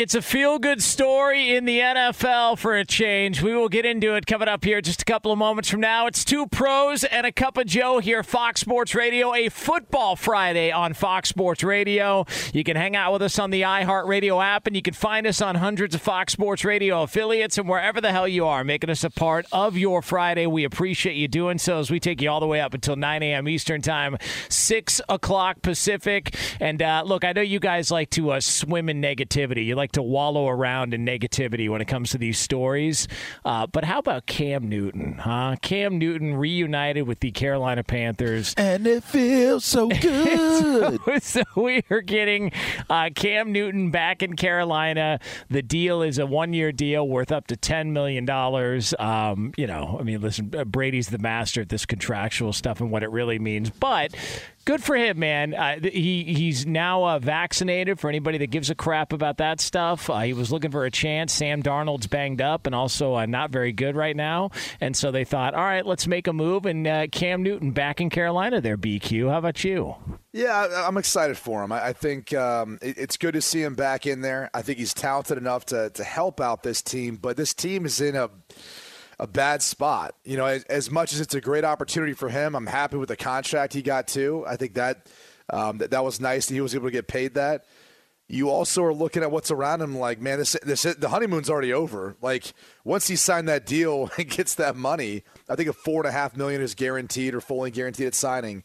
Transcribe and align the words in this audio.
It's 0.00 0.14
a 0.14 0.22
feel 0.22 0.58
good 0.58 0.82
story 0.82 1.54
in 1.54 1.66
the 1.66 1.80
NFL 1.80 2.56
for 2.56 2.74
a 2.74 2.86
change. 2.86 3.42
We 3.42 3.54
will 3.54 3.68
get 3.68 3.84
into 3.84 4.14
it 4.14 4.24
coming 4.24 4.48
up 4.48 4.64
here 4.64 4.80
just 4.80 5.02
a 5.02 5.04
couple 5.04 5.30
of 5.30 5.36
moments 5.36 5.68
from 5.68 5.80
now. 5.80 6.06
It's 6.06 6.24
two 6.24 6.46
pros 6.46 7.04
and 7.04 7.26
a 7.26 7.32
cup 7.32 7.58
of 7.58 7.66
Joe 7.66 7.98
here, 7.98 8.22
Fox 8.22 8.62
Sports 8.62 8.94
Radio, 8.94 9.34
a 9.34 9.50
football 9.50 10.16
Friday 10.16 10.72
on 10.72 10.94
Fox 10.94 11.28
Sports 11.28 11.62
Radio. 11.62 12.24
You 12.54 12.64
can 12.64 12.78
hang 12.78 12.96
out 12.96 13.12
with 13.12 13.20
us 13.20 13.38
on 13.38 13.50
the 13.50 13.60
iHeartRadio 13.60 14.42
app, 14.42 14.66
and 14.66 14.74
you 14.74 14.80
can 14.80 14.94
find 14.94 15.26
us 15.26 15.42
on 15.42 15.56
hundreds 15.56 15.94
of 15.94 16.00
Fox 16.00 16.32
Sports 16.32 16.64
Radio 16.64 17.02
affiliates 17.02 17.58
and 17.58 17.68
wherever 17.68 18.00
the 18.00 18.10
hell 18.10 18.26
you 18.26 18.46
are, 18.46 18.64
making 18.64 18.88
us 18.88 19.04
a 19.04 19.10
part 19.10 19.44
of 19.52 19.76
your 19.76 20.00
Friday. 20.00 20.46
We 20.46 20.64
appreciate 20.64 21.16
you 21.16 21.28
doing 21.28 21.58
so 21.58 21.78
as 21.78 21.90
we 21.90 22.00
take 22.00 22.22
you 22.22 22.30
all 22.30 22.40
the 22.40 22.46
way 22.46 22.62
up 22.62 22.72
until 22.72 22.96
9 22.96 23.22
a.m. 23.22 23.46
Eastern 23.46 23.82
Time, 23.82 24.16
6 24.48 25.02
o'clock 25.10 25.60
Pacific. 25.60 26.34
And 26.58 26.80
uh, 26.80 27.02
look, 27.04 27.22
I 27.22 27.32
know 27.32 27.42
you 27.42 27.60
guys 27.60 27.90
like 27.90 28.08
to 28.12 28.30
uh, 28.30 28.40
swim 28.40 28.88
in 28.88 29.02
negativity. 29.02 29.66
You 29.66 29.74
like 29.74 29.89
to 29.92 30.02
wallow 30.02 30.48
around 30.48 30.94
in 30.94 31.04
negativity 31.04 31.68
when 31.68 31.80
it 31.80 31.86
comes 31.86 32.10
to 32.10 32.18
these 32.18 32.38
stories. 32.38 33.08
Uh, 33.44 33.66
but 33.66 33.84
how 33.84 33.98
about 33.98 34.26
Cam 34.26 34.68
Newton, 34.68 35.18
huh? 35.18 35.56
Cam 35.62 35.98
Newton 35.98 36.34
reunited 36.36 37.06
with 37.06 37.20
the 37.20 37.30
Carolina 37.30 37.82
Panthers. 37.82 38.54
And 38.56 38.86
it 38.86 39.04
feels 39.04 39.64
so 39.64 39.88
good. 40.00 41.00
so, 41.06 41.18
so 41.20 41.42
we 41.56 41.82
are 41.90 42.00
getting 42.00 42.52
uh, 42.88 43.10
Cam 43.14 43.52
Newton 43.52 43.90
back 43.90 44.22
in 44.22 44.36
Carolina. 44.36 45.20
The 45.48 45.62
deal 45.62 46.02
is 46.02 46.18
a 46.18 46.26
one 46.26 46.52
year 46.52 46.72
deal 46.72 47.06
worth 47.06 47.32
up 47.32 47.46
to 47.48 47.56
$10 47.56 47.92
million. 47.92 48.28
Um, 48.98 49.52
you 49.56 49.66
know, 49.66 49.96
I 49.98 50.02
mean, 50.02 50.20
listen, 50.20 50.48
Brady's 50.66 51.08
the 51.08 51.18
master 51.18 51.62
at 51.62 51.68
this 51.68 51.86
contractual 51.86 52.52
stuff 52.52 52.80
and 52.80 52.90
what 52.90 53.02
it 53.02 53.10
really 53.10 53.38
means. 53.38 53.70
But 53.70 54.14
good 54.64 54.82
for 54.82 54.96
him, 54.96 55.18
man. 55.18 55.54
Uh, 55.54 55.80
he 55.82 56.24
he's 56.24 56.66
now 56.66 57.04
uh, 57.04 57.18
vaccinated. 57.18 57.98
For 57.98 58.08
anybody 58.08 58.38
that 58.38 58.50
gives 58.50 58.70
a 58.70 58.74
crap 58.74 59.12
about 59.12 59.38
that 59.38 59.60
stuff, 59.60 59.79
uh, 59.80 60.20
he 60.20 60.32
was 60.32 60.52
looking 60.52 60.70
for 60.70 60.84
a 60.84 60.90
chance. 60.90 61.32
Sam 61.32 61.62
Darnold's 61.62 62.06
banged 62.06 62.40
up 62.40 62.66
and 62.66 62.74
also 62.74 63.14
uh, 63.14 63.26
not 63.26 63.50
very 63.50 63.72
good 63.72 63.96
right 63.96 64.14
now, 64.16 64.50
and 64.80 64.96
so 64.96 65.10
they 65.10 65.24
thought, 65.24 65.54
all 65.54 65.64
right, 65.64 65.84
let's 65.84 66.06
make 66.06 66.26
a 66.26 66.32
move. 66.32 66.66
And 66.66 66.86
uh, 66.86 67.06
Cam 67.10 67.42
Newton 67.42 67.72
back 67.72 68.00
in 68.00 68.10
Carolina, 68.10 68.60
there. 68.60 68.76
BQ, 68.76 69.30
how 69.30 69.38
about 69.38 69.64
you? 69.64 69.94
Yeah, 70.32 70.84
I'm 70.86 70.96
excited 70.96 71.36
for 71.36 71.64
him. 71.64 71.72
I 71.72 71.92
think 71.92 72.32
um, 72.34 72.78
it- 72.82 72.98
it's 72.98 73.16
good 73.16 73.34
to 73.34 73.42
see 73.42 73.62
him 73.62 73.74
back 73.74 74.06
in 74.06 74.20
there. 74.20 74.48
I 74.54 74.62
think 74.62 74.78
he's 74.78 74.94
talented 74.94 75.38
enough 75.38 75.66
to 75.66 75.90
to 75.90 76.04
help 76.04 76.40
out 76.40 76.62
this 76.62 76.82
team, 76.82 77.16
but 77.16 77.36
this 77.36 77.52
team 77.54 77.84
is 77.86 78.00
in 78.00 78.14
a 78.16 78.30
a 79.18 79.26
bad 79.26 79.60
spot. 79.62 80.14
You 80.24 80.36
know, 80.36 80.46
as, 80.46 80.64
as 80.64 80.90
much 80.90 81.12
as 81.12 81.20
it's 81.20 81.34
a 81.34 81.40
great 81.40 81.64
opportunity 81.64 82.12
for 82.14 82.28
him, 82.28 82.54
I'm 82.54 82.66
happy 82.66 82.96
with 82.96 83.08
the 83.08 83.16
contract 83.16 83.72
he 83.74 83.82
got 83.82 84.06
too. 84.08 84.44
I 84.46 84.56
think 84.56 84.74
that 84.74 85.06
um, 85.52 85.78
that, 85.78 85.90
that 85.90 86.04
was 86.04 86.20
nice 86.20 86.46
that 86.46 86.54
he 86.54 86.60
was 86.60 86.74
able 86.74 86.86
to 86.86 86.90
get 86.92 87.08
paid 87.08 87.34
that. 87.34 87.64
You 88.30 88.48
also 88.48 88.84
are 88.84 88.94
looking 88.94 89.24
at 89.24 89.32
what's 89.32 89.50
around 89.50 89.82
him, 89.82 89.98
like 89.98 90.20
man, 90.20 90.38
this, 90.38 90.56
this 90.62 90.82
the 90.82 91.08
honeymoon's 91.08 91.50
already 91.50 91.72
over. 91.72 92.14
Like 92.22 92.52
once 92.84 93.08
he 93.08 93.16
signed 93.16 93.48
that 93.48 93.66
deal 93.66 94.08
and 94.18 94.30
gets 94.30 94.54
that 94.54 94.76
money, 94.76 95.24
I 95.48 95.56
think 95.56 95.68
a 95.68 95.72
four 95.72 96.02
and 96.02 96.08
a 96.08 96.12
half 96.12 96.36
million 96.36 96.62
is 96.62 96.76
guaranteed 96.76 97.34
or 97.34 97.40
fully 97.40 97.72
guaranteed 97.72 98.06
at 98.06 98.14
signing. 98.14 98.62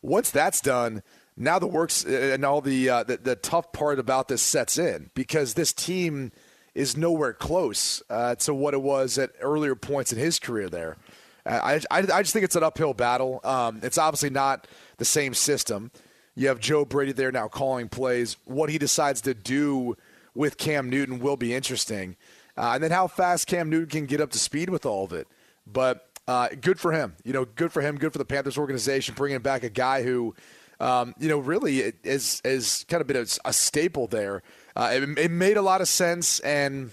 Once 0.00 0.30
that's 0.30 0.62
done, 0.62 1.02
now 1.36 1.58
the 1.58 1.66
works 1.66 2.04
and 2.04 2.44
all 2.44 2.62
the, 2.62 2.88
uh, 2.88 3.02
the 3.04 3.18
the 3.18 3.36
tough 3.36 3.72
part 3.72 3.98
about 3.98 4.28
this 4.28 4.40
sets 4.40 4.78
in 4.78 5.10
because 5.14 5.54
this 5.54 5.74
team 5.74 6.32
is 6.74 6.96
nowhere 6.96 7.34
close 7.34 8.02
uh, 8.08 8.34
to 8.36 8.54
what 8.54 8.72
it 8.72 8.80
was 8.80 9.18
at 9.18 9.30
earlier 9.40 9.74
points 9.74 10.12
in 10.12 10.18
his 10.18 10.38
career 10.38 10.70
there. 10.70 10.96
Uh, 11.44 11.78
I, 11.90 11.98
I, 11.98 11.98
I 11.98 12.22
just 12.22 12.32
think 12.32 12.44
it's 12.44 12.56
an 12.56 12.62
uphill 12.62 12.94
battle. 12.94 13.40
Um, 13.44 13.80
it's 13.82 13.98
obviously 13.98 14.30
not 14.30 14.66
the 14.96 15.04
same 15.04 15.34
system. 15.34 15.90
You 16.34 16.48
have 16.48 16.60
Joe 16.60 16.84
Brady 16.84 17.12
there 17.12 17.32
now 17.32 17.48
calling 17.48 17.88
plays. 17.88 18.36
What 18.44 18.70
he 18.70 18.78
decides 18.78 19.20
to 19.22 19.34
do 19.34 19.96
with 20.34 20.56
Cam 20.56 20.88
Newton 20.88 21.18
will 21.18 21.36
be 21.36 21.54
interesting. 21.54 22.16
Uh, 22.56 22.72
and 22.74 22.82
then 22.82 22.90
how 22.90 23.06
fast 23.06 23.46
Cam 23.46 23.70
Newton 23.70 23.88
can 23.88 24.06
get 24.06 24.20
up 24.20 24.30
to 24.30 24.38
speed 24.38 24.70
with 24.70 24.86
all 24.86 25.04
of 25.04 25.12
it. 25.12 25.26
But 25.66 26.08
uh, 26.26 26.48
good 26.60 26.78
for 26.78 26.92
him. 26.92 27.16
You 27.24 27.32
know, 27.32 27.44
good 27.44 27.72
for 27.72 27.82
him. 27.82 27.98
Good 27.98 28.12
for 28.12 28.18
the 28.18 28.24
Panthers 28.24 28.58
organization 28.58 29.14
bringing 29.14 29.40
back 29.40 29.62
a 29.62 29.68
guy 29.70 30.02
who, 30.02 30.34
um, 30.80 31.14
you 31.18 31.28
know, 31.28 31.38
really 31.38 31.80
is 32.02 32.40
is 32.44 32.84
kind 32.88 33.00
of 33.00 33.06
been 33.06 33.16
a, 33.16 33.26
a 33.44 33.52
staple 33.52 34.06
there. 34.06 34.42
Uh, 34.74 34.90
it, 34.94 35.18
it 35.18 35.30
made 35.30 35.56
a 35.56 35.62
lot 35.62 35.80
of 35.80 35.88
sense, 35.88 36.40
and 36.40 36.92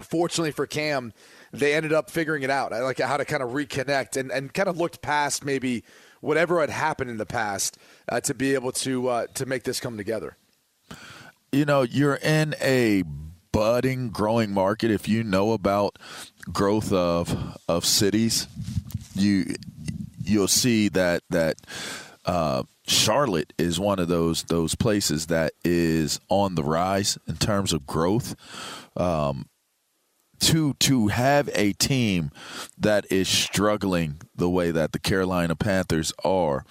fortunately 0.00 0.50
for 0.50 0.66
Cam, 0.66 1.12
they 1.52 1.74
ended 1.74 1.92
up 1.92 2.10
figuring 2.10 2.42
it 2.42 2.50
out. 2.50 2.72
I 2.72 2.80
like 2.80 2.98
how 2.98 3.16
to 3.16 3.24
kind 3.24 3.42
of 3.42 3.50
reconnect 3.50 4.16
and, 4.16 4.30
and 4.30 4.52
kind 4.52 4.68
of 4.68 4.76
looked 4.76 5.02
past 5.02 5.44
maybe 5.44 5.84
whatever 6.20 6.60
had 6.60 6.70
happened 6.70 7.10
in 7.10 7.16
the 7.16 7.26
past 7.26 7.78
uh, 8.08 8.20
to 8.20 8.34
be 8.34 8.54
able 8.54 8.72
to 8.72 9.08
uh, 9.08 9.26
to 9.34 9.46
make 9.46 9.64
this 9.64 9.80
come 9.80 9.96
together. 9.96 10.36
you 11.52 11.64
know, 11.64 11.82
you're 11.82 12.16
in 12.16 12.54
a 12.60 13.02
budding, 13.52 14.10
growing 14.10 14.52
market. 14.52 14.90
If 14.90 15.08
you 15.08 15.24
know 15.24 15.52
about 15.52 15.98
growth 16.52 16.92
of 16.92 17.58
of 17.68 17.84
cities, 17.84 18.46
you 19.14 19.54
you'll 20.22 20.48
see 20.48 20.88
that 20.90 21.22
that 21.30 21.56
uh, 22.24 22.62
Charlotte 22.86 23.52
is 23.58 23.80
one 23.80 23.98
of 23.98 24.08
those 24.08 24.44
those 24.44 24.74
places 24.74 25.26
that 25.26 25.52
is 25.64 26.20
on 26.28 26.54
the 26.54 26.62
rise 26.62 27.18
in 27.26 27.36
terms 27.36 27.72
of 27.72 27.86
growth. 27.86 28.36
Um, 28.96 29.46
to 30.40 30.74
to 30.74 31.08
have 31.08 31.48
a 31.54 31.72
team 31.74 32.30
that 32.78 33.10
is 33.10 33.28
struggling 33.28 34.20
the 34.34 34.50
way 34.50 34.70
that 34.70 34.92
the 34.92 34.98
Carolina 34.98 35.54
Panthers 35.54 36.12
are, 36.24 36.64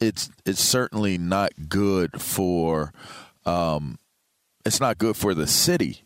it's 0.00 0.30
it's 0.44 0.62
certainly 0.62 1.18
not 1.18 1.52
good 1.68 2.20
for 2.20 2.92
um, 3.44 3.98
it's 4.64 4.80
not 4.80 4.98
good 4.98 5.16
for 5.16 5.34
the 5.34 5.46
city 5.46 6.02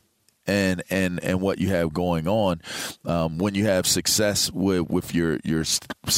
and 0.46 0.82
and 0.90 1.22
and 1.22 1.40
what 1.40 1.58
you 1.58 1.68
have 1.68 1.92
going 1.92 2.26
on 2.26 2.60
um, 3.04 3.38
when 3.38 3.54
you 3.54 3.66
have 3.66 3.86
success 3.86 4.50
with 4.50 4.88
with 4.90 5.14
your 5.14 5.38
your 5.44 5.64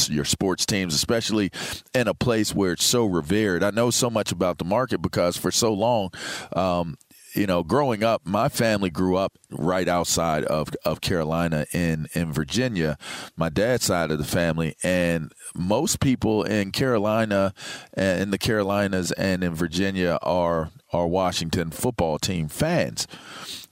your 0.09 0.25
sports 0.25 0.65
teams, 0.65 0.95
especially 0.95 1.51
in 1.93 2.07
a 2.07 2.13
place 2.13 2.53
where 2.53 2.73
it's 2.73 2.85
so 2.85 3.05
revered. 3.05 3.63
I 3.63 3.71
know 3.71 3.91
so 3.91 4.09
much 4.09 4.31
about 4.31 4.57
the 4.57 4.65
market 4.65 5.01
because 5.01 5.37
for 5.37 5.51
so 5.51 5.73
long. 5.73 6.09
Um, 6.53 6.97
you 7.35 7.47
know, 7.47 7.63
growing 7.63 8.03
up, 8.03 8.21
my 8.25 8.49
family 8.49 8.89
grew 8.89 9.15
up 9.15 9.33
right 9.49 9.87
outside 9.87 10.43
of, 10.45 10.69
of 10.85 11.01
Carolina 11.01 11.65
in, 11.73 12.07
in 12.13 12.31
Virginia, 12.31 12.97
my 13.35 13.49
dad's 13.49 13.85
side 13.85 14.11
of 14.11 14.17
the 14.17 14.23
family. 14.23 14.75
And 14.83 15.31
most 15.55 15.99
people 15.99 16.43
in 16.43 16.71
Carolina, 16.71 17.53
and 17.93 18.21
in 18.21 18.31
the 18.31 18.37
Carolinas 18.37 19.11
and 19.13 19.43
in 19.43 19.53
Virginia 19.53 20.17
are 20.21 20.71
are 20.91 21.07
Washington 21.07 21.71
football 21.71 22.19
team 22.19 22.47
fans. 22.47 23.07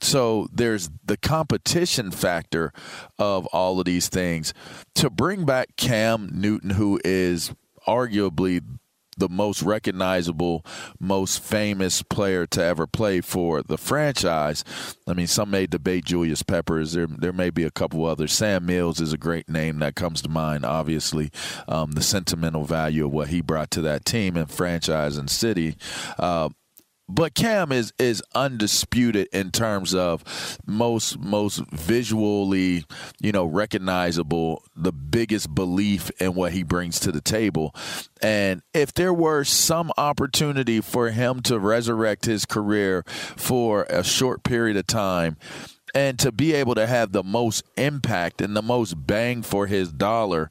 So 0.00 0.48
there's 0.52 0.90
the 1.04 1.16
competition 1.16 2.10
factor 2.10 2.72
of 3.16 3.46
all 3.46 3.78
of 3.78 3.86
these 3.86 4.08
things. 4.08 4.52
To 4.96 5.08
bring 5.08 5.44
back 5.44 5.76
Cam 5.76 6.28
Newton, 6.32 6.70
who 6.70 7.00
is 7.04 7.54
arguably 7.86 8.60
the 9.16 9.28
most 9.28 9.62
recognizable, 9.62 10.64
most 10.98 11.42
famous 11.42 12.02
player 12.02 12.46
to 12.46 12.62
ever 12.62 12.86
play 12.86 13.20
for 13.20 13.62
the 13.62 13.78
franchise. 13.78 14.64
I 15.06 15.12
mean, 15.14 15.26
some 15.26 15.50
may 15.50 15.66
debate 15.66 16.04
Julius 16.04 16.42
Peppers. 16.42 16.92
There, 16.92 17.06
there 17.06 17.32
may 17.32 17.50
be 17.50 17.64
a 17.64 17.70
couple 17.70 18.06
others. 18.06 18.32
Sam 18.32 18.66
Mills 18.66 19.00
is 19.00 19.12
a 19.12 19.18
great 19.18 19.48
name 19.48 19.78
that 19.80 19.94
comes 19.94 20.22
to 20.22 20.28
mind. 20.28 20.64
Obviously, 20.64 21.30
um, 21.68 21.92
the 21.92 22.02
sentimental 22.02 22.64
value 22.64 23.06
of 23.06 23.12
what 23.12 23.28
he 23.28 23.40
brought 23.40 23.70
to 23.72 23.80
that 23.82 24.04
team 24.04 24.36
and 24.36 24.50
franchise 24.50 25.16
and 25.16 25.30
city. 25.30 25.76
Uh, 26.18 26.48
but 27.14 27.34
Cam 27.34 27.72
is 27.72 27.92
is 27.98 28.22
undisputed 28.34 29.28
in 29.32 29.50
terms 29.50 29.94
of 29.94 30.58
most 30.66 31.18
most 31.18 31.62
visually, 31.70 32.84
you 33.20 33.32
know, 33.32 33.44
recognizable, 33.44 34.62
the 34.74 34.92
biggest 34.92 35.54
belief 35.54 36.10
in 36.20 36.34
what 36.34 36.52
he 36.52 36.62
brings 36.62 36.98
to 37.00 37.12
the 37.12 37.20
table. 37.20 37.74
And 38.22 38.62
if 38.72 38.94
there 38.94 39.12
were 39.12 39.44
some 39.44 39.92
opportunity 39.98 40.80
for 40.80 41.10
him 41.10 41.40
to 41.42 41.58
resurrect 41.58 42.24
his 42.24 42.46
career 42.46 43.04
for 43.06 43.84
a 43.84 44.02
short 44.02 44.42
period 44.42 44.76
of 44.78 44.86
time, 44.86 45.36
and 45.94 46.18
to 46.18 46.32
be 46.32 46.54
able 46.54 46.74
to 46.76 46.86
have 46.86 47.12
the 47.12 47.22
most 47.22 47.62
impact 47.76 48.40
and 48.40 48.56
the 48.56 48.62
most 48.62 48.94
bang 49.06 49.42
for 49.42 49.66
his 49.66 49.92
dollar, 49.92 50.50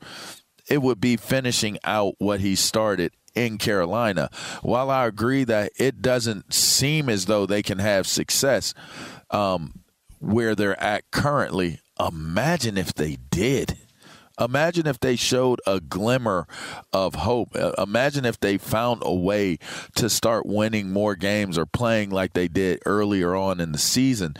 it 0.69 0.81
would 0.81 1.01
be 1.01 1.17
finishing 1.17 1.79
out 1.83 2.15
what 2.19 2.39
he 2.39 2.55
started 2.55 3.11
in 3.35 3.57
Carolina. 3.57 4.29
While 4.61 4.89
I 4.89 5.05
agree 5.05 5.43
that 5.45 5.71
it 5.77 6.01
doesn't 6.01 6.53
seem 6.53 7.09
as 7.09 7.25
though 7.25 7.45
they 7.45 7.61
can 7.61 7.79
have 7.79 8.07
success 8.07 8.73
um, 9.29 9.81
where 10.19 10.55
they're 10.55 10.81
at 10.81 11.09
currently, 11.11 11.79
imagine 11.99 12.77
if 12.77 12.93
they 12.93 13.17
did. 13.29 13.77
Imagine 14.39 14.87
if 14.87 14.99
they 14.99 15.15
showed 15.15 15.59
a 15.67 15.79
glimmer 15.79 16.47
of 16.91 17.15
hope. 17.15 17.55
Uh, 17.55 17.73
imagine 17.77 18.25
if 18.25 18.39
they 18.39 18.57
found 18.57 19.01
a 19.05 19.13
way 19.13 19.57
to 19.95 20.09
start 20.09 20.45
winning 20.45 20.89
more 20.89 21.15
games 21.15 21.57
or 21.57 21.65
playing 21.65 22.09
like 22.09 22.33
they 22.33 22.47
did 22.47 22.79
earlier 22.85 23.35
on 23.35 23.59
in 23.59 23.71
the 23.71 23.77
season. 23.77 24.35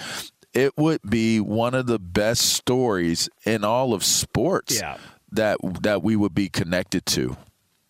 It 0.53 0.77
would 0.77 1.01
be 1.07 1.39
one 1.39 1.73
of 1.73 1.85
the 1.85 1.99
best 1.99 2.41
stories 2.41 3.29
in 3.45 3.63
all 3.63 3.93
of 3.93 4.03
sports 4.03 4.79
yeah. 4.79 4.97
that 5.31 5.57
that 5.81 6.03
we 6.03 6.15
would 6.15 6.33
be 6.33 6.49
connected 6.49 7.05
to. 7.07 7.37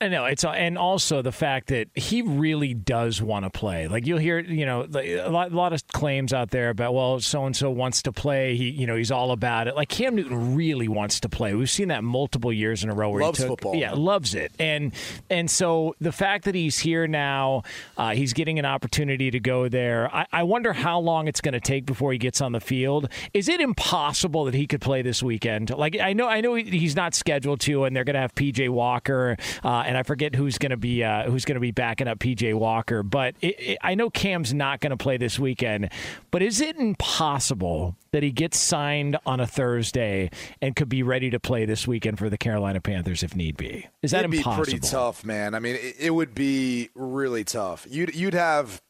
I 0.01 0.07
know 0.07 0.25
it's 0.25 0.43
and 0.43 0.79
also 0.79 1.21
the 1.21 1.31
fact 1.31 1.67
that 1.67 1.87
he 1.93 2.23
really 2.23 2.73
does 2.73 3.21
want 3.21 3.45
to 3.45 3.51
play. 3.51 3.87
Like 3.87 4.07
you'll 4.07 4.17
hear, 4.17 4.39
you 4.39 4.65
know, 4.65 4.87
a 4.91 5.29
lot, 5.29 5.51
a 5.51 5.55
lot 5.55 5.73
of 5.73 5.87
claims 5.89 6.33
out 6.33 6.49
there 6.49 6.69
about 6.71 6.95
well, 6.95 7.19
so 7.19 7.45
and 7.45 7.55
so 7.55 7.69
wants 7.69 8.01
to 8.03 8.11
play. 8.11 8.55
He, 8.55 8.69
you 8.69 8.87
know, 8.87 8.95
he's 8.95 9.11
all 9.11 9.31
about 9.31 9.67
it. 9.67 9.75
Like 9.75 9.89
Cam 9.89 10.15
Newton 10.15 10.55
really 10.55 10.87
wants 10.87 11.19
to 11.19 11.29
play. 11.29 11.53
We've 11.53 11.69
seen 11.69 11.89
that 11.89 12.03
multiple 12.03 12.51
years 12.51 12.83
in 12.83 12.89
a 12.89 12.95
row. 12.95 13.11
Where 13.11 13.21
Loves 13.21 13.37
he 13.37 13.43
took, 13.43 13.51
football. 13.59 13.75
Yeah, 13.75 13.93
loves 13.93 14.33
it. 14.33 14.51
And 14.57 14.91
and 15.29 15.51
so 15.51 15.95
the 16.01 16.11
fact 16.11 16.45
that 16.45 16.55
he's 16.55 16.79
here 16.79 17.05
now, 17.05 17.61
uh, 17.95 18.15
he's 18.15 18.33
getting 18.33 18.57
an 18.57 18.65
opportunity 18.65 19.29
to 19.29 19.39
go 19.39 19.69
there. 19.69 20.13
I, 20.13 20.25
I 20.31 20.43
wonder 20.43 20.73
how 20.73 20.99
long 20.99 21.27
it's 21.27 21.41
going 21.41 21.53
to 21.53 21.59
take 21.59 21.85
before 21.85 22.11
he 22.11 22.17
gets 22.17 22.41
on 22.41 22.53
the 22.53 22.59
field. 22.59 23.07
Is 23.35 23.47
it 23.47 23.61
impossible 23.61 24.45
that 24.45 24.55
he 24.55 24.65
could 24.65 24.81
play 24.81 25.03
this 25.03 25.21
weekend? 25.21 25.69
Like 25.69 25.99
I 25.99 26.13
know, 26.13 26.27
I 26.27 26.41
know 26.41 26.55
he's 26.55 26.95
not 26.95 27.13
scheduled 27.13 27.59
to, 27.61 27.83
and 27.83 27.95
they're 27.95 28.03
going 28.03 28.15
to 28.15 28.21
have 28.21 28.33
PJ 28.33 28.67
Walker. 28.69 29.37
Uh, 29.63 29.83
and 29.91 29.97
I 29.97 30.03
forget 30.03 30.35
who's 30.35 30.57
going 30.57 30.69
to 30.69 30.77
be 30.77 31.03
uh, 31.03 31.29
who's 31.29 31.43
going 31.43 31.55
to 31.55 31.59
be 31.59 31.71
backing 31.71 32.07
up 32.07 32.17
PJ 32.17 32.53
Walker. 32.53 33.03
But 33.03 33.35
it, 33.41 33.59
it, 33.59 33.77
I 33.81 33.93
know 33.93 34.09
Cam's 34.09 34.53
not 34.53 34.79
going 34.79 34.91
to 34.91 34.95
play 34.95 35.17
this 35.17 35.37
weekend. 35.37 35.91
But 36.31 36.41
is 36.41 36.61
it 36.61 36.77
impossible 36.77 37.97
that 38.11 38.23
he 38.23 38.31
gets 38.31 38.57
signed 38.57 39.17
on 39.25 39.41
a 39.41 39.45
Thursday 39.45 40.29
and 40.61 40.77
could 40.77 40.87
be 40.87 41.03
ready 41.03 41.29
to 41.31 41.41
play 41.41 41.65
this 41.65 41.89
weekend 41.89 42.19
for 42.19 42.29
the 42.29 42.37
Carolina 42.37 42.79
Panthers 42.79 43.21
if 43.21 43.35
need 43.35 43.57
be? 43.57 43.85
Is 44.01 44.11
that 44.11 44.19
It'd 44.23 44.33
impossible? 44.33 44.63
be 44.63 44.71
pretty 44.71 44.87
tough, 44.87 45.25
man. 45.25 45.53
I 45.53 45.59
mean, 45.59 45.75
it, 45.75 45.95
it 45.99 46.11
would 46.11 46.33
be 46.33 46.89
really 46.95 47.43
tough. 47.43 47.85
You'd 47.89 48.15
you'd 48.15 48.33
have 48.33 48.81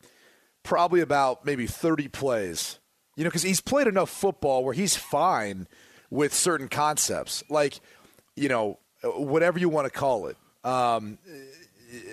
probably 0.61 1.01
about 1.01 1.43
maybe 1.47 1.65
thirty 1.65 2.09
plays. 2.09 2.77
You 3.15 3.23
know, 3.23 3.31
because 3.31 3.41
he's 3.41 3.59
played 3.59 3.87
enough 3.87 4.11
football 4.11 4.63
where 4.63 4.75
he's 4.75 4.95
fine 4.95 5.67
with 6.11 6.31
certain 6.31 6.67
concepts, 6.67 7.43
like 7.49 7.79
you 8.35 8.49
know, 8.49 8.77
whatever 9.03 9.57
you 9.57 9.67
want 9.67 9.91
to 9.91 9.91
call 9.91 10.27
it. 10.27 10.37
Um, 10.63 11.17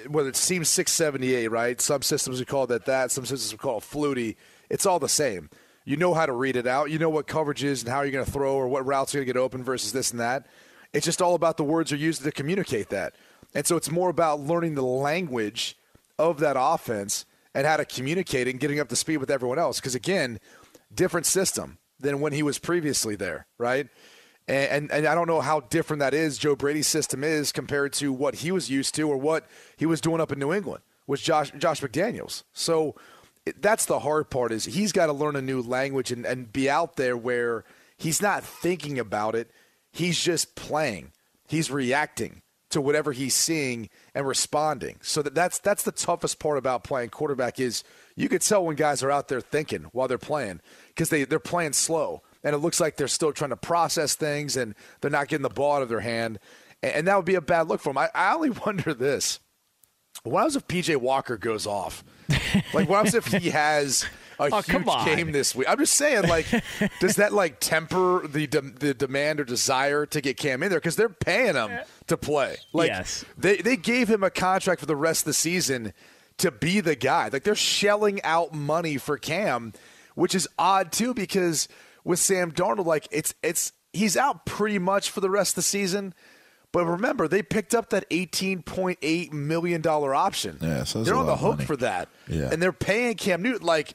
whether 0.08 0.28
it's 0.28 0.46
Team 0.46 0.64
678, 0.64 1.48
right? 1.48 1.80
Some 1.80 2.02
systems 2.02 2.38
we 2.38 2.44
call 2.44 2.66
that 2.68 2.86
that. 2.86 3.10
Some 3.10 3.24
systems 3.24 3.52
we 3.52 3.58
call 3.58 3.78
it 3.78 3.84
fluty. 3.84 4.36
It's 4.70 4.86
all 4.86 4.98
the 4.98 5.08
same. 5.08 5.50
You 5.84 5.96
know 5.96 6.14
how 6.14 6.26
to 6.26 6.32
read 6.32 6.56
it 6.56 6.66
out. 6.66 6.90
You 6.90 6.98
know 6.98 7.08
what 7.08 7.26
coverage 7.26 7.64
is 7.64 7.82
and 7.82 7.90
how 7.90 8.02
you're 8.02 8.12
going 8.12 8.24
to 8.24 8.30
throw 8.30 8.54
or 8.54 8.68
what 8.68 8.84
routes 8.84 9.14
are 9.14 9.18
going 9.18 9.26
to 9.26 9.32
get 9.32 9.38
open 9.38 9.62
versus 9.62 9.92
this 9.92 10.10
and 10.10 10.20
that. 10.20 10.46
It's 10.92 11.06
just 11.06 11.22
all 11.22 11.34
about 11.34 11.56
the 11.56 11.64
words 11.64 11.90
you're 11.90 12.00
using 12.00 12.24
to 12.24 12.32
communicate 12.32 12.90
that. 12.90 13.14
And 13.54 13.66
so 13.66 13.76
it's 13.76 13.90
more 13.90 14.10
about 14.10 14.40
learning 14.40 14.74
the 14.74 14.82
language 14.82 15.76
of 16.19 16.40
that 16.40 16.56
offense 16.58 17.24
and 17.55 17.67
how 17.67 17.76
to 17.76 17.84
communicate 17.84 18.48
and 18.48 18.60
getting 18.60 18.81
up 18.81 18.88
to 18.88 18.96
speed 18.96 19.19
with 19.19 19.31
everyone 19.31 19.58
else. 19.58 19.81
Because 19.81 19.94
again, 19.94 20.38
different 20.94 21.26
system 21.26 21.78
than 21.98 22.20
when 22.20 22.32
he 22.32 22.43
was 22.43 22.58
previously 22.58 23.17
there, 23.17 23.46
right? 23.56 23.88
And, 24.48 24.90
and, 24.90 25.06
I 25.06 25.14
don't 25.14 25.28
know 25.28 25.43
how 25.43 25.60
different 25.60 26.00
that 26.00 26.14
is, 26.14 26.38
Joe 26.38 26.56
Brady's 26.56 26.88
system 26.88 27.22
is 27.22 27.52
compared 27.52 27.93
to 27.94 28.12
what 28.12 28.36
he 28.36 28.50
was 28.50 28.70
used 28.70 28.94
to 28.94 29.02
or 29.02 29.19
what 29.19 29.46
he 29.76 29.84
was 29.84 30.00
doing 30.00 30.22
up 30.22 30.32
in 30.32 30.38
New 30.38 30.55
England 30.55 30.82
with 31.06 31.22
Josh 31.22 31.52
Josh 31.58 31.82
McDaniels. 31.82 32.44
So 32.55 32.94
that's 33.60 33.84
the 33.84 34.00
hard 34.00 34.31
part 34.31 34.52
is 34.52 34.64
he's 34.64 34.93
got 34.93 35.06
to 35.06 35.12
learn 35.12 35.36
a 35.36 35.43
new 35.43 35.60
language 35.60 36.10
and, 36.10 36.24
and 36.24 36.52
be 36.52 36.69
out 36.70 36.96
there 36.96 37.17
where 37.17 37.64
he's 37.96 38.22
not 38.22 38.43
thinking 38.43 38.98
about 38.98 39.34
it. 39.34 39.50
He's 39.93 40.19
just 40.19 40.55
playing. 40.55 41.12
He's 41.46 41.70
reacting 41.70 42.43
to 42.70 42.81
whatever 42.81 43.12
he's 43.12 43.34
seeing 43.34 43.88
and 44.14 44.26
responding. 44.26 44.98
So 45.02 45.22
that, 45.22 45.34
that's 45.34 45.58
that's 45.58 45.82
the 45.82 45.93
toughest 45.93 46.38
part 46.38 46.58
about 46.58 46.84
playing 46.84 47.10
quarterback 47.10 47.58
is 47.58 47.84
you 48.17 48.28
could 48.28 48.43
tell 48.43 48.64
when 48.64 48.76
guys 48.76 49.02
are 49.02 49.10
out 49.10 49.28
there 49.28 49.40
thinking 49.40 49.84
while 49.93 50.08
they're 50.08 50.19
playing 50.19 50.60
because 50.88 51.08
they, 51.08 51.24
they're 51.24 51.38
playing 51.38 51.72
slow 51.72 52.22
and 52.44 52.54
it 52.54 52.58
looks 52.58 52.80
like 52.80 52.96
they're 52.96 53.08
still 53.08 53.32
trying 53.32 53.50
to 53.50 53.56
process 53.56 54.14
things 54.14 54.56
and 54.56 54.74
they're 55.00 55.10
not 55.10 55.28
getting 55.28 55.42
the 55.42 55.48
ball 55.48 55.76
out 55.76 55.82
of 55.82 55.88
their 55.88 56.00
hand. 56.00 56.38
And, 56.82 56.92
and 56.94 57.06
that 57.08 57.16
would 57.16 57.24
be 57.24 57.34
a 57.34 57.40
bad 57.40 57.68
look 57.68 57.80
for 57.80 57.90
them. 57.90 57.98
I, 57.98 58.10
I 58.14 58.34
only 58.34 58.50
wonder 58.66 58.94
this. 58.94 59.40
What 60.24 60.40
happens 60.40 60.56
if 60.56 60.66
PJ 60.66 60.96
Walker 60.96 61.36
goes 61.36 61.66
off? 61.66 62.02
Like, 62.74 62.88
what 62.88 62.96
happens 63.06 63.14
if 63.14 63.26
he 63.26 63.50
has 63.50 64.04
a 64.40 64.48
Oh, 64.52 64.60
huge 64.62 64.84
game 65.04 65.32
this 65.32 65.54
week? 65.54 65.68
I'm 65.68 65.78
just 65.78 65.94
saying, 65.94 66.24
like, 66.28 66.46
does 67.00 67.16
that 67.16 67.32
like 67.32 67.60
temper 67.60 68.26
the 68.26 68.46
de- 68.48 68.60
the 68.60 68.94
demand 68.94 69.38
or 69.40 69.44
desire 69.44 70.06
to 70.06 70.20
get 70.20 70.36
Cam 70.36 70.62
in 70.62 70.70
there 70.70 70.78
because 70.80 70.96
they're 70.96 71.08
paying 71.08 71.54
him 71.54 71.70
to 72.08 72.16
play? 72.16 72.56
Like, 72.72 72.88
Yes. 72.88 73.24
they 73.36 73.58
they 73.58 73.76
gave 73.76 74.08
him 74.08 74.22
a 74.24 74.30
contract 74.30 74.80
for 74.80 74.86
the 74.86 74.96
rest 74.96 75.22
of 75.22 75.26
the 75.26 75.34
season 75.34 75.92
to 76.38 76.50
be 76.50 76.80
the 76.80 76.96
guy. 76.96 77.28
Like, 77.32 77.44
they're 77.44 77.54
shelling 77.54 78.20
out 78.24 78.52
money 78.52 78.96
for 78.96 79.18
Cam, 79.18 79.72
which 80.16 80.34
is 80.34 80.48
odd 80.58 80.90
too 80.92 81.14
because 81.14 81.68
with 82.05 82.19
Sam 82.19 82.52
Darnold, 82.52 82.86
like, 82.86 83.08
it's 83.10 83.34
it's 83.43 83.72
he's 83.93 84.17
out 84.17 84.44
pretty 84.46 84.78
much 84.78 85.10
for 85.10 85.20
the 85.20 85.31
rest 85.31 85.52
of 85.52 85.56
the 85.56 85.62
season. 85.62 86.14
But 86.70 86.84
remember, 86.84 87.28
they 87.28 87.43
picked 87.43 87.74
up 87.74 87.90
that 87.90 88.05
eighteen 88.10 88.62
point 88.62 88.98
eight 89.02 89.32
million 89.32 89.81
dollar 89.81 90.14
option. 90.14 90.58
Yeah, 90.60 90.84
so 90.84 91.02
they're 91.02 91.14
on 91.14 91.26
the 91.26 91.36
hook 91.36 91.62
for 91.62 91.76
that, 91.78 92.08
Yeah. 92.28 92.50
and 92.52 92.62
they're 92.62 92.72
paying 92.72 93.14
Cam 93.14 93.40
Newton. 93.43 93.67
Like, 93.67 93.94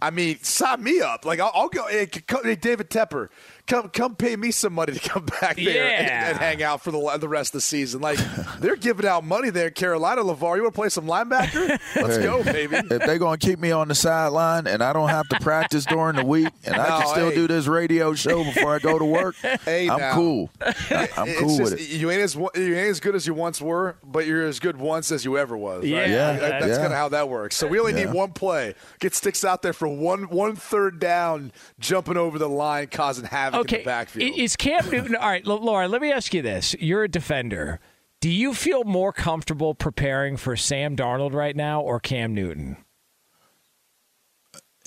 I 0.00 0.10
mean, 0.10 0.38
sign 0.42 0.82
me 0.82 1.00
up. 1.02 1.24
Like, 1.26 1.38
I'll, 1.40 1.50
I'll 1.54 1.68
go. 1.68 1.86
Hey, 1.86 2.08
c- 2.12 2.22
co- 2.22 2.42
hey, 2.42 2.56
David 2.56 2.88
Tepper, 2.88 3.28
come 3.66 3.88
come 3.88 4.14
pay 4.14 4.36
me 4.36 4.50
some 4.50 4.72
money 4.74 4.92
to 4.92 5.00
come 5.08 5.24
back 5.40 5.56
there 5.56 5.88
and, 5.96 6.06
Yeah. 6.06 6.28
and 6.30 6.38
hang 6.38 6.62
out 6.62 6.82
for 6.82 6.90
the 6.90 7.16
the 7.18 7.28
rest 7.28 7.50
of 7.50 7.58
the 7.58 7.60
season. 7.62 8.00
Like 8.00 8.18
they're 8.60 8.76
giving 8.76 9.06
out 9.06 9.24
money 9.24 9.50
there, 9.50 9.68
in 9.68 9.74
Carolina. 9.74 10.22
Levar, 10.22 10.56
you 10.56 10.62
want 10.62 10.74
to 10.74 10.78
play 10.80 10.88
some 10.88 11.06
linebacker? 11.06 11.68
Let's 11.96 12.16
Hey, 12.16 12.22
go, 12.22 12.42
baby. 12.42 12.76
If 12.76 12.88
they're 12.88 13.18
going 13.18 13.38
to 13.38 13.46
keep 13.46 13.58
me 13.58 13.70
on 13.70 13.88
the 13.88 13.94
sideline 13.94 14.66
and 14.66 14.82
I 14.82 14.92
don't 14.92 15.08
have 15.08 15.28
to 15.28 15.38
practice 15.40 15.84
during 15.84 16.16
the 16.16 16.24
week 16.24 16.48
and 16.64 16.74
I 16.74 16.86
can 17.02 17.06
still 17.08 17.28
hey. 17.30 17.34
do 17.34 17.46
this 17.48 17.66
radio 17.66 18.14
show 18.14 18.44
before 18.44 18.74
I 18.74 18.78
go 18.78 18.98
to 18.98 19.04
work, 19.04 19.34
Hey, 19.64 19.88
I'm 19.88 19.98
now. 19.98 20.14
cool. 20.14 20.50
I- 20.60 21.08
I'm 21.16 21.28
It's 21.28 21.40
cool 21.40 21.58
just, 21.58 21.72
with 21.72 21.80
it. 21.80 21.88
You 21.90 22.10
ain't 22.10 22.20
as 22.22 22.34
you 22.34 22.50
ain't 22.54 22.88
as 22.90 23.00
good 23.00 23.14
as 23.14 23.26
you 23.26 23.34
once 23.34 23.60
were, 23.60 23.96
but 24.04 24.26
you're 24.26 24.46
as 24.46 24.58
good 24.60 24.76
once 24.78 25.10
as 25.12 25.24
you 25.24 25.38
ever 25.38 25.56
was. 25.56 25.80
Right? 25.80 25.88
Yeah, 25.88 26.06
Yeah, 26.06 26.32
That- 26.34 26.40
that's 26.60 26.66
yeah. 26.66 26.74
kind 26.76 26.92
of 26.92 26.98
how 26.98 27.08
that 27.10 27.28
works. 27.28 27.56
So 27.56 27.66
we 27.66 27.78
only 27.78 27.92
Yeah. 27.92 28.04
need 28.06 28.12
one 28.14 28.32
play. 28.32 28.74
Get 29.00 29.14
sticks 29.14 29.44
out 29.44 29.62
there 29.62 29.72
for 29.72 29.88
one 29.88 30.24
one 30.24 30.56
third 30.56 30.98
down, 30.98 31.52
jumping 31.78 32.16
over 32.16 32.38
the 32.38 32.48
line, 32.48 32.88
causing 32.88 33.24
havoc 33.24 33.53
in 33.54 33.60
Okay, 33.60 33.78
the 33.78 33.84
backfield. 33.84 34.32
i- 34.32 34.40
is 34.40 34.56
Cam 34.56 34.90
Newton? 34.90 35.16
All 35.16 35.28
right, 35.28 35.46
L- 35.46 35.58
Laura. 35.62 35.88
Let 35.88 36.02
me 36.02 36.12
ask 36.12 36.32
you 36.34 36.42
this: 36.42 36.74
You're 36.78 37.04
a 37.04 37.08
defender. 37.08 37.80
Do 38.20 38.30
you 38.30 38.54
feel 38.54 38.84
more 38.84 39.12
comfortable 39.12 39.74
preparing 39.74 40.36
for 40.36 40.56
Sam 40.56 40.96
Darnold 40.96 41.34
right 41.34 41.54
now 41.54 41.80
or 41.82 42.00
Cam 42.00 42.32
Newton? 42.34 42.78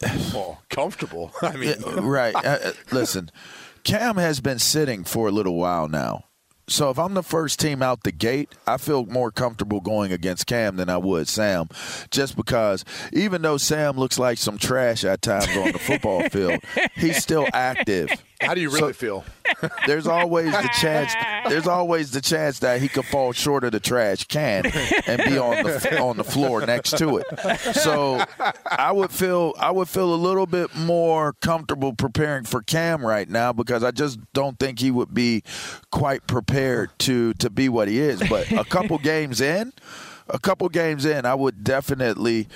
oh, 0.33 0.57
comfortable. 0.69 1.31
I 1.41 1.55
mean, 1.55 1.75
right. 1.81 2.35
Uh, 2.35 2.39
uh, 2.63 2.71
listen, 2.91 3.29
Cam 3.83 4.17
has 4.17 4.39
been 4.39 4.59
sitting 4.59 5.03
for 5.03 5.27
a 5.27 5.31
little 5.31 5.55
while 5.55 5.87
now. 5.87 6.25
So 6.69 6.89
if 6.89 6.99
I'm 6.99 7.13
the 7.13 7.23
first 7.23 7.61
team 7.61 7.81
out 7.81 8.03
the 8.03 8.11
gate, 8.11 8.53
I 8.67 8.75
feel 8.75 9.05
more 9.05 9.31
comfortable 9.31 9.79
going 9.79 10.11
against 10.11 10.47
Cam 10.47 10.75
than 10.75 10.89
I 10.89 10.97
would 10.97 11.29
Sam, 11.29 11.69
just 12.11 12.35
because 12.35 12.83
even 13.13 13.41
though 13.41 13.55
Sam 13.55 13.95
looks 13.97 14.19
like 14.19 14.37
some 14.37 14.57
trash 14.57 15.05
at 15.05 15.21
times 15.21 15.47
on 15.55 15.71
the 15.71 15.79
football 15.79 16.27
field, 16.29 16.59
he's 16.95 17.17
still 17.23 17.47
active. 17.53 18.09
how 18.41 18.53
do 18.53 18.59
you 18.59 18.69
really 18.69 18.91
feel? 18.91 19.23
There's 19.85 20.07
always 20.07 20.51
the 20.51 20.69
chance. 20.79 21.13
There's 21.47 21.67
always 21.67 22.11
the 22.11 22.21
chance 22.21 22.59
that 22.59 22.81
he 22.81 22.87
could 22.87 23.05
fall 23.05 23.31
short 23.31 23.63
of 23.63 23.71
the 23.71 23.79
trash 23.79 24.25
can 24.25 24.65
and 25.07 25.21
be 25.23 25.37
on 25.37 25.63
the 25.63 25.99
on 26.01 26.17
the 26.17 26.23
floor 26.23 26.65
next 26.65 26.97
to 26.97 27.17
it. 27.17 27.25
So 27.75 28.23
I 28.65 28.91
would 28.91 29.11
feel 29.11 29.53
I 29.59 29.71
would 29.71 29.89
feel 29.89 30.13
a 30.13 30.15
little 30.15 30.45
bit 30.45 30.75
more 30.75 31.33
comfortable 31.41 31.93
preparing 31.93 32.43
for 32.43 32.61
Cam 32.61 33.05
right 33.05 33.29
now 33.29 33.53
because 33.53 33.83
I 33.83 33.91
just 33.91 34.19
don't 34.33 34.59
think 34.59 34.79
he 34.79 34.91
would 34.91 35.13
be 35.13 35.43
quite 35.91 36.27
prepared 36.27 36.91
to 36.99 37.33
to 37.35 37.49
be 37.49 37.69
what 37.69 37.87
he 37.87 37.99
is. 37.99 38.21
But 38.29 38.51
a 38.51 38.63
couple 38.63 38.97
games 39.07 39.41
in, 39.41 39.73
a 40.29 40.39
couple 40.39 40.69
games 40.69 41.05
in, 41.05 41.25
I 41.25 41.35
would 41.35 41.63
definitely 41.63 42.47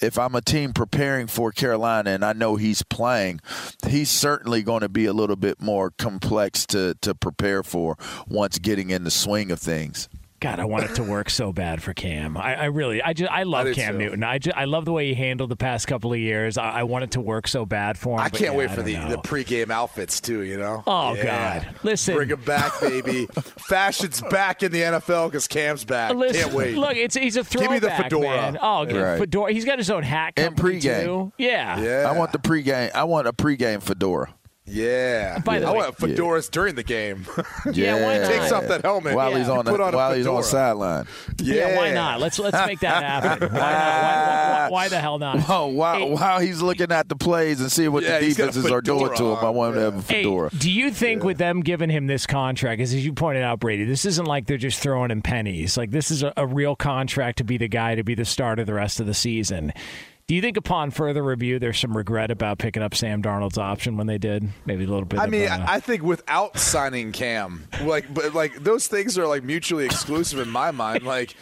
if 0.00 0.18
I'm 0.18 0.34
a 0.34 0.40
team 0.40 0.72
preparing 0.72 1.26
for 1.26 1.52
Carolina 1.52 2.10
and 2.10 2.24
I 2.24 2.32
know 2.32 2.56
he's 2.56 2.82
playing, 2.82 3.40
he's 3.86 4.10
certainly 4.10 4.62
going 4.62 4.82
to 4.82 4.88
be 4.88 5.06
a 5.06 5.12
little 5.12 5.36
bit 5.36 5.60
more 5.60 5.90
complex 5.90 6.66
to, 6.66 6.94
to 7.00 7.14
prepare 7.14 7.62
for 7.62 7.96
once 8.26 8.58
getting 8.58 8.90
in 8.90 9.04
the 9.04 9.10
swing 9.10 9.50
of 9.50 9.58
things. 9.58 10.08
God, 10.40 10.60
I 10.60 10.66
want 10.66 10.84
it 10.84 10.94
to 10.94 11.02
work 11.02 11.30
so 11.30 11.52
bad 11.52 11.82
for 11.82 11.92
Cam. 11.92 12.36
I, 12.36 12.54
I 12.54 12.64
really, 12.66 13.02
I 13.02 13.12
just, 13.12 13.28
I 13.30 13.42
love 13.42 13.66
do 13.66 13.74
Cam 13.74 13.94
too. 13.94 13.98
Newton. 13.98 14.22
I 14.22 14.38
just, 14.38 14.56
I 14.56 14.66
love 14.66 14.84
the 14.84 14.92
way 14.92 15.08
he 15.08 15.14
handled 15.14 15.50
the 15.50 15.56
past 15.56 15.88
couple 15.88 16.12
of 16.12 16.18
years. 16.20 16.56
I, 16.56 16.70
I 16.70 16.82
want 16.84 17.02
it 17.02 17.10
to 17.12 17.20
work 17.20 17.48
so 17.48 17.66
bad 17.66 17.98
for 17.98 18.14
him. 18.18 18.20
I 18.24 18.28
can't 18.28 18.52
yeah, 18.52 18.58
wait 18.58 18.70
for 18.70 18.82
the, 18.82 18.94
know. 18.94 19.08
the 19.08 19.16
pregame 19.18 19.70
outfits 19.70 20.20
too. 20.20 20.42
You 20.42 20.56
know? 20.56 20.84
Oh, 20.86 21.14
Yeah. 21.14 21.64
God. 21.64 21.74
Listen. 21.82 22.14
bring 22.14 22.28
him 22.28 22.40
back, 22.42 22.80
baby. 22.80 23.26
Fashion's 23.68 24.20
back 24.30 24.62
in 24.62 24.70
the 24.70 24.80
NFL 24.82 25.26
because 25.30 25.48
Cam's 25.48 25.84
back. 25.84 26.14
Listen, 26.14 26.42
Can't 26.42 26.54
wait. 26.54 26.76
Look, 26.76 26.96
it's 26.96 27.16
he's 27.16 27.36
a 27.36 27.40
Give 27.40 27.48
throwback. 27.48 27.70
me 27.70 27.78
the 27.80 27.90
fedora. 27.90 28.22
Man. 28.28 28.58
Oh, 28.62 28.84
good 28.86 29.02
Right. 29.02 29.18
fedora. 29.18 29.52
He's 29.52 29.64
got 29.64 29.78
his 29.78 29.90
own 29.90 30.04
hat 30.04 30.34
And 30.36 30.56
company 30.56 30.78
pregame. 30.80 31.04
too. 31.04 31.32
Yeah. 31.36 31.80
yeah, 31.80 32.08
I 32.08 32.16
want 32.16 32.30
the 32.30 32.38
pregame. 32.38 32.92
I 32.94 33.02
want 33.04 33.26
a 33.26 33.32
pregame 33.32 33.82
fedora. 33.82 34.32
Yeah. 34.68 35.38
By 35.40 35.58
the 35.58 35.66
I 35.68 35.72
way- 35.72 35.78
want 35.78 35.96
fedoras 35.96 36.50
during 36.50 36.74
the 36.74 36.82
game. 36.82 37.26
Yeah, 37.72 38.02
why 38.06 38.18
not? 38.18 38.28
Takes 38.28 38.52
off 38.52 38.66
that 38.68 38.82
helmet. 38.82 39.14
while 39.14 39.30
Yeah. 39.32 39.38
he's 39.38 39.48
on 39.48 39.58
You 39.58 39.62
put 39.64 39.78
the, 39.78 39.84
on 39.84 39.94
while 39.94 40.12
he's 40.14 40.26
on 40.26 40.42
sideline. 40.42 41.06
Yeah, 41.38 41.76
why 41.76 41.92
not? 41.92 42.20
Let's 42.20 42.38
let's 42.38 42.66
make 42.66 42.80
that 42.80 43.02
happen. 43.02 43.48
Why 43.52 43.58
not? 43.58 43.60
Why, 43.60 44.58
why, 44.62 44.68
why 44.70 44.88
the 44.88 44.98
hell 45.00 45.18
not? 45.18 45.38
Oh, 45.48 45.66
while, 45.66 45.98
Hey, 45.98 46.10
while 46.12 46.38
he's 46.40 46.62
looking 46.62 46.90
at 46.92 47.08
the 47.08 47.16
plays 47.16 47.60
and 47.60 47.70
seeing 47.70 47.92
what 47.92 48.02
Yeah, 48.04 48.18
the 48.20 48.24
he's 48.26 48.36
got 48.36 48.44
a 48.44 48.46
defenses 48.48 48.70
are 48.72 48.80
doing 48.80 49.14
to 49.16 49.24
him, 49.32 49.36
I 49.36 49.46
on. 49.48 49.54
want 49.54 49.74
him 49.76 49.80
to 49.80 49.84
have 49.84 49.94
a 49.96 50.12
Hey, 50.12 50.22
fedora. 50.22 50.50
do 50.56 50.70
you 50.70 50.90
think 50.90 51.24
with 51.24 51.38
them 51.38 51.60
giving 51.60 51.90
him 51.90 52.06
this 52.06 52.26
contract, 52.26 52.80
as 52.80 52.94
you 52.94 53.12
pointed 53.12 53.42
out, 53.42 53.60
Brady, 53.60 53.84
this 53.84 54.04
isn't 54.04 54.26
like 54.26 54.46
they're 54.46 54.56
just 54.56 54.80
throwing 54.80 55.10
him 55.10 55.22
pennies. 55.22 55.76
Like 55.76 55.90
this 55.90 56.10
is 56.10 56.22
a, 56.22 56.32
a 56.36 56.46
real 56.46 56.74
contract 56.76 57.38
to 57.38 57.44
be 57.44 57.58
the 57.58 57.68
guy 57.68 57.94
to 57.96 58.02
be 58.04 58.14
the 58.14 58.24
starter 58.24 58.64
the 58.64 58.74
rest 58.74 59.00
of 59.00 59.06
the 59.06 59.14
season. 59.14 59.72
Do 60.28 60.34
you 60.34 60.42
think 60.42 60.58
upon 60.58 60.90
further 60.90 61.22
review, 61.22 61.58
there's 61.58 61.78
some 61.78 61.96
regret 61.96 62.30
about 62.30 62.58
picking 62.58 62.82
up 62.82 62.94
Sam 62.94 63.22
Darnold's 63.22 63.56
option 63.56 63.96
when 63.96 64.06
they 64.06 64.18
did? 64.18 64.46
Maybe 64.66 64.84
a 64.84 64.86
little 64.86 65.06
bit. 65.06 65.18
I 65.18 65.24
of, 65.24 65.30
mean, 65.30 65.48
uh, 65.48 65.64
I 65.66 65.76
I 65.76 65.80
think 65.80 66.02
without 66.02 66.58
signing 66.58 67.12
Cam, 67.12 67.66
like, 67.82 68.12
but 68.12 68.34
like 68.34 68.54
those 68.62 68.88
things 68.88 69.16
are 69.16 69.26
like 69.26 69.42
mutually 69.42 69.86
exclusive 69.86 70.38
in 70.38 70.50
my 70.50 70.70
mind. 70.70 71.02
Like, 71.04 71.34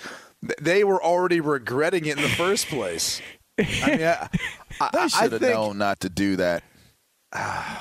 they 0.61 0.85
were 0.85 1.02
already 1.02 1.40
regretting 1.40 2.07
it 2.07 2.16
in 2.16 2.23
the 2.23 2.28
first 2.28 2.69
place. 2.69 3.21
I 3.59 3.62
mean, 3.90 4.02
I, 4.02 4.28
I, 4.81 4.90
They 4.93 4.99
I 5.00 5.07
should 5.09 5.33
have 5.33 5.40
think, 5.40 5.52
known 5.55 5.78
not 5.78 5.99
to 6.00 6.09
do 6.09 6.37
that. 6.37 6.62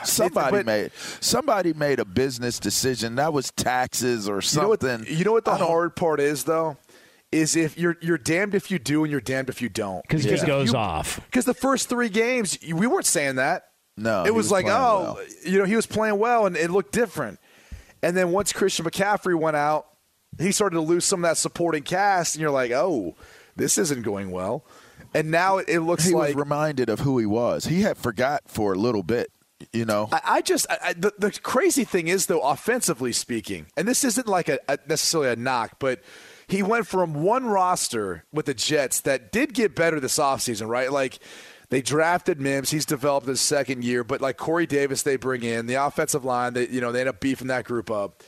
Somebody 0.04 0.58
but- 0.58 0.66
made 0.66 0.92
somebody 1.22 1.74
made 1.74 2.00
a 2.00 2.06
business 2.06 2.60
decision. 2.60 3.16
That 3.18 3.32
was 3.32 3.52
taxes 3.52 4.28
or 4.28 4.42
You 4.42 4.62
know 4.62 4.70
what? 4.70 4.82
something. 4.82 5.16
You 5.16 5.24
know 5.24 5.34
what 5.34 5.46
the 5.46 5.56
hard 5.56 5.96
part 5.96 6.20
is, 6.20 6.46
though, 6.46 6.78
is 7.36 7.56
if 7.56 7.78
you're 7.78 7.98
you're 8.02 8.18
damned 8.18 8.56
if 8.56 8.72
you 8.72 8.80
do 8.80 9.04
and 9.04 9.12
you're 9.12 9.22
damned 9.22 9.50
if 9.50 9.62
you 9.62 9.70
don't. 9.70 10.02
because 10.04 10.26
Yeah. 10.26 10.38
he 10.38 10.46
goes 10.46 10.74
off. 10.74 11.20
Because 11.26 11.46
the 11.46 11.54
first 11.54 11.90
three 11.90 12.10
games, 12.10 12.58
we 12.66 12.88
weren't 12.88 13.06
saying 13.06 13.36
that. 13.36 13.66
No, 13.98 14.26
it 14.26 14.34
was, 14.34 14.46
was 14.46 14.52
like, 14.52 14.66
oh, 14.66 15.16
well. 15.16 15.20
you 15.46 15.58
know, 15.60 15.66
he 15.66 15.76
was 15.76 15.86
playing 15.86 16.20
well 16.20 16.46
and 16.46 16.58
it 16.58 16.70
looked 16.70 16.92
different. 16.92 17.40
And 18.04 18.16
then 18.16 18.32
once 18.32 18.52
Christian 18.52 18.86
McCaffrey 18.86 19.40
went 19.40 19.56
out, 19.56 19.88
he 20.38 20.52
started 20.52 20.76
to 20.76 20.82
lose 20.82 21.06
some 21.06 21.24
of 21.24 21.30
that 21.30 21.38
supporting 21.38 21.82
cast, 21.84 22.36
and 22.36 22.42
you're 22.42 22.52
like, 22.52 22.72
oh, 22.72 23.16
this 23.56 23.78
isn't 23.78 24.02
going 24.02 24.32
well. 24.32 24.66
And 25.14 25.32
now 25.32 25.58
it, 25.58 25.70
it 25.70 25.80
looks 25.80 26.06
he 26.06 26.14
like 26.14 26.36
was 26.36 26.36
reminded 26.36 26.90
of 26.90 27.00
who 27.00 27.18
he 27.18 27.26
was. 27.26 27.66
He 27.66 27.82
had 27.82 27.98
forgot 27.98 28.44
for 28.48 28.74
a 28.74 28.76
little 28.76 29.02
bit. 29.02 29.32
You 29.72 29.86
know, 29.86 30.10
I, 30.12 30.22
I 30.26 30.42
just 30.42 30.68
I, 30.70 30.78
I, 30.84 30.94
the, 30.94 31.14
the 31.18 31.32
crazy 31.32 31.86
thing 31.86 32.10
is 32.10 32.26
though, 32.26 32.42
offensively 32.42 33.14
speaking, 33.14 33.68
and 33.78 33.88
this 33.88 34.04
isn't 34.04 34.28
like 34.28 34.50
a, 34.50 34.60
a 34.68 34.78
necessarily 34.88 35.30
a 35.30 35.38
knock, 35.38 35.80
but 35.80 36.02
he 36.48 36.64
went 36.64 36.88
from 36.88 37.14
one 37.24 37.46
roster 37.46 38.26
with 38.32 38.46
the 38.46 38.54
Jets 38.54 39.02
that 39.02 39.32
did 39.32 39.54
get 39.54 39.76
better 39.76 40.00
this 40.00 40.18
offseason, 40.18 40.68
right? 40.68 40.92
Like 40.92 41.20
they 41.70 41.82
drafted 41.82 42.40
Mims, 42.40 42.72
he's 42.72 42.86
developed 42.86 43.28
his 43.28 43.42
second 43.42 43.84
year, 43.84 44.04
but 44.04 44.22
like 44.22 44.38
Corey 44.38 44.68
Davis, 44.68 45.04
they 45.04 45.16
bring 45.16 45.44
in 45.44 45.66
the 45.66 45.76
offensive 45.76 46.26
line, 46.26 46.54
they 46.54 46.68
you 46.68 46.82
know 46.82 46.92
they 46.92 47.02
end 47.02 47.10
up 47.10 47.20
beefing 47.20 47.48
that 47.48 47.66
group 47.66 47.90
up. 47.90 48.24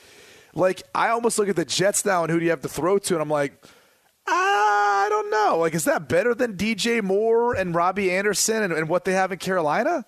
Like 0.53 0.83
I 0.95 1.09
almost 1.09 1.37
look 1.37 1.49
at 1.49 1.55
the 1.55 1.65
Jets 1.65 2.05
now 2.05 2.23
and 2.23 2.31
who 2.31 2.39
do 2.39 2.45
you 2.45 2.51
have 2.51 2.61
to 2.61 2.69
throw 2.69 2.97
to, 2.99 3.13
and 3.13 3.21
I'm 3.21 3.29
like. 3.29 3.63
Ah, 4.29 5.05
I 5.05 5.07
don't 5.07 5.31
know. 5.31 5.57
Like, 5.57 5.73
is 5.73 5.85
that 5.85 6.09
better 6.09 6.35
than 6.35 6.57
DJ 6.57 7.01
Moore 7.01 7.53
and 7.53 7.73
Robbie 7.73 8.11
Anderson 8.11 8.61
and, 8.61 8.73
and 8.73 8.89
what 8.89 9.05
they 9.05 9.13
have 9.13 9.31
in 9.31 9.37
Carolina? 9.37 10.03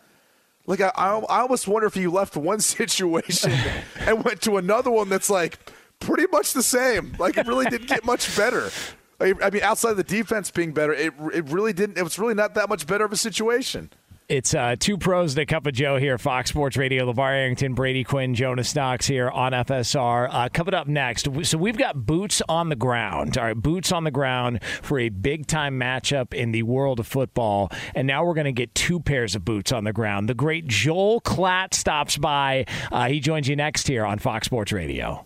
Like 0.69 0.81
I, 0.81 0.91
I 0.95 1.17
I 1.17 1.39
almost 1.39 1.67
wonder 1.67 1.87
if 1.87 1.97
you 1.97 2.11
left 2.11 2.37
one 2.37 2.59
situation 2.59 3.51
and 4.01 4.23
went 4.23 4.41
to 4.41 4.57
another 4.57 4.91
one 4.91 5.09
that's 5.09 5.29
like 5.29 5.57
pretty 5.99 6.27
much 6.31 6.53
the 6.53 6.63
same. 6.63 7.15
Like 7.19 7.37
it 7.37 7.47
really 7.47 7.65
didn't 7.65 7.87
get 7.87 8.05
much 8.05 8.35
better. 8.35 8.69
I 9.21 9.33
mean, 9.33 9.61
outside 9.61 9.91
of 9.91 9.97
the 9.97 10.03
defense 10.03 10.49
being 10.49 10.71
better, 10.71 10.93
it 10.93 11.13
it 11.33 11.49
really 11.49 11.73
didn't. 11.73 11.97
It 11.97 12.03
was 12.03 12.17
really 12.17 12.35
not 12.35 12.53
that 12.55 12.69
much 12.69 12.87
better 12.87 13.03
of 13.03 13.11
a 13.11 13.17
situation. 13.17 13.89
It's 14.29 14.53
uh, 14.53 14.75
two 14.79 14.99
pros 14.99 15.33
and 15.33 15.41
a 15.41 15.45
cup 15.47 15.65
of 15.65 15.73
Joe 15.73 15.97
here, 15.97 16.19
Fox 16.19 16.51
Sports 16.51 16.77
Radio. 16.77 17.11
LeVar 17.11 17.31
Arrington, 17.31 17.73
Brady 17.73 18.03
Quinn, 18.03 18.35
Jonas 18.35 18.75
Knox 18.75 19.07
here 19.07 19.27
on 19.27 19.53
FSR. 19.53 20.29
Uh, 20.31 20.49
coming 20.53 20.75
up 20.75 20.85
next, 20.85 21.27
so 21.47 21.57
we've 21.57 21.77
got 21.77 22.05
boots 22.05 22.39
on 22.47 22.69
the 22.69 22.75
ground. 22.75 23.39
All 23.39 23.45
right, 23.45 23.55
boots 23.55 23.91
on 23.91 24.03
the 24.03 24.11
ground 24.11 24.63
for 24.83 24.99
a 24.99 25.09
big 25.09 25.47
time 25.47 25.79
matchup 25.79 26.31
in 26.31 26.51
the 26.51 26.61
world 26.61 26.99
of 26.99 27.07
football. 27.07 27.71
And 27.95 28.05
now 28.05 28.23
we're 28.23 28.35
going 28.35 28.45
to 28.45 28.51
get 28.51 28.75
two 28.75 28.99
pairs 28.99 29.33
of 29.33 29.43
boots 29.43 29.71
on 29.71 29.83
the 29.83 29.93
ground. 29.93 30.29
The 30.29 30.35
great 30.35 30.67
Joel 30.67 31.21
Klatt 31.21 31.73
stops 31.73 32.15
by. 32.15 32.67
Uh, 32.91 33.07
he 33.07 33.19
joins 33.19 33.47
you 33.47 33.55
next 33.55 33.87
here 33.87 34.05
on 34.05 34.19
Fox 34.19 34.45
Sports 34.45 34.71
Radio. 34.71 35.25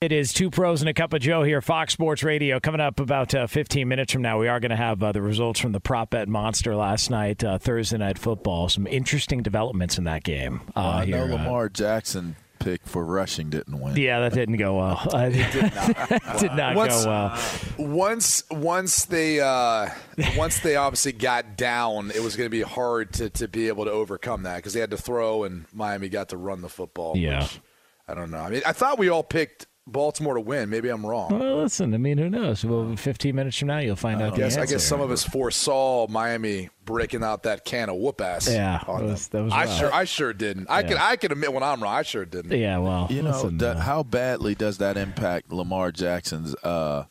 It 0.00 0.12
is 0.12 0.32
two 0.32 0.48
pros 0.48 0.80
and 0.80 0.88
a 0.88 0.94
cup 0.94 1.12
of 1.12 1.20
Joe 1.20 1.42
here, 1.42 1.60
Fox 1.60 1.92
Sports 1.92 2.22
Radio. 2.22 2.58
Coming 2.58 2.80
up 2.80 3.00
about 3.00 3.34
uh, 3.34 3.46
15 3.46 3.86
minutes 3.86 4.14
from 4.14 4.22
now, 4.22 4.38
we 4.40 4.48
are 4.48 4.58
going 4.58 4.70
to 4.70 4.76
have 4.76 5.02
uh, 5.02 5.12
the 5.12 5.20
results 5.20 5.60
from 5.60 5.72
the 5.72 5.80
prop 5.80 6.08
bet 6.08 6.26
monster 6.26 6.74
last 6.74 7.10
night, 7.10 7.44
uh, 7.44 7.58
Thursday 7.58 7.98
night 7.98 8.16
football. 8.16 8.70
Some 8.70 8.86
interesting 8.86 9.42
developments 9.42 9.98
in 9.98 10.04
that 10.04 10.24
game. 10.24 10.62
Uh, 10.74 10.80
I 10.80 11.04
here, 11.04 11.18
know 11.18 11.24
uh, 11.24 11.36
Lamar 11.36 11.68
Jackson 11.68 12.36
pick 12.60 12.86
for 12.86 13.04
rushing 13.04 13.50
didn't 13.50 13.78
win. 13.78 13.94
Yeah, 13.94 14.20
that 14.20 14.32
didn't 14.32 14.56
go 14.56 14.78
well. 14.78 15.06
It 15.12 15.52
did 15.52 15.74
not, 15.74 16.38
did 16.40 16.52
not 16.54 16.76
Once- 16.76 17.04
go 17.04 17.10
well. 17.10 17.38
Once 17.76 18.42
once 18.50 19.04
they 19.04 19.40
uh, 19.40 19.90
once 20.34 20.60
they 20.60 20.76
obviously 20.76 21.12
got 21.12 21.58
down, 21.58 22.10
it 22.10 22.22
was 22.22 22.36
going 22.36 22.46
to 22.46 22.50
be 22.50 22.62
hard 22.62 23.12
to, 23.12 23.28
to 23.28 23.46
be 23.48 23.68
able 23.68 23.84
to 23.84 23.90
overcome 23.90 24.44
that 24.44 24.56
because 24.56 24.72
they 24.72 24.80
had 24.80 24.92
to 24.92 24.96
throw 24.96 25.44
and 25.44 25.66
Miami 25.74 26.08
got 26.08 26.30
to 26.30 26.38
run 26.38 26.62
the 26.62 26.70
football. 26.70 27.18
Yeah. 27.18 27.42
which 27.42 27.60
I 28.08 28.14
don't 28.14 28.30
know. 28.30 28.38
I 28.38 28.48
mean, 28.48 28.62
I 28.66 28.72
thought 28.72 28.98
we 28.98 29.08
all 29.08 29.22
picked 29.22 29.66
Baltimore 29.92 30.34
to 30.34 30.40
win. 30.40 30.70
Maybe 30.70 30.88
I'm 30.88 31.04
wrong. 31.04 31.38
Well, 31.38 31.58
listen, 31.62 31.92
I 31.94 31.98
mean, 31.98 32.18
who 32.18 32.28
knows? 32.30 32.64
Well, 32.64 32.94
15 32.96 33.34
minutes 33.34 33.56
from 33.58 33.68
now, 33.68 33.78
you'll 33.78 33.96
find 33.96 34.20
out 34.22 34.34
I 34.34 34.36
guess 34.36 34.54
the 34.56 34.62
I 34.62 34.66
guess 34.66 34.84
some 34.84 35.00
of 35.00 35.10
us 35.10 35.24
foresaw 35.24 36.06
Miami 36.08 36.68
breaking 36.84 37.22
out 37.22 37.42
that 37.44 37.64
can 37.64 37.88
of 37.88 37.96
whoop 37.96 38.20
ass. 38.20 38.48
Yeah, 38.48 38.82
on 38.86 39.00
that 39.06 39.10
was- 39.12 39.28
them. 39.28 39.38
that 39.40 39.44
was 39.44 39.52
I 39.52 39.64
rough. 39.64 39.78
sure 39.78 39.94
I 39.94 40.04
sure 40.04 40.32
didn't. 40.32 40.68
I 40.70 40.80
Yeah. 40.80 40.88
can 40.88 40.96
I 40.98 41.16
can 41.16 41.32
admit 41.32 41.52
when 41.52 41.62
I'm 41.62 41.82
wrong. 41.82 41.94
I 41.94 42.02
sure 42.02 42.24
didn't. 42.24 42.56
Yeah, 42.58 42.78
well, 42.78 43.06
You 43.10 43.22
know, 43.22 43.30
listen, 43.30 43.58
that, 43.58 43.76
uh, 43.76 43.80
how 43.80 44.02
badly 44.02 44.54
does 44.54 44.78
that 44.78 44.96
impact 44.96 45.52
Lamar 45.52 45.92
Jackson's 45.92 46.54
uh, 46.64 47.04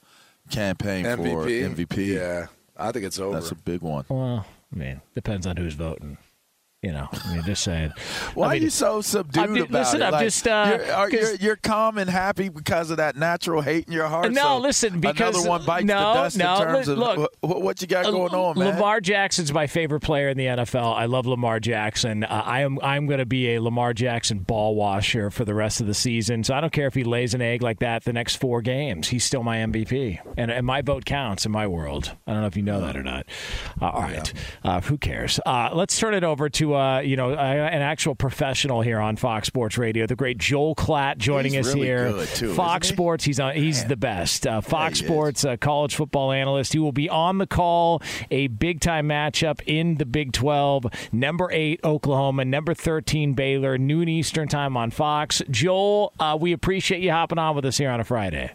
campaign 0.49 1.05
for 1.05 1.17
MVP. 1.45 1.75
MVP? 1.75 2.15
Yeah, 2.15 2.47
I 2.77 2.91
think 2.91 3.05
it's 3.05 3.19
over. 3.19 3.35
That's 3.39 3.51
a 3.51 3.55
big 3.55 3.81
one. 3.81 4.05
well, 4.09 4.45
I 4.73 4.75
mean, 4.77 5.01
depends 5.15 5.45
on 5.47 5.57
who's 5.57 5.73
voting. 5.75 6.17
You 6.81 6.93
know, 6.93 7.09
I 7.11 7.33
mean, 7.35 7.43
just 7.43 7.65
saying. 7.65 7.91
Why 8.35 8.45
I 8.47 8.53
mean, 8.53 8.61
are 8.61 8.63
you 8.63 8.69
so 8.69 9.01
subdued 9.01 9.43
I'm 9.43 9.53
ju- 9.53 9.63
about 9.63 9.71
listen, 9.73 10.01
it? 10.01 10.05
I'm 10.05 10.11
Like, 10.13 10.23
just, 10.23 10.47
uh, 10.47 10.77
you're, 10.79 10.93
are- 10.93 11.09
you're, 11.09 11.35
you're 11.35 11.55
calm 11.57 11.97
and 11.97 12.09
happy 12.09 12.47
because 12.47 12.89
of 12.89 12.95
that 12.97 13.17
natural 13.17 13.61
hate 13.61 13.87
in 13.87 13.91
your 13.91 14.07
heart. 14.07 14.31
No, 14.31 14.41
so 14.41 14.57
listen, 14.59 15.01
because 15.01 15.35
another 15.35 15.49
one 15.49 15.65
bites 15.65 15.83
no, 15.85 15.97
the 15.97 16.13
dust 16.13 16.37
no, 16.37 16.55
in 16.55 16.61
terms 16.61 16.87
li- 16.87 16.93
of 16.93 16.99
look, 16.99 17.31
what, 17.41 17.61
what 17.61 17.81
you 17.81 17.87
got 17.87 18.05
going 18.05 18.33
on, 18.33 18.57
man. 18.57 18.75
Lamar 18.75 19.01
Jackson's 19.01 19.51
my 19.51 19.67
favorite 19.67 19.99
player 19.99 20.29
in 20.29 20.37
the 20.37 20.45
NFL. 20.45 20.95
I 20.95 21.03
love 21.07 21.25
Lamar 21.25 21.59
Jackson. 21.59 22.23
Uh, 22.23 22.43
I 22.45 22.61
am 22.61 22.79
I'm 22.81 23.07
going 23.07 23.19
to 23.19 23.25
be 23.25 23.55
a 23.55 23.61
Lamar 23.61 23.93
Jackson 23.93 24.39
ball 24.39 24.73
washer 24.75 25.29
for 25.29 25.43
the 25.43 25.53
rest 25.53 25.81
of 25.81 25.87
the 25.87 25.93
season. 25.93 26.45
So 26.45 26.53
I 26.53 26.61
don't 26.61 26.71
care 26.71 26.87
if 26.87 26.93
he 26.93 27.03
lays 27.03 27.33
an 27.33 27.41
egg 27.41 27.61
like 27.61 27.79
that 27.79 28.05
the 28.05 28.13
next 28.13 28.37
four 28.37 28.61
games. 28.61 29.09
He's 29.09 29.25
still 29.25 29.43
my 29.43 29.57
MVP, 29.57 30.19
and, 30.37 30.49
and 30.49 30.65
my 30.65 30.81
vote 30.81 31.03
counts 31.03 31.45
in 31.45 31.51
my 31.51 31.67
world. 31.67 32.15
I 32.25 32.31
don't 32.31 32.39
know 32.39 32.47
if 32.47 32.55
you 32.55 32.63
know 32.63 32.79
that 32.79 32.95
or 32.95 33.03
not. 33.03 33.25
Uh, 33.81 33.89
all 33.89 34.01
right, 34.03 34.33
uh, 34.63 34.79
who 34.79 34.97
cares? 34.97 35.41
Uh, 35.45 35.71
let's 35.73 35.99
turn 35.99 36.13
it 36.13 36.23
over 36.23 36.47
to 36.47 36.68
uh, 36.75 36.99
you 36.99 37.15
know 37.15 37.31
uh, 37.31 37.35
an 37.35 37.81
actual 37.81 38.15
professional 38.15 38.81
here 38.81 38.99
on 38.99 39.15
Fox 39.15 39.47
Sports 39.47 39.77
Radio, 39.77 40.05
the 40.07 40.15
great 40.15 40.37
Joel 40.37 40.75
Klatt 40.75 41.17
joining 41.17 41.53
He's 41.53 41.67
us 41.67 41.73
really 41.73 41.87
here. 41.87 42.11
good, 42.11 42.27
too, 42.29 42.53
Fox 42.53 42.87
isn't 42.87 42.93
he? 42.93 42.95
Sports, 42.95 43.23
he's 43.25 43.39
on. 43.39 43.55
He's 43.55 43.85
the 43.85 43.97
best. 43.97 44.45
Uh, 44.47 44.61
Fox 44.61 44.99
he 44.99 45.05
is. 45.05 45.09
Sports 45.11 45.45
uh, 45.45 45.57
college 45.57 45.95
football 45.95 46.31
analyst. 46.31 46.73
He 46.73 46.79
will 46.79 46.91
be 46.91 47.09
on 47.09 47.37
the 47.37 47.47
call. 47.47 48.01
A 48.31 48.47
big 48.47 48.79
time 48.81 49.07
matchup 49.09 49.61
in 49.65 49.95
the 49.95 50.05
Big 50.05 50.31
12. 50.33 50.85
Number 51.11 51.49
eight 51.51 51.79
Oklahoma, 51.83 52.45
number 52.45 52.73
13 52.73 53.33
Baylor, 53.33 53.77
noon 53.77 54.07
Eastern 54.09 54.47
time 54.47 54.75
on 54.77 54.91
Fox. 54.91 55.41
Joel, 55.49 56.13
uh, 56.19 56.37
we 56.39 56.51
appreciate 56.53 57.01
you 57.01 57.11
hopping 57.11 57.37
on 57.37 57.55
with 57.55 57.65
us 57.65 57.77
here 57.77 57.89
on 57.89 57.99
a 57.99 58.03
Friday. 58.03 58.51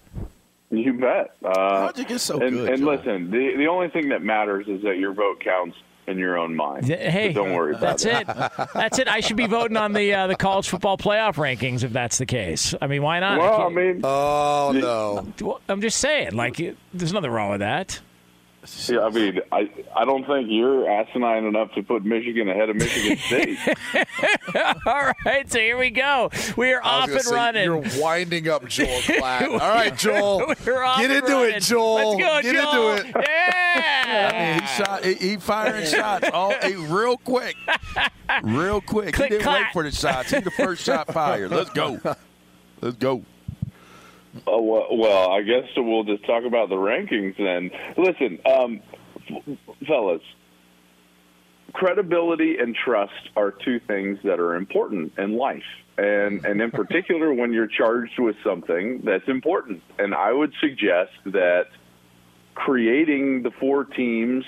You 0.71 0.95
bet. 0.95 1.37
Uh, 1.45 1.83
How'd 1.87 1.99
you 1.99 2.05
get 2.05 2.19
so 2.21 2.41
and, 2.41 2.51
good, 2.51 2.69
And 2.71 2.79
Joel? 2.81 2.97
listen, 2.97 3.31
the 3.31 3.53
the 3.57 3.67
only 3.67 3.89
thing 3.89 4.09
that 4.09 4.23
matters 4.23 4.67
is 4.67 4.83
that 4.83 4.99
your 4.99 5.13
vote 5.13 5.39
counts 5.41 5.77
in 6.07 6.19
your 6.19 6.37
own 6.39 6.55
mind. 6.55 6.85
Hey, 6.87 7.33
So 7.35 7.43
don't 7.45 7.55
worry 7.55 7.71
about 7.75 7.99
that's 7.99 8.05
it. 8.05 8.29
it. 8.29 8.69
That's 8.75 8.99
it. 8.99 9.09
I 9.09 9.21
should 9.21 9.37
be 9.37 9.47
voting 9.47 9.77
on 9.77 9.93
the 9.93 10.13
uh, 10.15 10.27
the 10.27 10.37
college 10.37 10.69
football 10.69 10.99
playoff 10.99 11.35
rankings 11.37 11.83
if 11.83 11.93
that's 11.93 12.19
the 12.19 12.27
case. 12.27 12.75
I 12.81 12.87
mean, 12.87 13.03
why 13.03 13.21
not? 13.21 13.39
Well, 13.39 13.53
I 13.55 13.57
can't- 13.65 13.75
mean, 13.75 14.01
Oh 14.05 14.73
no. 15.39 15.57
I'm 15.69 15.81
just 15.81 15.99
saying, 15.99 16.35
like, 16.35 16.57
there's 16.93 17.13
nothing 17.13 17.31
wrong 17.31 17.51
with 17.51 17.61
that. 17.61 18.01
Yeah, 18.89 19.01
I 19.05 19.11
mean, 19.11 19.41
I 19.53 19.69
I 19.95 20.05
don't 20.05 20.27
think 20.27 20.49
you're 20.51 20.89
asinine 20.89 21.45
enough 21.45 21.73
to 21.75 21.83
put 21.83 22.05
Michigan 22.05 22.49
ahead 22.49 22.71
of 22.71 22.77
Michigan 22.77 23.19
State. 23.19 23.59
All 24.87 25.13
right, 25.25 25.51
so 25.51 25.59
here 25.59 25.77
we 25.77 25.91
go. 25.91 26.31
We 26.57 26.73
are 26.73 26.83
off 26.83 27.09
and 27.11 27.21
say, 27.21 27.35
running. 27.35 27.65
You're 27.65 27.83
winding 28.01 28.49
up 28.49 28.67
Joel 28.69 28.87
Klatt. 29.01 29.49
All 29.51 29.59
right, 29.59 29.97
Joel. 29.97 30.55
We're 30.65 30.83
off 30.83 31.01
Get 31.01 31.11
into 31.11 31.33
running. 31.33 31.55
it, 31.57 31.63
Joel. 31.63 32.17
Let's 32.17 32.21
go, 32.21 32.43
Get 32.53 32.63
Joel. 32.63 32.93
into 32.97 33.09
it. 33.19 33.25
Yeah. 33.29 34.61
he 34.61 34.67
shot. 34.83 35.05
He, 35.05 35.15
he 35.15 35.37
firing 35.37 35.87
shots 35.87 36.29
all 36.33 36.53
he, 36.63 36.75
real 36.75 37.17
quick, 37.19 37.57
real 38.43 38.81
quick. 38.81 39.15
Click, 39.15 39.31
he 39.33 39.39
didn't 39.39 39.43
clack. 39.45 39.67
wait 39.67 39.73
for 39.73 39.83
the 39.83 39.91
shots. 39.95 40.31
He 40.31 40.41
the 40.41 40.51
first 40.51 40.83
shot 40.85 41.13
fired. 41.13 41.51
Let's 41.51 41.71
go. 41.71 41.99
Let's 42.81 42.97
go. 42.97 43.25
Oh, 44.47 44.87
well, 44.93 45.31
I 45.31 45.43
guess 45.43 45.65
we'll 45.77 46.05
just 46.05 46.25
talk 46.27 46.45
about 46.45 46.69
the 46.69 46.77
rankings 46.77 47.37
then. 47.37 47.71
Listen, 47.97 48.41
um, 48.45 48.81
fellas, 49.87 50.23
credibility 51.73 52.59
and 52.59 52.75
trust 52.75 53.31
are 53.37 53.51
two 53.51 53.79
things 53.81 54.19
that 54.25 54.41
are 54.41 54.55
important 54.55 55.13
in 55.19 55.37
life. 55.37 55.63
And, 55.97 56.45
and 56.45 56.61
in 56.61 56.73
particular, 56.73 57.33
when 57.33 57.53
you're 57.53 57.69
charged 57.69 58.19
with 58.19 58.37
something 58.43 59.03
that's 59.05 59.29
important. 59.29 59.83
And 59.99 60.15
I 60.15 60.33
would 60.33 60.53
suggest 60.61 61.13
that 61.27 61.67
creating 62.55 63.43
the 63.43 63.53
four 63.53 63.85
teams 63.85 64.45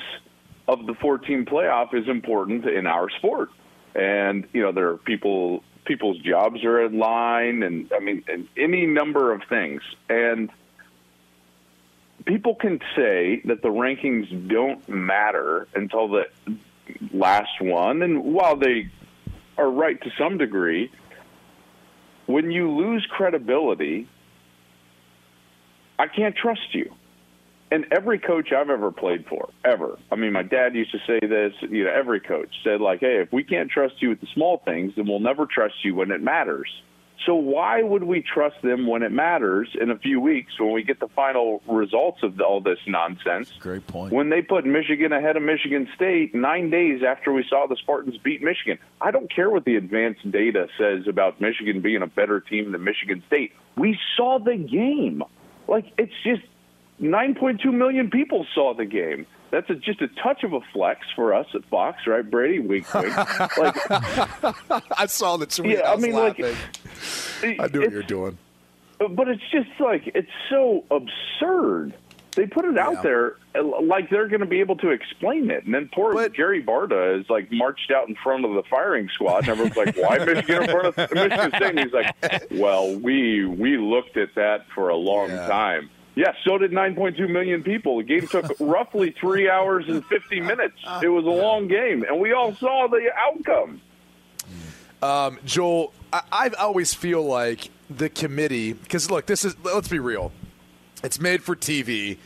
of 0.66 0.86
the 0.86 0.94
four 0.94 1.18
team 1.18 1.44
playoff 1.44 1.94
is 1.94 2.08
important 2.08 2.66
in 2.66 2.86
our 2.86 3.08
sport. 3.10 3.50
And, 3.94 4.46
you 4.52 4.62
know, 4.62 4.72
there 4.72 4.90
are 4.90 4.96
people, 4.96 5.62
people's 5.86 6.18
jobs 6.18 6.64
are 6.64 6.84
in 6.84 6.98
line 6.98 7.62
and 7.62 7.90
I 7.92 8.00
mean, 8.00 8.24
and 8.28 8.48
any 8.56 8.86
number 8.86 9.32
of 9.32 9.42
things. 9.48 9.82
And 10.08 10.50
people 12.24 12.54
can 12.54 12.80
say 12.94 13.40
that 13.44 13.62
the 13.62 13.68
rankings 13.68 14.48
don't 14.48 14.86
matter 14.88 15.68
until 15.74 16.08
the 16.08 16.24
last 17.12 17.60
one. 17.60 18.02
And 18.02 18.24
while 18.24 18.56
they 18.56 18.90
are 19.56 19.70
right 19.70 20.00
to 20.02 20.10
some 20.18 20.38
degree, 20.38 20.90
when 22.26 22.50
you 22.50 22.70
lose 22.70 23.06
credibility, 23.08 24.08
I 25.98 26.08
can't 26.08 26.36
trust 26.36 26.74
you. 26.74 26.92
And 27.70 27.86
every 27.90 28.18
coach 28.18 28.52
I've 28.52 28.70
ever 28.70 28.92
played 28.92 29.26
for, 29.26 29.48
ever. 29.64 29.98
I 30.12 30.16
mean, 30.16 30.32
my 30.32 30.42
dad 30.42 30.74
used 30.74 30.92
to 30.92 30.98
say 31.06 31.26
this. 31.26 31.52
You 31.62 31.84
know, 31.84 31.90
every 31.90 32.20
coach 32.20 32.54
said 32.62 32.80
like, 32.80 33.00
"Hey, 33.00 33.18
if 33.20 33.32
we 33.32 33.42
can't 33.42 33.70
trust 33.70 34.00
you 34.00 34.10
with 34.10 34.20
the 34.20 34.28
small 34.34 34.58
things, 34.58 34.94
then 34.94 35.06
we'll 35.06 35.20
never 35.20 35.46
trust 35.46 35.84
you 35.84 35.96
when 35.96 36.12
it 36.12 36.20
matters." 36.20 36.70
So 37.24 37.34
why 37.34 37.82
would 37.82 38.04
we 38.04 38.22
trust 38.22 38.62
them 38.62 38.86
when 38.86 39.02
it 39.02 39.10
matters 39.10 39.74
in 39.80 39.90
a 39.90 39.98
few 39.98 40.20
weeks 40.20 40.60
when 40.60 40.72
we 40.72 40.84
get 40.84 41.00
the 41.00 41.08
final 41.08 41.60
results 41.66 42.22
of 42.22 42.40
all 42.40 42.60
this 42.60 42.78
nonsense? 42.86 43.52
Great 43.58 43.84
point. 43.86 44.12
When 44.12 44.28
they 44.28 44.42
put 44.42 44.64
Michigan 44.64 45.12
ahead 45.12 45.36
of 45.36 45.42
Michigan 45.42 45.88
State 45.96 46.34
nine 46.34 46.70
days 46.70 47.02
after 47.02 47.32
we 47.32 47.44
saw 47.48 47.66
the 47.66 47.76
Spartans 47.76 48.16
beat 48.18 48.42
Michigan, 48.42 48.78
I 49.00 49.10
don't 49.10 49.28
care 49.34 49.50
what 49.50 49.64
the 49.64 49.74
advanced 49.74 50.30
data 50.30 50.68
says 50.78 51.08
about 51.08 51.40
Michigan 51.40 51.80
being 51.80 52.02
a 52.02 52.06
better 52.06 52.38
team 52.38 52.70
than 52.70 52.84
Michigan 52.84 53.24
State. 53.26 53.52
We 53.76 53.98
saw 54.16 54.38
the 54.38 54.56
game. 54.56 55.24
Like, 55.66 55.86
it's 55.98 56.14
just 56.22 56.42
9.2 57.00 57.72
million 57.72 58.10
people 58.10 58.46
saw 58.54 58.74
the 58.74 58.84
game. 58.86 59.26
That's 59.50 59.70
a, 59.70 59.74
just 59.76 60.00
a 60.02 60.08
touch 60.08 60.42
of 60.42 60.52
a 60.54 60.60
flex 60.72 61.06
for 61.14 61.32
us 61.32 61.46
at 61.54 61.64
Fox, 61.66 62.06
right, 62.06 62.28
Brady? 62.28 62.58
Wink, 62.58 62.92
wink. 62.92 63.16
like, 63.58 63.76
I 64.98 65.06
saw 65.06 65.36
the 65.36 65.46
tweet. 65.46 65.78
Yeah, 65.78 65.90
I 65.90 65.92
I 65.92 65.96
mean, 65.96 66.12
like. 66.14 66.40
I 66.40 67.68
knew 67.72 67.80
what 67.80 67.90
you 67.90 67.96
were 67.96 68.02
doing. 68.02 68.38
but 69.10 69.28
it's 69.28 69.42
just 69.52 69.68
like 69.78 70.10
it's 70.14 70.30
so 70.50 70.84
absurd. 70.90 71.94
They 72.34 72.46
put 72.46 72.64
it 72.66 72.76
out 72.76 73.02
there 73.02 73.36
like 73.82 74.10
they're 74.10 74.28
going 74.28 74.40
to 74.40 74.46
be 74.46 74.60
able 74.60 74.76
to 74.76 74.90
explain 74.90 75.50
it, 75.50 75.64
and 75.64 75.72
then 75.72 75.88
poor 75.94 76.12
But- 76.12 76.34
Gary 76.34 76.62
Barta 76.62 77.18
is 77.20 77.30
like 77.30 77.50
marched 77.52 77.90
out 77.90 78.08
in 78.08 78.14
front 78.16 78.44
of 78.44 78.52
the 78.52 78.62
firing 78.68 79.08
squad, 79.10 79.48
and 79.48 79.48
everyone's 79.50 79.76
like, 79.76 79.96
"Why 79.96 80.18
Michigan 80.18 80.64
in 80.64 80.70
front 80.70 80.86
of 80.86 80.96
Michigan 81.12 81.50
State?" 81.56 81.62
And 81.62 81.78
he's 81.78 81.92
like, 81.92 82.14
"Well, 82.50 82.94
we 82.98 83.46
we 83.46 83.78
looked 83.78 84.16
at 84.18 84.34
that 84.34 84.66
for 84.74 84.88
a 84.90 84.96
long 84.96 85.28
Yeah. 85.30 85.46
time." 85.46 85.88
Yeah, 86.16 86.32
so 86.44 86.56
did 86.56 86.72
9.2 86.72 87.28
million 87.28 87.62
people. 87.62 87.98
The 87.98 88.04
game 88.04 88.26
took 88.26 88.50
roughly 88.60 89.14
three 89.20 89.50
hours 89.50 89.84
and 89.86 90.04
50 90.06 90.40
minutes. 90.52 90.78
It 91.02 91.08
was 91.08 91.26
a 91.26 91.28
long 91.28 91.68
game, 91.68 92.02
and 92.04 92.18
we 92.18 92.32
all 92.32 92.54
saw 92.56 92.88
the 92.88 93.10
outcome. 93.14 93.82
Um, 95.02 95.38
Joel, 95.44 95.92
I, 96.12 96.22
I 96.32 96.48
always 96.58 96.94
feel 96.94 97.22
like 97.22 97.70
the 97.90 98.08
committee, 98.08 98.72
because 98.72 99.10
look, 99.10 99.26
this 99.26 99.44
is, 99.44 99.54
let's 99.62 99.88
be 99.88 99.98
real, 99.98 100.32
it's 101.04 101.20
made 101.20 101.42
for 101.42 101.54
TV. 101.54 102.16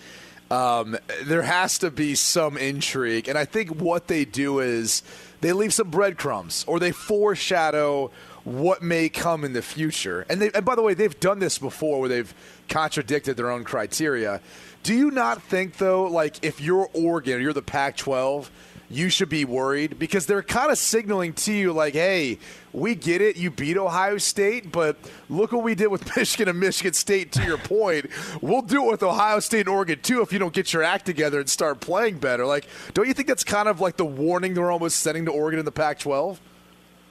Um, 0.52 0.96
there 1.24 1.42
has 1.42 1.78
to 1.78 1.90
be 1.90 2.14
some 2.14 2.56
intrigue. 2.56 3.28
And 3.28 3.36
I 3.36 3.44
think 3.44 3.70
what 3.80 4.06
they 4.06 4.24
do 4.24 4.60
is 4.60 5.02
they 5.40 5.52
leave 5.52 5.72
some 5.72 5.90
breadcrumbs 5.90 6.64
or 6.66 6.78
they 6.78 6.92
foreshadow 6.92 8.10
what 8.44 8.82
may 8.82 9.08
come 9.08 9.44
in 9.44 9.52
the 9.52 9.62
future. 9.62 10.26
And, 10.28 10.40
they, 10.40 10.50
and 10.52 10.64
by 10.64 10.74
the 10.74 10.82
way, 10.82 10.94
they've 10.94 11.18
done 11.20 11.38
this 11.38 11.58
before 11.58 12.00
where 12.00 12.08
they've 12.08 12.34
contradicted 12.68 13.36
their 13.36 13.50
own 13.50 13.64
criteria. 13.64 14.40
Do 14.82 14.94
you 14.94 15.10
not 15.10 15.42
think, 15.42 15.76
though, 15.76 16.04
like 16.04 16.42
if 16.42 16.60
you're 16.60 16.88
Oregon 16.94 17.34
or 17.34 17.40
you're 17.40 17.52
the 17.52 17.62
Pac 17.62 17.96
12, 17.96 18.50
you 18.90 19.08
should 19.08 19.28
be 19.28 19.44
worried 19.44 19.98
because 19.98 20.26
they're 20.26 20.42
kind 20.42 20.70
of 20.70 20.76
signaling 20.76 21.32
to 21.32 21.52
you, 21.52 21.72
like, 21.72 21.94
hey, 21.94 22.38
we 22.72 22.96
get 22.96 23.20
it. 23.20 23.36
You 23.36 23.50
beat 23.50 23.76
Ohio 23.76 24.18
State, 24.18 24.72
but 24.72 24.96
look 25.28 25.52
what 25.52 25.62
we 25.62 25.76
did 25.76 25.86
with 25.86 26.16
Michigan 26.16 26.48
and 26.48 26.58
Michigan 26.58 26.92
State, 26.92 27.30
to 27.32 27.44
your 27.44 27.56
point. 27.56 28.06
We'll 28.40 28.62
do 28.62 28.84
it 28.84 28.90
with 28.90 29.02
Ohio 29.04 29.38
State 29.38 29.60
and 29.60 29.68
Oregon, 29.68 30.00
too, 30.02 30.22
if 30.22 30.32
you 30.32 30.40
don't 30.40 30.52
get 30.52 30.72
your 30.72 30.82
act 30.82 31.06
together 31.06 31.38
and 31.38 31.48
start 31.48 31.80
playing 31.80 32.18
better. 32.18 32.44
Like, 32.44 32.66
don't 32.92 33.06
you 33.06 33.14
think 33.14 33.28
that's 33.28 33.44
kind 33.44 33.68
of 33.68 33.80
like 33.80 33.96
the 33.96 34.04
warning 34.04 34.54
they're 34.54 34.72
almost 34.72 34.98
sending 34.98 35.24
to 35.26 35.30
Oregon 35.30 35.60
in 35.60 35.64
the 35.64 35.72
Pac 35.72 36.00
12? 36.00 36.40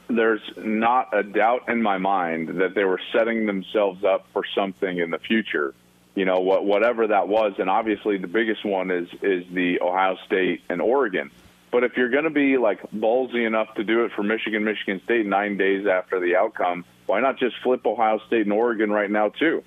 There's 0.10 0.42
not 0.58 1.18
a 1.18 1.24
doubt 1.24 1.70
in 1.70 1.82
my 1.82 1.98
mind 1.98 2.62
that 2.62 2.74
they 2.74 2.84
were 2.84 3.00
setting 3.14 3.46
themselves 3.46 4.04
up 4.04 4.26
for 4.34 4.44
something 4.56 4.98
in 4.98 5.12
the 5.12 5.20
future. 5.20 5.74
You 6.16 6.26
know, 6.26 6.40
what, 6.40 6.66
whatever 6.66 7.08
that 7.08 7.28
was, 7.28 7.54
and 7.60 7.70
obviously 7.70 8.18
the 8.18 8.28
biggest 8.28 8.66
one 8.66 8.92
is 8.92 9.08
is 9.22 9.46
the 9.54 9.80
Ohio 9.82 10.18
State 10.26 10.62
and 10.70 10.82
Oregon. 10.82 11.32
But 11.72 11.84
if 11.84 11.96
you're 11.96 12.10
going 12.10 12.24
to 12.24 12.32
be 12.32 12.58
like 12.58 12.82
ballsy 12.92 13.46
enough 13.46 13.76
to 13.76 13.84
do 13.84 14.04
it 14.06 14.12
for 14.16 14.24
Michigan, 14.24 14.64
Michigan 14.64 15.00
State 15.04 15.28
nine 15.28 15.58
days 15.58 15.86
after 15.86 16.20
the 16.20 16.36
outcome, 16.36 16.84
why 17.06 17.22
not 17.22 17.38
just 17.38 17.56
flip 17.62 17.86
Ohio 17.86 18.20
State 18.26 18.42
and 18.42 18.54
Oregon 18.54 18.92
right 18.92 19.10
now 19.10 19.30
too? 19.30 19.64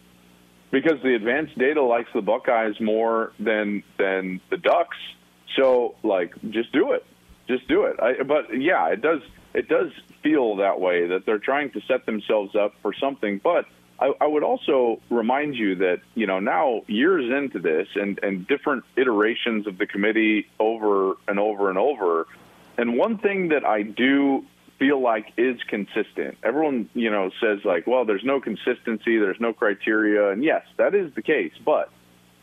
Because 0.72 1.00
the 1.02 1.14
advanced 1.14 1.56
data 1.56 1.82
likes 1.82 2.10
the 2.12 2.22
Buckeyes 2.22 2.80
more 2.80 3.32
than 3.38 3.84
than 3.98 4.40
the 4.50 4.56
Ducks. 4.56 4.96
So 5.56 5.94
like, 6.02 6.34
just 6.50 6.72
do 6.72 6.92
it, 6.92 7.06
just 7.46 7.68
do 7.68 7.84
it. 7.84 7.96
I, 8.00 8.24
but 8.24 8.60
yeah, 8.60 8.88
it 8.88 9.00
does 9.00 9.20
it 9.54 9.68
does 9.68 9.90
feel 10.22 10.56
that 10.56 10.80
way 10.80 11.06
that 11.08 11.26
they're 11.26 11.38
trying 11.38 11.70
to 11.72 11.80
set 11.82 12.06
themselves 12.06 12.54
up 12.54 12.74
for 12.82 12.92
something. 12.92 13.38
But 13.42 13.66
I, 14.00 14.12
I 14.20 14.26
would 14.26 14.42
also 14.42 15.00
remind 15.10 15.54
you 15.54 15.76
that 15.76 16.00
you 16.14 16.26
know 16.26 16.40
now 16.40 16.82
years 16.86 17.30
into 17.30 17.58
this 17.58 17.88
and 17.94 18.18
and 18.22 18.46
different 18.46 18.84
iterations 18.96 19.66
of 19.66 19.78
the 19.78 19.86
committee 19.86 20.48
over 20.58 21.14
and 21.28 21.38
over 21.38 21.68
and 21.68 21.78
over. 21.78 22.26
And 22.78 22.96
one 22.96 23.18
thing 23.18 23.48
that 23.48 23.64
I 23.64 23.82
do 23.82 24.44
feel 24.78 25.00
like 25.00 25.32
is 25.36 25.62
consistent. 25.68 26.38
Everyone, 26.42 26.88
you 26.94 27.10
know, 27.10 27.30
says 27.40 27.64
like, 27.64 27.86
well, 27.86 28.04
there's 28.04 28.24
no 28.24 28.40
consistency, 28.40 29.18
there's 29.18 29.38
no 29.38 29.52
criteria, 29.52 30.30
and 30.30 30.42
yes, 30.42 30.64
that 30.76 30.94
is 30.94 31.14
the 31.14 31.22
case. 31.22 31.52
But 31.64 31.90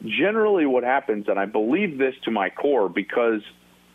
generally, 0.06 0.66
what 0.66 0.84
happens, 0.84 1.28
and 1.28 1.38
I 1.38 1.46
believe 1.46 1.98
this 1.98 2.16
to 2.24 2.32
my 2.32 2.50
core 2.50 2.88
because 2.88 3.42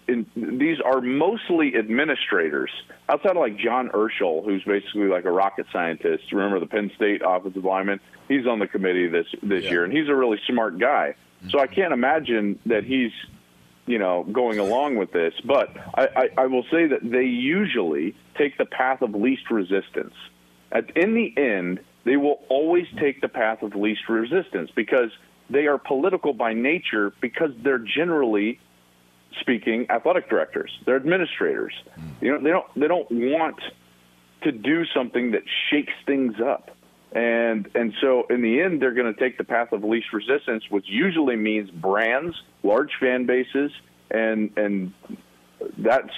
in, 0.06 0.26
these 0.36 0.78
are 0.84 1.00
mostly 1.00 1.76
administrators 1.76 2.70
outside 3.08 3.30
of 3.32 3.36
like 3.36 3.56
John 3.56 3.88
Urschel, 3.90 4.44
who's 4.44 4.62
basically 4.64 5.08
like 5.08 5.24
a 5.24 5.30
rocket 5.30 5.66
scientist. 5.72 6.32
Remember 6.32 6.60
the 6.60 6.66
Penn 6.66 6.90
State 6.96 7.22
offensive 7.24 7.64
lineman? 7.64 8.00
He's 8.28 8.46
on 8.46 8.58
the 8.58 8.66
committee 8.68 9.08
this 9.08 9.26
this 9.42 9.64
Yeah. 9.64 9.70
year, 9.70 9.84
and 9.84 9.92
he's 9.92 10.08
a 10.08 10.14
really 10.14 10.40
smart 10.46 10.78
guy. 10.78 11.14
Mm-hmm. 11.40 11.50
So 11.50 11.58
I 11.58 11.66
can't 11.66 11.92
imagine 11.92 12.58
that 12.66 12.84
he's 12.84 13.12
you 13.86 13.98
know, 13.98 14.24
going 14.32 14.58
along 14.58 14.96
with 14.96 15.12
this. 15.12 15.34
But 15.44 15.76
I, 15.94 16.08
I, 16.16 16.28
I 16.38 16.46
will 16.46 16.64
say 16.70 16.86
that 16.86 17.00
they 17.02 17.24
usually 17.24 18.14
take 18.34 18.56
the 18.56 18.64
path 18.64 19.02
of 19.02 19.14
least 19.14 19.50
resistance. 19.50 20.14
At, 20.72 20.96
in 20.96 21.14
the 21.14 21.34
end, 21.36 21.80
they 22.04 22.16
will 22.16 22.40
always 22.48 22.86
take 22.98 23.20
the 23.20 23.28
path 23.28 23.62
of 23.62 23.74
least 23.76 24.08
resistance 24.08 24.70
because 24.74 25.10
they 25.50 25.66
are 25.66 25.78
political 25.78 26.32
by 26.32 26.54
nature 26.54 27.12
because 27.20 27.50
they're 27.62 27.78
generally 27.78 28.58
speaking 29.40 29.86
athletic 29.90 30.28
directors. 30.28 30.70
They're 30.84 30.96
administrators. 30.96 31.74
You 32.20 32.32
know, 32.32 32.40
they 32.40 32.50
don't 32.50 32.66
they 32.76 32.88
don't 32.88 33.10
want 33.10 33.60
to 34.42 34.52
do 34.52 34.84
something 34.86 35.32
that 35.32 35.42
shakes 35.70 35.92
things 36.06 36.34
up. 36.40 36.70
And 37.12 37.68
and 37.74 37.94
so 38.00 38.26
in 38.28 38.42
the 38.42 38.60
end, 38.60 38.82
they're 38.82 38.94
going 38.94 39.12
to 39.12 39.18
take 39.18 39.38
the 39.38 39.44
path 39.44 39.72
of 39.72 39.84
least 39.84 40.12
resistance, 40.12 40.64
which 40.68 40.86
usually 40.88 41.36
means 41.36 41.70
brands, 41.70 42.36
large 42.62 42.90
fan 42.98 43.26
bases, 43.26 43.70
and 44.10 44.50
and 44.56 44.92
that's 45.78 46.12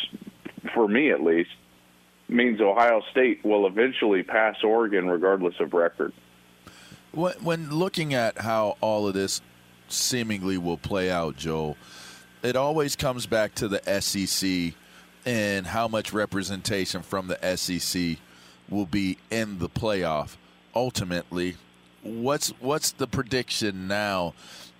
for 0.74 0.88
me 0.88 1.10
at 1.10 1.22
least 1.22 1.50
means 2.28 2.60
Ohio 2.60 3.02
State 3.10 3.44
will 3.44 3.66
eventually 3.66 4.22
pass 4.22 4.56
Oregon 4.64 5.06
regardless 5.08 5.54
of 5.60 5.72
record. 5.72 6.12
When, 7.12 7.34
when 7.34 7.70
looking 7.70 8.14
at 8.14 8.38
how 8.38 8.76
all 8.80 9.06
of 9.06 9.14
this 9.14 9.40
seemingly 9.88 10.58
will 10.58 10.76
play 10.76 11.10
out, 11.10 11.36
Joel, 11.36 11.76
it 12.46 12.54
always 12.54 12.94
comes 12.94 13.26
back 13.26 13.54
to 13.56 13.66
the 13.66 14.00
SEC 14.00 14.72
and 15.24 15.66
how 15.66 15.88
much 15.88 16.12
representation 16.12 17.02
from 17.02 17.26
the 17.26 17.56
SEC 17.56 18.18
will 18.68 18.86
be 18.86 19.18
in 19.30 19.58
the 19.58 19.68
playoff. 19.68 20.36
Ultimately, 20.74 21.56
what's 22.02 22.50
what's 22.60 22.92
the 22.92 23.08
prediction 23.08 23.88
now, 23.88 24.34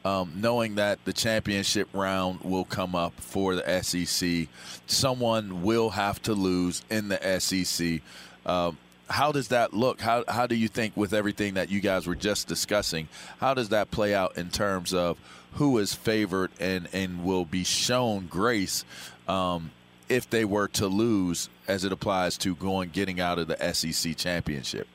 um, 0.04 0.32
knowing 0.36 0.76
that 0.76 1.04
the 1.04 1.12
championship 1.12 1.88
round 1.92 2.40
will 2.42 2.64
come 2.64 2.94
up 2.94 3.20
for 3.20 3.56
the 3.56 3.82
SEC? 3.82 4.46
Someone 4.86 5.62
will 5.62 5.90
have 5.90 6.22
to 6.22 6.34
lose 6.34 6.82
in 6.88 7.08
the 7.08 7.40
SEC. 7.40 8.00
Um, 8.44 8.78
how 9.08 9.32
does 9.32 9.48
that 9.48 9.74
look? 9.74 10.00
How 10.00 10.24
how 10.28 10.46
do 10.46 10.54
you 10.54 10.68
think 10.68 10.96
with 10.96 11.12
everything 11.12 11.54
that 11.54 11.68
you 11.68 11.80
guys 11.80 12.06
were 12.06 12.14
just 12.14 12.46
discussing? 12.46 13.08
How 13.40 13.54
does 13.54 13.70
that 13.70 13.90
play 13.90 14.14
out 14.14 14.36
in 14.36 14.50
terms 14.50 14.94
of 14.94 15.18
who 15.56 15.78
is 15.78 15.94
favored 15.94 16.50
and 16.60 16.88
and 16.92 17.24
will 17.24 17.44
be 17.44 17.64
shown 17.64 18.26
grace 18.26 18.84
um, 19.28 19.70
if 20.08 20.28
they 20.30 20.44
were 20.44 20.68
to 20.68 20.86
lose, 20.86 21.48
as 21.66 21.84
it 21.84 21.92
applies 21.92 22.38
to 22.38 22.54
going 22.54 22.90
getting 22.90 23.20
out 23.20 23.38
of 23.38 23.48
the 23.48 23.72
SEC 23.72 24.16
championship? 24.16 24.86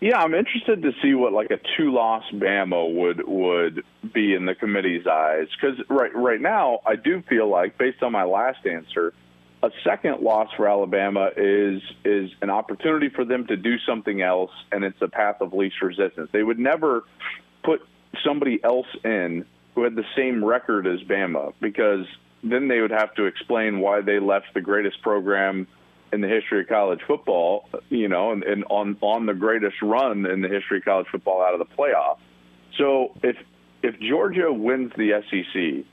Yeah, 0.00 0.18
I'm 0.18 0.34
interested 0.34 0.82
to 0.82 0.92
see 1.02 1.14
what 1.14 1.32
like 1.32 1.50
a 1.50 1.58
two-loss 1.76 2.24
Bama 2.32 2.94
would 2.94 3.26
would 3.26 3.84
be 4.14 4.34
in 4.34 4.46
the 4.46 4.54
committee's 4.54 5.06
eyes 5.06 5.46
because 5.60 5.78
right 5.88 6.14
right 6.14 6.40
now 6.40 6.80
I 6.86 6.96
do 6.96 7.22
feel 7.28 7.48
like 7.48 7.76
based 7.76 8.02
on 8.02 8.12
my 8.12 8.24
last 8.24 8.64
answer, 8.66 9.12
a 9.62 9.70
second 9.84 10.22
loss 10.22 10.48
for 10.56 10.66
Alabama 10.66 11.30
is 11.36 11.82
is 12.04 12.30
an 12.40 12.48
opportunity 12.48 13.10
for 13.10 13.26
them 13.26 13.46
to 13.48 13.56
do 13.56 13.78
something 13.86 14.22
else, 14.22 14.50
and 14.72 14.84
it's 14.84 15.00
a 15.02 15.08
path 15.08 15.42
of 15.42 15.52
least 15.52 15.82
resistance. 15.82 16.30
They 16.32 16.42
would 16.42 16.58
never 16.58 17.04
put 17.62 17.82
somebody 18.24 18.58
else 18.64 18.86
in 19.04 19.44
who 19.74 19.84
had 19.84 19.94
the 19.94 20.04
same 20.16 20.44
record 20.44 20.86
as 20.86 21.00
Bama 21.00 21.52
because 21.60 22.06
then 22.42 22.68
they 22.68 22.80
would 22.80 22.90
have 22.90 23.14
to 23.14 23.26
explain 23.26 23.80
why 23.80 24.00
they 24.00 24.18
left 24.18 24.46
the 24.54 24.60
greatest 24.60 25.02
program 25.02 25.66
in 26.12 26.20
the 26.20 26.28
history 26.28 26.62
of 26.62 26.68
college 26.68 27.00
football, 27.06 27.68
you 27.88 28.08
know, 28.08 28.32
and, 28.32 28.42
and 28.42 28.64
on 28.68 28.96
on 29.00 29.26
the 29.26 29.34
greatest 29.34 29.76
run 29.82 30.26
in 30.26 30.40
the 30.40 30.48
history 30.48 30.78
of 30.78 30.84
college 30.84 31.06
football 31.10 31.42
out 31.42 31.54
of 31.54 31.60
the 31.60 31.76
playoff. 31.76 32.18
So 32.76 33.12
if 33.22 33.36
if 33.82 33.98
Georgia 34.00 34.52
wins 34.52 34.92
the 34.96 35.22
SEC, 35.30 35.84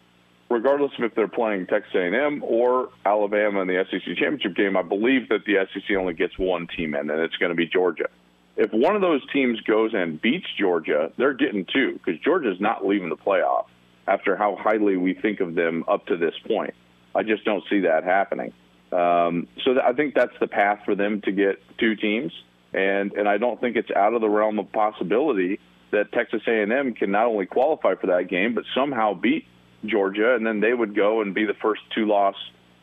regardless 0.50 0.92
of 0.98 1.04
if 1.06 1.16
they're 1.16 1.28
playing 1.28 1.68
Texas 1.68 1.94
A&M 1.94 2.44
or 2.44 2.90
Alabama 3.06 3.62
in 3.62 3.68
the 3.68 3.86
SEC 3.90 4.02
championship 4.18 4.56
game, 4.56 4.76
I 4.76 4.82
believe 4.82 5.30
that 5.30 5.46
the 5.46 5.66
SEC 5.74 5.96
only 5.96 6.14
gets 6.14 6.38
one 6.38 6.68
team 6.68 6.96
in, 6.96 7.10
and 7.10 7.22
it's 7.22 7.36
going 7.38 7.52
to 7.52 7.56
be 7.56 7.68
Georgia. 7.68 8.10
If 8.58 8.72
one 8.74 8.96
of 8.96 9.02
those 9.02 9.22
teams 9.32 9.62
goes 9.62 9.94
and 9.94 10.20
beats 10.20 10.48
Georgia, 10.60 11.12
they're 11.18 11.34
getting 11.34 11.66
two 11.72 11.94
because 11.94 12.20
Georgia's 12.22 12.60
not 12.60 12.86
leaving 12.86 13.10
the 13.10 13.16
playoff 13.16 13.68
after 14.08 14.36
how 14.36 14.56
highly 14.56 14.98
we 14.98 15.14
think 15.14 15.40
of 15.42 15.54
them 15.54 15.84
up 15.88 16.08
to 16.08 16.18
this 16.18 16.34
point. 16.48 16.74
I 17.14 17.24
just 17.24 17.46
don't 17.46 17.64
see 17.70 17.82
that 17.82 18.04
happening. 18.04 18.54
Um, 18.92 19.48
so 19.64 19.74
th- 19.74 19.84
I 19.86 19.94
think 19.94 20.16
that's 20.16 20.38
the 20.40 20.48
path 20.48 20.80
for 20.86 20.96
them 20.96 21.22
to 21.22 21.32
get 21.32 21.62
two 21.78 21.96
teams, 21.96 22.32
and 22.74 23.12
and 23.14 23.28
I 23.28 23.38
don't 23.38 23.60
think 23.60 23.76
it's 23.76 23.92
out 23.92 24.14
of 24.14 24.22
the 24.22 24.30
realm 24.30 24.60
of 24.60 24.72
possibility 24.72 25.60
that 25.92 26.12
Texas 26.12 26.42
A&M 26.48 26.94
can 26.94 27.12
not 27.12 27.26
only 27.28 27.46
qualify 27.46 27.96
for 27.96 28.08
that 28.08 28.28
game 28.30 28.54
but 28.56 28.64
somehow 28.74 29.14
beat 29.14 29.46
Georgia, 29.86 30.36
and 30.36 30.46
then 30.46 30.60
they 30.62 30.74
would 30.74 30.96
go 30.96 31.22
and 31.22 31.34
be 31.34 31.46
the 31.46 31.54
first 31.54 31.82
two-loss 31.94 32.36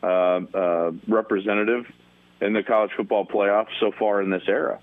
uh, 0.03 0.39
uh, 0.53 0.91
representative 1.07 1.85
in 2.41 2.53
the 2.53 2.63
college 2.63 2.91
football 2.95 3.25
playoff 3.25 3.67
so 3.79 3.91
far 3.97 4.21
in 4.21 4.29
this 4.29 4.43
era. 4.47 4.79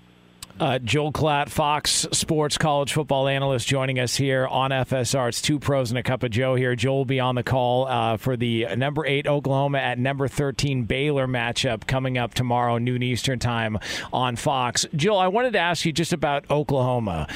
Uh, 0.59 0.77
Joel 0.77 1.11
Klatt, 1.11 1.49
Fox 1.49 2.07
Sports 2.11 2.59
college 2.59 2.93
football 2.93 3.27
analyst, 3.27 3.67
joining 3.67 3.99
us 3.99 4.15
here 4.15 4.45
on 4.45 4.69
FSR. 4.69 5.29
It's 5.29 5.41
two 5.41 5.57
pros 5.59 5.89
and 5.89 5.97
a 5.97 6.03
cup 6.03 6.21
of 6.21 6.29
Joe 6.29 6.53
here. 6.53 6.75
Joel 6.75 6.97
will 6.99 7.05
be 7.05 7.19
on 7.19 7.33
the 7.33 7.43
call 7.43 7.87
uh, 7.87 8.17
for 8.17 8.37
the 8.37 8.67
number 8.75 9.03
eight 9.05 9.25
Oklahoma 9.25 9.79
at 9.79 9.97
number 9.97 10.27
13 10.27 10.83
Baylor 10.83 11.27
matchup 11.27 11.87
coming 11.87 12.19
up 12.19 12.35
tomorrow, 12.35 12.77
noon 12.77 13.01
Eastern 13.01 13.39
time 13.39 13.79
on 14.13 14.35
Fox. 14.35 14.85
Joel, 14.95 15.17
I 15.17 15.27
wanted 15.27 15.53
to 15.53 15.59
ask 15.59 15.85
you 15.85 15.91
just 15.91 16.13
about 16.13 16.49
Oklahoma. 16.51 17.27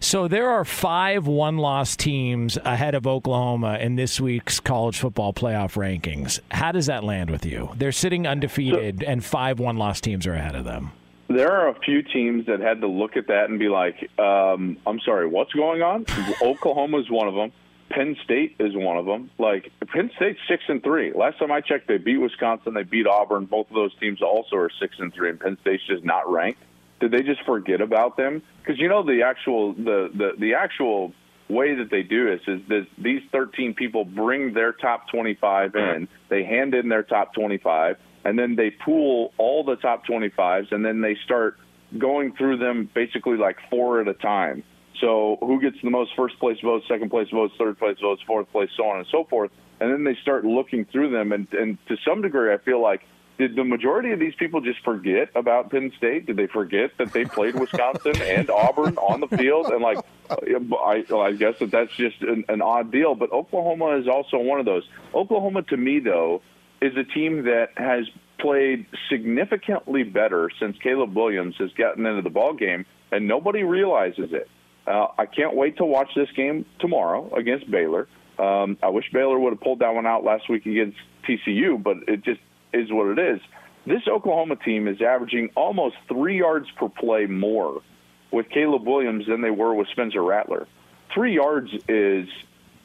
So 0.00 0.28
there 0.28 0.50
are 0.50 0.64
five 0.64 1.26
one 1.26 1.56
loss 1.56 1.96
teams 1.96 2.58
ahead 2.58 2.94
of 2.94 3.06
Oklahoma 3.06 3.78
in 3.80 3.96
this 3.96 4.20
week's 4.20 4.60
college 4.60 4.98
football 4.98 5.32
playoff 5.32 5.76
rankings. 5.76 6.40
How 6.50 6.72
does 6.72 6.86
that 6.86 7.02
land 7.02 7.30
with 7.30 7.46
you? 7.46 7.70
They're 7.74 7.90
sitting 7.90 8.26
undefeated, 8.26 9.02
and 9.02 9.24
five 9.24 9.58
one 9.58 9.78
loss 9.78 10.02
teams 10.02 10.26
are 10.26 10.34
ahead 10.34 10.54
of 10.54 10.64
them. 10.64 10.92
There 11.28 11.52
are 11.52 11.68
a 11.68 11.74
few 11.80 12.02
teams 12.02 12.46
that 12.46 12.60
had 12.60 12.80
to 12.82 12.86
look 12.86 13.16
at 13.16 13.26
that 13.28 13.50
and 13.50 13.58
be 13.58 13.68
like, 13.68 14.10
um, 14.18 14.76
"I'm 14.86 15.00
sorry, 15.00 15.26
what's 15.26 15.52
going 15.52 15.82
on?" 15.82 16.06
Oklahoma 16.42 16.98
is 16.98 17.10
one 17.10 17.28
of 17.28 17.34
them. 17.34 17.52
Penn 17.88 18.16
State 18.24 18.56
is 18.58 18.74
one 18.74 18.96
of 18.96 19.06
them. 19.06 19.30
Like 19.38 19.70
Penn 19.88 20.10
State's 20.16 20.40
six 20.48 20.64
and 20.68 20.82
three. 20.82 21.12
Last 21.12 21.38
time 21.38 21.52
I 21.52 21.60
checked, 21.60 21.88
they 21.88 21.98
beat 21.98 22.18
Wisconsin, 22.18 22.74
they 22.74 22.82
beat 22.82 23.06
Auburn. 23.06 23.46
Both 23.46 23.68
of 23.70 23.74
those 23.74 23.94
teams 23.98 24.22
also 24.22 24.56
are 24.56 24.70
six 24.80 24.96
and 24.98 25.12
three, 25.12 25.30
and 25.30 25.40
Penn 25.40 25.58
State's 25.60 25.86
just 25.86 26.04
not 26.04 26.30
ranked. 26.30 26.62
Did 27.00 27.10
they 27.10 27.22
just 27.22 27.42
forget 27.44 27.80
about 27.80 28.16
them? 28.16 28.42
Because 28.62 28.80
you 28.80 28.88
know 28.88 29.02
the 29.02 29.22
actual 29.22 29.74
the, 29.74 30.10
the 30.14 30.32
the 30.38 30.54
actual 30.54 31.12
way 31.48 31.74
that 31.74 31.90
they 31.90 32.02
do 32.02 32.30
this 32.30 32.40
is 32.48 32.60
that 32.68 32.86
these 32.98 33.22
13 33.30 33.74
people 33.74 34.04
bring 34.04 34.52
their 34.52 34.72
top 34.72 35.08
25 35.08 35.76
in. 35.76 36.08
They 36.28 36.42
hand 36.44 36.74
in 36.74 36.88
their 36.88 37.04
top 37.04 37.34
25, 37.34 37.96
and 38.26 38.36
then 38.36 38.56
they 38.56 38.70
pool 38.70 39.32
all 39.38 39.62
the 39.62 39.76
top 39.76 40.04
25s, 40.04 40.72
and 40.72 40.84
then 40.84 41.00
they 41.00 41.16
start 41.24 41.56
going 41.96 42.34
through 42.34 42.56
them 42.56 42.90
basically 42.92 43.36
like 43.36 43.56
four 43.70 44.00
at 44.00 44.08
a 44.08 44.14
time. 44.14 44.64
So 45.00 45.38
who 45.40 45.60
gets 45.60 45.76
the 45.80 45.90
most 45.90 46.10
first 46.16 46.36
place 46.40 46.58
votes, 46.60 46.86
second 46.88 47.10
place 47.10 47.28
votes, 47.30 47.54
third 47.56 47.78
place 47.78 47.98
votes, 48.00 48.20
fourth 48.26 48.50
place, 48.50 48.68
so 48.76 48.88
on 48.88 48.98
and 48.98 49.06
so 49.12 49.22
forth. 49.24 49.52
And 49.78 49.92
then 49.92 50.02
they 50.02 50.16
start 50.22 50.44
looking 50.44 50.86
through 50.86 51.10
them, 51.10 51.30
and, 51.30 51.46
and 51.52 51.78
to 51.86 51.96
some 52.04 52.20
degree, 52.20 52.52
I 52.52 52.58
feel 52.58 52.82
like 52.82 53.02
did 53.38 53.54
the 53.54 53.62
majority 53.62 54.10
of 54.10 54.18
these 54.18 54.34
people 54.34 54.60
just 54.60 54.82
forget 54.82 55.28
about 55.36 55.70
Penn 55.70 55.92
State? 55.96 56.26
Did 56.26 56.36
they 56.36 56.48
forget 56.48 56.90
that 56.98 57.12
they 57.12 57.26
played 57.26 57.54
Wisconsin 57.60 58.20
and 58.22 58.50
Auburn 58.50 58.96
on 58.96 59.20
the 59.20 59.28
field? 59.28 59.66
And 59.66 59.82
like, 59.82 59.98
I, 60.30 61.04
I 61.14 61.32
guess 61.32 61.60
that 61.60 61.70
that's 61.70 61.94
just 61.94 62.22
an, 62.22 62.44
an 62.48 62.60
odd 62.60 62.90
deal. 62.90 63.14
But 63.14 63.30
Oklahoma 63.30 63.98
is 63.98 64.08
also 64.08 64.38
one 64.38 64.58
of 64.58 64.66
those. 64.66 64.88
Oklahoma, 65.14 65.62
to 65.64 65.76
me, 65.76 66.00
though, 66.00 66.40
is 66.80 66.96
a 66.96 67.04
team 67.04 67.44
that 67.44 67.70
has 67.76 68.04
played 68.38 68.86
significantly 69.10 70.02
better 70.02 70.50
since 70.60 70.76
Caleb 70.82 71.14
Williams 71.16 71.54
has 71.58 71.70
gotten 71.72 72.04
into 72.06 72.22
the 72.22 72.30
ball 72.30 72.54
game, 72.54 72.84
and 73.10 73.26
nobody 73.26 73.62
realizes 73.62 74.32
it. 74.32 74.48
Uh, 74.86 75.08
I 75.18 75.26
can't 75.26 75.54
wait 75.54 75.78
to 75.78 75.84
watch 75.84 76.10
this 76.14 76.28
game 76.36 76.64
tomorrow 76.78 77.34
against 77.34 77.70
Baylor. 77.70 78.08
Um, 78.38 78.76
I 78.82 78.88
wish 78.88 79.06
Baylor 79.12 79.38
would 79.38 79.52
have 79.54 79.60
pulled 79.60 79.80
that 79.80 79.94
one 79.94 80.06
out 80.06 80.22
last 80.22 80.48
week 80.48 80.66
against 80.66 80.98
TCU, 81.26 81.82
but 81.82 81.96
it 82.06 82.24
just 82.24 82.40
is 82.72 82.92
what 82.92 83.18
it 83.18 83.18
is. 83.18 83.40
This 83.86 84.02
Oklahoma 84.08 84.56
team 84.56 84.88
is 84.88 85.00
averaging 85.00 85.50
almost 85.54 85.96
three 86.08 86.38
yards 86.38 86.66
per 86.76 86.88
play 86.88 87.26
more 87.26 87.82
with 88.30 88.48
Caleb 88.50 88.86
Williams 88.86 89.26
than 89.26 89.40
they 89.40 89.50
were 89.50 89.74
with 89.74 89.88
Spencer 89.88 90.22
Rattler. 90.22 90.66
Three 91.14 91.34
yards 91.34 91.70
is 91.88 92.28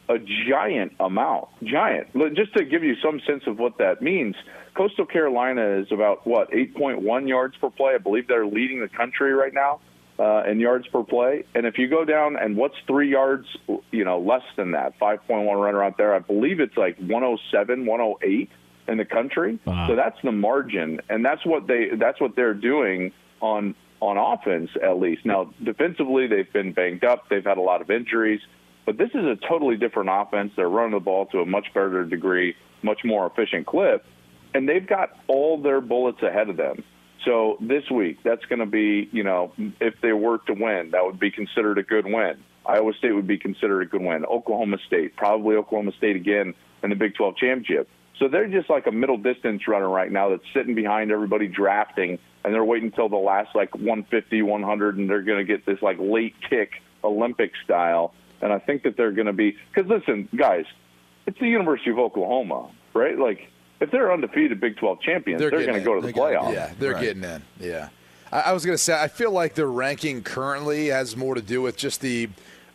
a 0.09 0.17
giant 0.49 0.93
amount. 0.99 1.47
Giant. 1.63 2.07
Just 2.35 2.53
to 2.55 2.65
give 2.65 2.83
you 2.83 2.95
some 3.03 3.21
sense 3.25 3.43
of 3.47 3.59
what 3.59 3.77
that 3.77 4.01
means, 4.01 4.35
Coastal 4.75 5.05
Carolina 5.05 5.79
is 5.79 5.91
about 5.91 6.25
what 6.25 6.51
8.1 6.51 7.27
yards 7.27 7.55
per 7.57 7.69
play. 7.69 7.93
I 7.95 7.97
believe 7.97 8.27
they're 8.27 8.45
leading 8.45 8.81
the 8.81 8.89
country 8.89 9.33
right 9.33 9.53
now 9.53 9.79
uh, 10.19 10.43
in 10.43 10.59
yards 10.59 10.87
per 10.87 11.03
play. 11.03 11.45
And 11.55 11.65
if 11.65 11.77
you 11.77 11.87
go 11.87 12.05
down 12.05 12.37
and 12.37 12.55
what's 12.55 12.75
three 12.87 13.09
yards, 13.09 13.47
you 13.91 14.05
know, 14.05 14.19
less 14.19 14.43
than 14.55 14.71
that, 14.71 14.97
5.1 14.99 15.61
runner 15.61 15.83
out 15.83 15.97
there, 15.97 16.13
I 16.13 16.19
believe 16.19 16.59
it's 16.59 16.77
like 16.77 16.97
107, 16.97 17.85
108 17.85 18.49
in 18.87 18.97
the 18.97 19.05
country. 19.05 19.59
Wow. 19.65 19.87
So 19.87 19.95
that's 19.95 20.17
the 20.23 20.31
margin, 20.31 21.01
and 21.09 21.23
that's 21.25 21.45
what 21.45 21.67
they 21.67 21.89
that's 21.97 22.19
what 22.19 22.35
they're 22.35 22.53
doing 22.53 23.11
on 23.39 23.75
on 23.99 24.17
offense 24.17 24.69
at 24.83 24.99
least. 24.99 25.25
Now 25.25 25.53
defensively, 25.63 26.27
they've 26.27 26.51
been 26.51 26.73
banged 26.73 27.03
up. 27.03 27.29
They've 27.29 27.43
had 27.43 27.57
a 27.57 27.61
lot 27.61 27.81
of 27.81 27.89
injuries, 27.89 28.41
but 28.91 28.97
this 28.97 29.11
is 29.13 29.25
a 29.25 29.37
totally 29.47 29.77
different 29.77 30.09
offense. 30.11 30.51
They're 30.57 30.67
running 30.67 30.91
the 30.91 30.99
ball 30.99 31.25
to 31.27 31.39
a 31.39 31.45
much 31.45 31.67
better 31.73 32.03
degree, 32.03 32.55
much 32.81 33.05
more 33.05 33.25
efficient 33.25 33.65
clip, 33.65 34.05
and 34.53 34.67
they've 34.67 34.85
got 34.85 35.17
all 35.27 35.57
their 35.57 35.79
bullets 35.79 36.21
ahead 36.21 36.49
of 36.49 36.57
them. 36.57 36.83
So 37.23 37.57
this 37.61 37.89
week, 37.89 38.17
that's 38.21 38.43
going 38.45 38.59
to 38.59 38.65
be, 38.65 39.07
you 39.13 39.23
know, 39.23 39.53
if 39.79 39.93
they 40.01 40.11
were 40.11 40.39
to 40.39 40.53
win, 40.53 40.91
that 40.91 41.05
would 41.05 41.21
be 41.21 41.31
considered 41.31 41.77
a 41.77 41.83
good 41.83 42.05
win. 42.05 42.43
Iowa 42.65 42.91
State 42.97 43.13
would 43.13 43.27
be 43.27 43.37
considered 43.37 43.81
a 43.81 43.85
good 43.85 44.01
win. 44.01 44.25
Oklahoma 44.25 44.77
State, 44.87 45.15
probably 45.15 45.55
Oklahoma 45.55 45.93
State 45.97 46.17
again 46.17 46.53
in 46.83 46.89
the 46.89 46.95
Big 46.97 47.15
12 47.15 47.37
championship. 47.37 47.87
So 48.19 48.27
they're 48.27 48.49
just 48.49 48.69
like 48.69 48.87
a 48.87 48.91
middle 48.91 49.17
distance 49.17 49.69
runner 49.69 49.87
right 49.87 50.11
now 50.11 50.31
that's 50.31 50.43
sitting 50.53 50.75
behind 50.75 51.11
everybody 51.11 51.47
drafting, 51.47 52.19
and 52.43 52.53
they're 52.53 52.65
waiting 52.65 52.89
until 52.89 53.07
the 53.07 53.15
last 53.15 53.55
like 53.55 53.73
150, 53.73 54.41
100, 54.41 54.97
and 54.97 55.09
they're 55.09 55.21
going 55.21 55.39
to 55.39 55.45
get 55.45 55.65
this 55.65 55.81
like 55.81 55.95
late 55.97 56.35
kick 56.49 56.81
Olympic 57.05 57.53
style. 57.63 58.13
And 58.41 58.51
I 58.51 58.59
think 58.59 58.83
that 58.83 58.97
they're 58.97 59.11
going 59.11 59.27
to 59.27 59.33
be 59.33 59.57
because 59.73 59.89
listen, 59.89 60.27
guys, 60.35 60.65
it's 61.25 61.39
the 61.39 61.47
University 61.47 61.91
of 61.91 61.99
Oklahoma, 61.99 62.69
right? 62.93 63.17
Like 63.17 63.49
if 63.79 63.91
they're 63.91 64.11
undefeated 64.11 64.59
Big 64.59 64.77
12 64.77 65.01
champions, 65.01 65.39
they're, 65.39 65.49
going 65.49 65.73
to 65.73 65.79
go 65.81 65.95
to 65.95 66.01
the 66.01 66.11
They're 66.11 66.31
getting- 66.31 66.39
playoffs. 66.39 66.53
Yeah, 66.53 66.71
they're 66.79 66.99
getting 66.99 67.23
in. 67.23 67.41
Yeah. 67.59 67.89
I, 68.31 68.41
I 68.41 68.53
was 68.53 68.65
going 68.65 68.75
to 68.75 68.83
say, 68.83 68.99
I 68.99 69.07
feel 69.07 69.31
like 69.31 69.55
their 69.55 69.67
ranking 69.67 70.23
currently 70.23 70.87
has 70.87 71.15
more 71.15 71.35
to 71.35 71.41
do 71.41 71.61
with 71.61 71.77
just 71.77 72.01
the 72.01 72.29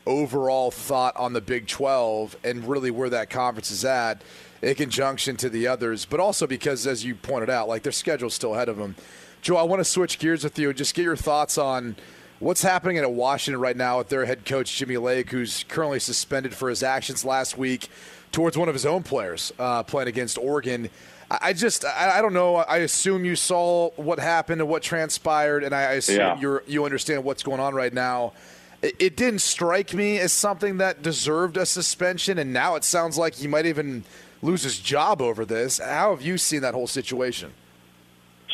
overall 0.07 0.70
thought 0.70 1.16
on 1.16 1.33
the 1.33 1.40
Big 1.40 1.66
12 1.66 2.37
and 2.44 2.66
really 2.68 2.90
where 2.90 3.11
that 3.11 3.31
conference 3.31 3.70
is 3.70 3.85
at 3.85 4.22
in 4.62 4.74
conjunction 4.74 5.37
to 5.37 5.48
the 5.48 5.66
others, 5.66 6.05
but 6.05 6.20
also 6.20 6.46
because, 6.46 6.87
as 6.87 7.05
you 7.05 7.14
pointed 7.14 7.50
out, 7.50 7.68
like 7.68 7.83
their 7.83 7.92
schedule's 7.92 8.35
still 8.35 8.55
ahead 8.55 8.68
of 8.68 8.76
them. 8.76 8.94
Joe, 9.42 9.57
I 9.57 9.62
want 9.62 9.81
to 9.81 9.85
switch 9.85 10.18
gears 10.18 10.42
with 10.44 10.59
you 10.59 10.68
and 10.70 10.79
just 10.79 10.94
get 10.94 11.02
your 11.02 11.16
thoughts 11.16 11.59
on 11.59 11.96
what's 12.38 12.62
happening 12.62 12.99
at 12.99 13.11
Washington 13.11 13.61
right 13.61 13.77
now 13.77 13.99
with 13.99 14.09
their 14.09 14.25
head 14.25 14.44
coach, 14.44 14.75
Jimmy 14.77 14.96
Lake, 14.96 15.31
who's 15.31 15.64
currently 15.68 16.01
suspended 16.01 16.55
for 16.55 16.68
his 16.68 16.83
actions 16.83 17.25
last 17.25 17.57
week 17.57 17.88
towards 18.33 18.57
one 18.59 18.68
of 18.68 18.75
his 18.75 18.85
own 18.87 19.03
players 19.03 19.53
uh, 19.59 19.83
playing 19.83 20.09
against 20.09 20.38
Oregon. 20.38 20.90
I 21.29 21.55
just, 21.55 21.85
I, 21.85 22.22
don't 22.22 22.35
know. 22.35 22.57
I 22.57 22.79
assume 22.79 23.25
you 23.25 23.35
saw 23.35 23.90
what 23.96 24.20
happened 24.20 24.61
and 24.61 24.70
what 24.70 24.83
transpired, 24.85 25.64
and 25.64 25.75
I 25.75 25.81
I 25.81 25.92
assume 25.94 26.18
Yeah. 26.18 26.38
you're, 26.38 26.62
you 26.68 26.85
understand 26.85 27.25
what's 27.25 27.42
going 27.42 27.59
on 27.59 27.75
right 27.75 27.92
now. 27.92 28.33
It, 28.81 28.94
it 29.01 29.16
didn't 29.16 29.40
strike 29.40 29.92
me 29.92 30.20
as 30.20 30.33
something 30.33 30.77
that 30.79 31.03
deserved 31.03 31.57
a 31.57 31.66
suspension, 31.66 32.38
and 32.38 32.53
now 32.53 32.77
it 32.77 32.85
sounds 32.85 33.18
like 33.18 33.35
he 33.35 33.49
might 33.49 33.66
even 33.66 34.05
lose 34.40 34.62
his 34.62 34.79
job 34.79 35.20
over 35.20 35.44
this. 35.44 35.79
How 35.79 36.11
have 36.14 36.22
you 36.22 36.38
seen 36.38 36.61
that 36.61 36.75
whole 36.75 36.87
situation? 36.87 37.53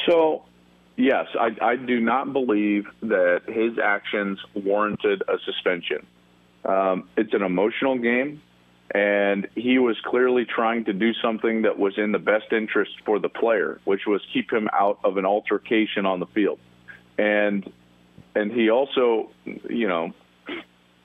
So, 0.06 0.42
yes, 0.96 1.26
I, 1.38 1.50
I 1.60 1.76
do 1.76 2.00
not 2.00 2.32
believe 2.32 2.86
that 3.02 3.42
his 3.46 3.78
actions 3.78 4.38
warranted 4.54 5.22
a 5.28 5.38
suspension. 5.44 6.06
Um, 6.64 7.08
it's 7.16 7.34
an 7.34 7.42
emotional 7.42 7.98
game, 7.98 8.40
and 8.94 9.48
he 9.54 9.78
was 9.78 9.96
clearly 10.04 10.44
trying 10.44 10.84
to 10.84 10.92
do 10.92 11.12
something 11.14 11.62
that 11.62 11.78
was 11.78 11.94
in 11.96 12.12
the 12.12 12.18
best 12.18 12.52
interest 12.52 12.92
for 13.04 13.18
the 13.18 13.28
player, 13.28 13.80
which 13.84 14.06
was 14.06 14.20
keep 14.32 14.52
him 14.52 14.68
out 14.72 14.98
of 15.02 15.16
an 15.16 15.24
altercation 15.24 16.06
on 16.06 16.20
the 16.20 16.26
field. 16.26 16.58
And 17.18 17.70
and 18.34 18.50
he 18.50 18.70
also, 18.70 19.30
you 19.44 19.88
know, 19.88 20.12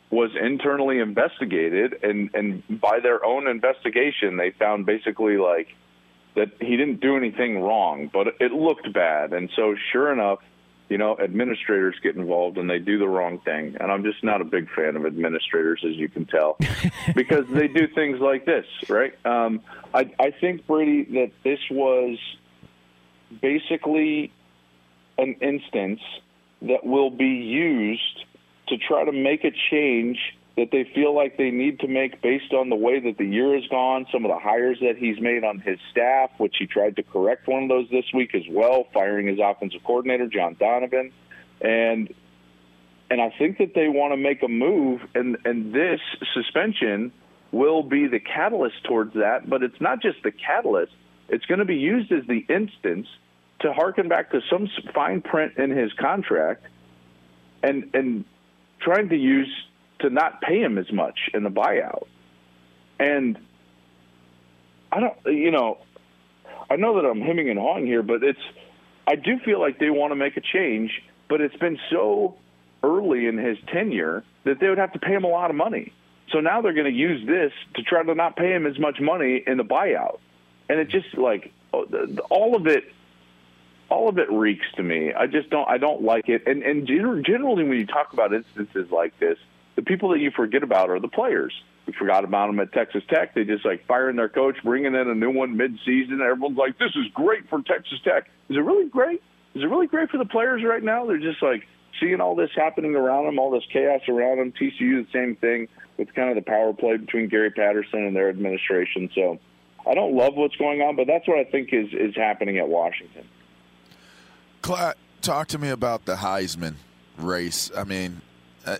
was 0.10 0.32
internally 0.40 1.00
investigated, 1.00 2.04
and 2.04 2.30
and 2.34 2.64
by 2.82 3.00
their 3.00 3.26
own 3.26 3.48
investigation, 3.48 4.38
they 4.38 4.52
found 4.52 4.86
basically 4.86 5.38
like 5.38 5.68
that 6.38 6.52
he 6.62 6.78
didn't 6.78 7.02
do 7.02 7.18
anything 7.18 7.62
wrong, 7.62 8.10
but 8.14 8.28
it 8.40 8.52
looked 8.52 8.94
bad. 8.94 9.34
And 9.34 9.50
so, 9.56 9.76
sure 9.92 10.14
enough, 10.14 10.40
you 10.88 11.00
know, 11.00 11.18
administrators 11.20 11.96
get 12.02 12.16
involved 12.16 12.60
and 12.60 12.70
they 12.70 12.78
do 12.78 13.00
the 13.00 13.08
wrong 13.08 13.40
thing. 13.40 13.76
And 13.80 13.92
I'm 13.92 14.04
just 14.04 14.24
not 14.24 14.40
a 14.40 14.46
big 14.46 14.70
fan 14.70 14.96
of 14.96 15.06
administrators, 15.06 15.84
as 15.84 15.96
you 15.96 16.08
can 16.08 16.26
tell, 16.26 16.58
because 17.16 17.46
they 17.50 17.68
do 17.68 17.88
things 17.88 18.20
like 18.20 18.46
this, 18.46 18.66
right? 18.88 19.14
Um, 19.26 19.62
I, 19.96 20.12
I 20.20 20.32
think, 20.32 20.68
Brady, 20.68 21.06
that 21.16 21.32
this 21.44 21.60
was 21.72 22.20
basically 23.42 24.32
an 25.18 25.34
instance 25.42 26.02
that 26.62 26.86
will 26.86 27.10
be 27.10 27.26
used 27.26 28.26
to 28.68 28.78
try 28.78 29.04
to 29.04 29.12
make 29.12 29.44
a 29.44 29.52
change 29.72 30.20
that 30.58 30.72
they 30.72 30.90
feel 30.96 31.16
like 31.16 31.38
they 31.38 31.52
need 31.52 31.80
to 31.80 31.88
make 31.88 32.20
based 32.22 32.52
on 32.52 32.70
the 32.70 32.76
way 32.76 33.00
that 33.00 33.18
the 33.20 33.26
year 33.26 33.54
has 33.54 33.66
gone, 33.68 34.08
some 34.12 34.26
of 34.26 34.32
the 34.32 34.40
hires 34.40 34.80
that 34.82 34.98
he's 34.98 35.20
made 35.22 35.44
on 35.44 35.60
his 35.60 35.80
staff, 35.92 36.32
which 36.38 36.56
he 36.58 36.66
tried 36.66 36.96
to 36.96 37.04
correct 37.04 37.48
one 37.48 37.64
of 37.64 37.70
those 37.70 37.88
this 37.92 38.06
week 38.12 38.34
as 38.34 38.42
well, 38.50 38.88
firing 38.92 39.28
his 39.28 39.38
offensive 39.42 39.84
coordinator, 39.84 40.28
John 40.28 40.56
Donovan. 40.60 41.12
And 41.62 42.14
and 43.10 43.22
I 43.22 43.34
think 43.38 43.60
that 43.60 43.74
they 43.74 43.88
want 43.88 44.14
to 44.14 44.18
make 44.18 44.42
a 44.42 44.48
move 44.48 45.02
and 45.14 45.38
and 45.46 45.74
this 45.74 46.02
suspension 46.34 47.12
will 47.52 47.84
be 47.84 48.08
the 48.08 48.20
catalyst 48.20 48.84
towards 48.84 49.14
that, 49.14 49.48
but 49.48 49.64
it's 49.64 49.80
not 49.80 50.02
just 50.02 50.22
the 50.24 50.32
catalyst, 50.32 50.92
it's 51.30 51.46
going 51.46 51.60
to 51.60 51.66
be 51.66 51.78
used 51.78 52.12
as 52.12 52.26
the 52.28 52.44
instance 52.50 53.08
to 53.60 53.74
harken 53.74 54.10
back 54.10 54.32
to 54.32 54.42
some 54.50 54.68
fine 54.94 55.22
print 55.22 55.58
in 55.58 55.70
his 55.70 55.94
contract 55.94 56.66
and 57.62 57.92
and 57.94 58.26
trying 58.80 59.10
to 59.10 59.16
use 59.16 59.50
to 60.00 60.10
not 60.10 60.42
pay 60.42 60.62
him 60.62 60.78
as 60.78 60.92
much 60.92 61.30
in 61.34 61.44
the 61.44 61.50
buyout. 61.50 62.08
And 63.00 63.38
I 64.92 65.00
don't, 65.00 65.18
you 65.26 65.52
know, 65.52 65.80
I 66.70 66.76
know 66.76 66.96
that 67.02 67.08
I'm 67.08 67.22
hemming 67.22 67.50
and 67.50 67.60
hawing 67.60 67.86
here, 67.86 68.04
but 68.04 68.24
it's, 68.24 68.40
I 69.06 69.16
do 69.16 69.40
feel 69.40 69.60
like 69.60 69.80
they 69.80 69.90
want 69.90 70.12
to 70.12 70.16
make 70.16 70.38
a 70.38 70.42
change, 70.42 71.02
but 71.30 71.42
it's 71.42 71.56
been 71.56 71.80
so 71.90 72.36
early 72.84 73.28
in 73.28 73.38
his 73.38 73.58
tenure 73.72 74.24
that 74.44 74.60
they 74.60 74.70
would 74.70 74.78
have 74.78 74.94
to 74.94 75.00
pay 75.00 75.14
him 75.14 75.24
a 75.24 75.30
lot 75.30 75.50
of 75.50 75.56
money. 75.56 75.94
So 76.32 76.40
now 76.40 76.62
they're 76.62 76.74
going 76.74 76.92
to 76.92 76.98
use 76.98 77.26
this 77.26 77.54
to 77.76 77.84
try 77.84 78.04
to 78.04 78.16
not 78.16 78.36
pay 78.36 78.54
him 78.54 78.66
as 78.66 78.78
much 78.78 79.00
money 79.00 79.44
in 79.46 79.58
the 79.58 79.64
buyout. 79.64 80.20
And 80.70 80.80
it 80.80 80.90
just 80.90 81.18
like 81.18 81.54
oh, 81.74 81.86
all 82.30 82.56
of 82.56 82.68
it 82.68 82.84
all 83.90 84.10
of 84.10 84.18
it 84.18 84.30
reeks 84.32 84.66
to 84.76 84.84
me. 84.84 85.14
I 85.14 85.28
just 85.28 85.50
don't. 85.50 85.68
I 85.68 85.78
don't 85.78 86.04
like 86.04 86.30
it. 86.30 86.46
And 86.48 86.64
and 86.64 86.86
generally, 86.86 87.64
when 87.64 87.78
you 87.78 87.86
talk 87.86 88.14
about 88.14 88.34
instances 88.34 88.92
like 88.92 89.18
this, 89.20 89.38
the 89.78 89.84
people 89.84 90.10
that 90.10 90.20
you 90.20 90.32
forget 90.32 90.64
about 90.64 90.90
are 90.90 91.00
the 91.00 91.08
players. 91.08 91.54
We 91.86 91.94
forgot 91.94 92.26
about 92.26 92.48
them 92.48 92.60
at 92.60 92.74
Texas 92.74 93.04
Tech. 93.08 93.34
They 93.34 93.46
just 93.46 93.64
like 93.64 93.86
firing 93.86 94.18
their 94.18 94.28
coach, 94.28 94.58
bringing 94.64 94.94
in 94.94 95.08
a 95.08 95.16
new 95.16 95.32
one 95.32 95.56
mid-season. 95.56 96.20
Everyone's 96.20 96.58
like, 96.58 96.78
"This 96.78 96.94
is 96.96 97.08
great 97.14 97.48
for 97.48 97.62
Texas 97.62 98.00
Tech." 98.04 98.30
Is 98.50 98.58
it 98.58 98.60
really 98.60 98.90
great? 98.90 99.22
Is 99.54 99.64
it 99.64 99.68
really 99.68 99.88
great 99.88 100.10
for 100.10 100.18
the 100.18 100.26
players 100.26 100.64
right 100.66 100.84
now? 100.84 101.06
They're 101.06 101.20
just 101.20 101.42
like 101.42 101.66
seeing 102.00 102.20
all 102.20 102.36
this 102.36 102.50
happening 102.56 102.96
around 102.96 103.26
them, 103.26 103.40
all 103.40 103.52
this 103.52 103.64
chaos 103.72 104.02
around 104.10 104.40
them. 104.40 104.52
TCU, 104.52 105.06
the 105.06 105.08
same 105.14 105.36
thing 105.36 105.68
with 105.98 106.14
kind 106.14 106.30
of 106.30 106.36
the 106.36 106.42
power 106.42 106.74
play 106.74 106.98
between 106.98 107.30
Gary 107.30 107.52
Patterson 107.52 108.04
and 108.04 108.16
their 108.16 108.30
administration. 108.30 109.10
So 109.16 109.40
I 109.86 109.94
don't 109.94 110.16
love 110.16 110.36
what's 110.36 110.56
going 110.58 110.82
on, 110.82 110.96
but 110.96 111.08
that's 111.08 111.28
what 111.28 111.38
I 111.38 111.44
think 111.44 111.70
is 111.72 111.94
is 111.94 112.16
happening 112.16 112.58
at 112.58 112.68
Washington. 112.68 113.24
Cla 114.62 114.96
talk 115.22 115.48
to 115.50 115.58
me 115.58 115.70
about 115.70 116.06
the 116.06 116.16
Heisman 116.16 116.76
race. 117.18 117.72
I 117.76 117.84
mean, 117.84 118.22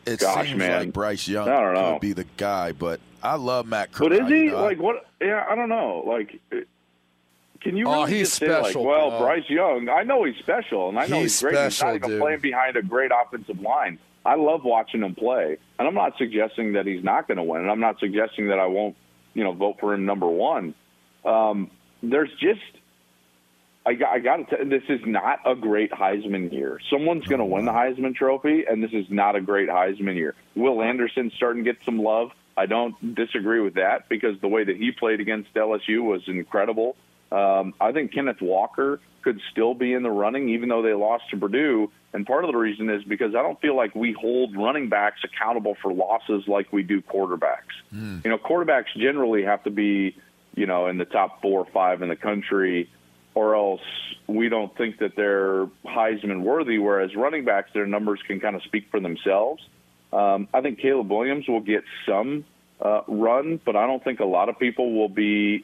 it 0.06 0.20
Gosh, 0.20 0.48
seems 0.48 0.58
man. 0.60 0.80
like 0.80 0.94
Bryce 0.94 1.28
Young 1.28 1.48
I 1.48 1.60
don't 1.62 1.74
know. 1.74 1.94
could 1.94 2.02
be 2.02 2.14
the 2.14 2.26
guy, 2.38 2.72
but 2.72 3.00
I 3.24 3.36
love 3.36 3.66
Matt 3.68 3.90
But 3.98 4.12
is 4.14 4.28
he 4.28 4.44
you 4.46 4.52
know, 4.52 4.62
like 4.64 4.80
what? 4.80 5.06
Yeah, 5.22 5.46
I 5.50 5.56
don't 5.56 5.70
know. 5.70 6.04
Like, 6.06 6.40
uh, 6.52 6.58
can 7.62 7.76
you 7.76 7.88
Oh, 7.88 8.02
really 8.06 8.18
he's 8.20 8.28
just 8.30 8.40
say 8.40 8.62
like, 8.62 8.76
well, 8.76 9.10
bro. 9.12 9.20
Bryce 9.20 9.50
Young? 9.50 9.90
I 9.90 10.04
know 10.04 10.24
he's 10.24 10.36
special, 10.38 10.90
and 10.90 11.00
I 11.00 11.08
know 11.08 11.22
He's 11.22 11.40
he's, 11.40 11.42
great. 11.42 11.64
he's 11.64 11.82
not 11.82 11.96
even 11.96 12.20
playing 12.20 12.40
behind 12.42 12.76
a 12.78 12.82
great 12.84 13.12
offensive 13.12 13.60
line. 13.62 13.98
I 14.26 14.36
love 14.36 14.64
watching 14.64 15.02
him 15.04 15.16
play, 15.16 15.58
and 15.80 15.88
I'm 15.88 15.94
not 15.96 16.18
suggesting 16.18 16.74
that 16.74 16.86
he's 16.86 17.04
not 17.04 17.28
going 17.28 17.38
to 17.38 17.44
win, 17.44 17.62
and 17.62 17.72
I'm 17.72 17.80
not 17.80 18.00
suggesting 18.00 18.50
that 18.50 18.60
I 18.60 18.66
won't, 18.68 18.96
you 19.34 19.44
know, 19.44 19.54
vote 19.54 19.78
for 19.80 19.94
him 19.94 20.06
number 20.06 20.28
one. 20.28 20.76
Um, 21.26 21.72
there's 22.04 22.30
just. 22.40 22.60
I 23.88 23.94
got, 23.94 24.10
I 24.10 24.20
got 24.20 24.36
to 24.36 24.44
tell 24.44 24.60
you, 24.66 24.70
this 24.70 24.84
is 24.90 25.00
not 25.06 25.40
a 25.46 25.56
great 25.56 25.92
Heisman 25.92 26.52
year. 26.52 26.82
Someone's 26.90 27.26
going 27.26 27.40
to 27.40 27.46
win 27.46 27.64
the 27.64 27.72
Heisman 27.72 28.14
Trophy, 28.14 28.66
and 28.70 28.84
this 28.84 28.92
is 28.92 29.06
not 29.10 29.38
a 29.38 29.42
great 29.42 29.70
Heisman 29.70 30.16
year. 30.16 30.36
Will 30.56 30.82
Anderson 30.82 31.32
starting 31.38 31.64
to 31.64 31.72
get 31.72 31.82
some 31.86 31.98
love. 31.98 32.32
I 32.58 32.66
don't 32.66 33.16
disagree 33.16 33.62
with 33.62 33.76
that 33.76 34.10
because 34.10 34.40
the 34.42 34.50
way 34.50 34.66
that 34.66 34.76
he 34.76 34.92
played 34.92 35.22
against 35.22 35.54
LSU 35.54 36.04
was 36.04 36.22
incredible. 36.28 36.98
Um, 37.32 37.74
I 37.80 37.94
think 37.94 38.14
Kenneth 38.14 38.42
Walker 38.42 39.00
could 39.22 39.40
still 39.52 39.74
be 39.74 39.94
in 39.94 40.04
the 40.04 40.12
running, 40.12 40.50
even 40.50 40.68
though 40.68 40.82
they 40.82 40.94
lost 40.94 41.30
to 41.30 41.38
Purdue. 41.38 41.90
And 42.14 42.26
part 42.26 42.44
of 42.44 42.52
the 42.52 42.58
reason 42.58 42.90
is 42.90 43.04
because 43.06 43.36
I 43.36 43.42
don't 43.42 43.60
feel 43.62 43.76
like 43.76 43.96
we 43.96 44.12
hold 44.12 44.58
running 44.58 44.90
backs 44.90 45.22
accountable 45.24 45.76
for 45.82 45.94
losses 45.94 46.46
like 46.48 46.74
we 46.74 46.84
do 46.84 47.02
quarterbacks. 47.02 47.76
You 48.26 48.32
know, 48.32 48.38
quarterbacks 48.38 48.88
generally 48.98 49.44
have 49.44 49.64
to 49.64 49.70
be, 49.70 50.18
you 50.56 50.66
know, 50.66 50.88
in 50.88 50.98
the 50.98 51.06
top 51.06 51.42
four 51.42 51.62
or 51.62 51.66
five 51.72 52.02
in 52.02 52.10
the 52.10 52.16
country, 52.16 52.90
or 53.38 53.56
else 53.56 53.82
we 54.26 54.50
don't 54.50 54.76
think 54.76 54.98
that 54.98 55.16
they're 55.16 55.68
Heisman 55.86 56.42
worthy. 56.42 56.80
Whereas 56.80 57.16
running 57.16 57.46
backs, 57.46 57.70
their 57.72 57.86
numbers 57.86 58.20
can 58.26 58.40
kind 58.40 58.56
of 58.56 58.64
speak 58.64 58.86
for 58.90 59.00
themselves. 59.00 59.62
Um, 60.12 60.48
I 60.56 60.62
think 60.62 60.80
Caleb 60.80 61.12
Williams 61.12 61.48
will 61.48 61.62
get 61.62 61.84
some 62.08 62.46
uh, 62.84 63.02
run, 63.08 63.62
but 63.64 63.76
I 63.76 63.86
don't 63.86 64.04
think 64.04 64.22
a 64.22 64.26
lot 64.26 64.50
of 64.50 64.58
people 64.58 64.92
will 64.96 65.10
be 65.10 65.64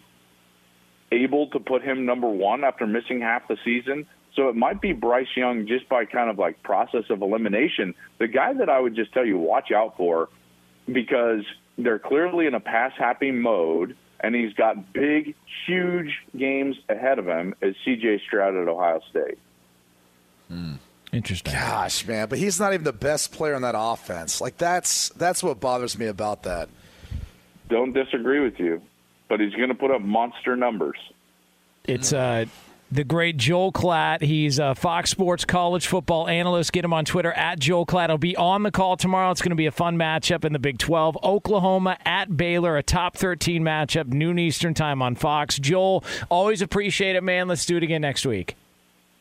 able 1.11 1.47
to 1.47 1.59
put 1.59 1.81
him 1.81 2.05
number 2.05 2.29
one 2.29 2.63
after 2.63 2.85
missing 2.85 3.21
half 3.21 3.47
the 3.47 3.57
season. 3.65 4.05
So 4.35 4.49
it 4.49 4.55
might 4.55 4.79
be 4.79 4.93
Bryce 4.93 5.35
Young 5.35 5.65
just 5.65 5.89
by 5.89 6.05
kind 6.05 6.29
of 6.29 6.37
like 6.37 6.61
process 6.61 7.05
of 7.09 7.23
elimination. 7.23 7.95
The 8.19 8.27
guy 8.27 8.53
that 8.53 8.69
I 8.69 8.79
would 8.79 8.95
just 8.95 9.13
tell 9.13 9.25
you 9.25 9.39
watch 9.39 9.71
out 9.71 9.97
for 9.97 10.29
because 10.85 11.43
they're 11.79 11.97
clearly 11.99 12.45
in 12.45 12.53
a 12.53 12.59
pass 12.59 12.91
happy 12.99 13.31
mode 13.31 13.95
and 14.23 14.33
he's 14.33 14.53
got 14.53 14.93
big, 14.93 15.35
huge 15.67 16.23
games 16.35 16.77
ahead 16.89 17.19
of 17.19 17.27
him 17.27 17.53
as 17.61 17.75
CJ 17.85 18.21
Stroud 18.21 18.55
at 18.55 18.67
Ohio 18.67 19.01
State. 19.09 19.37
Interesting. 21.13 21.53
Gosh, 21.53 22.07
man, 22.07 22.27
but 22.27 22.39
he's 22.39 22.59
not 22.59 22.73
even 22.73 22.83
the 22.83 22.91
best 22.91 23.31
player 23.31 23.53
on 23.53 23.61
that 23.61 23.75
offense. 23.77 24.41
Like 24.41 24.57
that's 24.57 25.09
that's 25.09 25.43
what 25.43 25.59
bothers 25.59 25.97
me 25.97 26.07
about 26.07 26.43
that. 26.43 26.69
Don't 27.69 27.93
disagree 27.93 28.39
with 28.39 28.59
you, 28.59 28.81
but 29.29 29.39
he's 29.39 29.53
going 29.53 29.69
to 29.69 29.75
put 29.75 29.91
up 29.91 30.01
monster 30.01 30.55
numbers. 30.55 30.97
It's 31.85 32.13
uh, 32.13 32.45
the 32.93 33.03
great 33.03 33.37
Joel 33.37 33.71
Klatt. 33.71 34.21
He's 34.21 34.59
a 34.59 34.75
Fox 34.75 35.09
Sports 35.09 35.45
college 35.45 35.87
football 35.87 36.27
analyst. 36.27 36.71
Get 36.71 36.85
him 36.85 36.93
on 36.93 37.05
Twitter 37.05 37.33
at 37.33 37.59
Joel 37.59 37.87
Klatt. 37.87 38.09
He'll 38.09 38.19
be 38.19 38.37
on 38.37 38.61
the 38.61 38.69
call 38.69 38.97
tomorrow. 38.97 39.31
It's 39.31 39.41
going 39.41 39.49
to 39.49 39.55
be 39.55 39.65
a 39.65 39.71
fun 39.71 39.97
matchup 39.97 40.45
in 40.45 40.53
the 40.53 40.59
Big 40.59 40.77
12. 40.77 41.17
Oklahoma 41.23 41.97
at 42.05 42.37
Baylor, 42.37 42.77
a 42.77 42.83
top 42.83 43.17
13 43.17 43.63
matchup, 43.63 44.07
noon 44.13 44.37
Eastern 44.37 44.75
time 44.75 45.01
on 45.01 45.15
Fox. 45.15 45.57
Joel, 45.57 46.03
always 46.29 46.61
appreciate 46.61 47.15
it, 47.15 47.23
man. 47.23 47.47
Let's 47.47 47.65
do 47.65 47.77
it 47.77 47.83
again 47.83 48.01
next 48.01 48.27
week. 48.27 48.55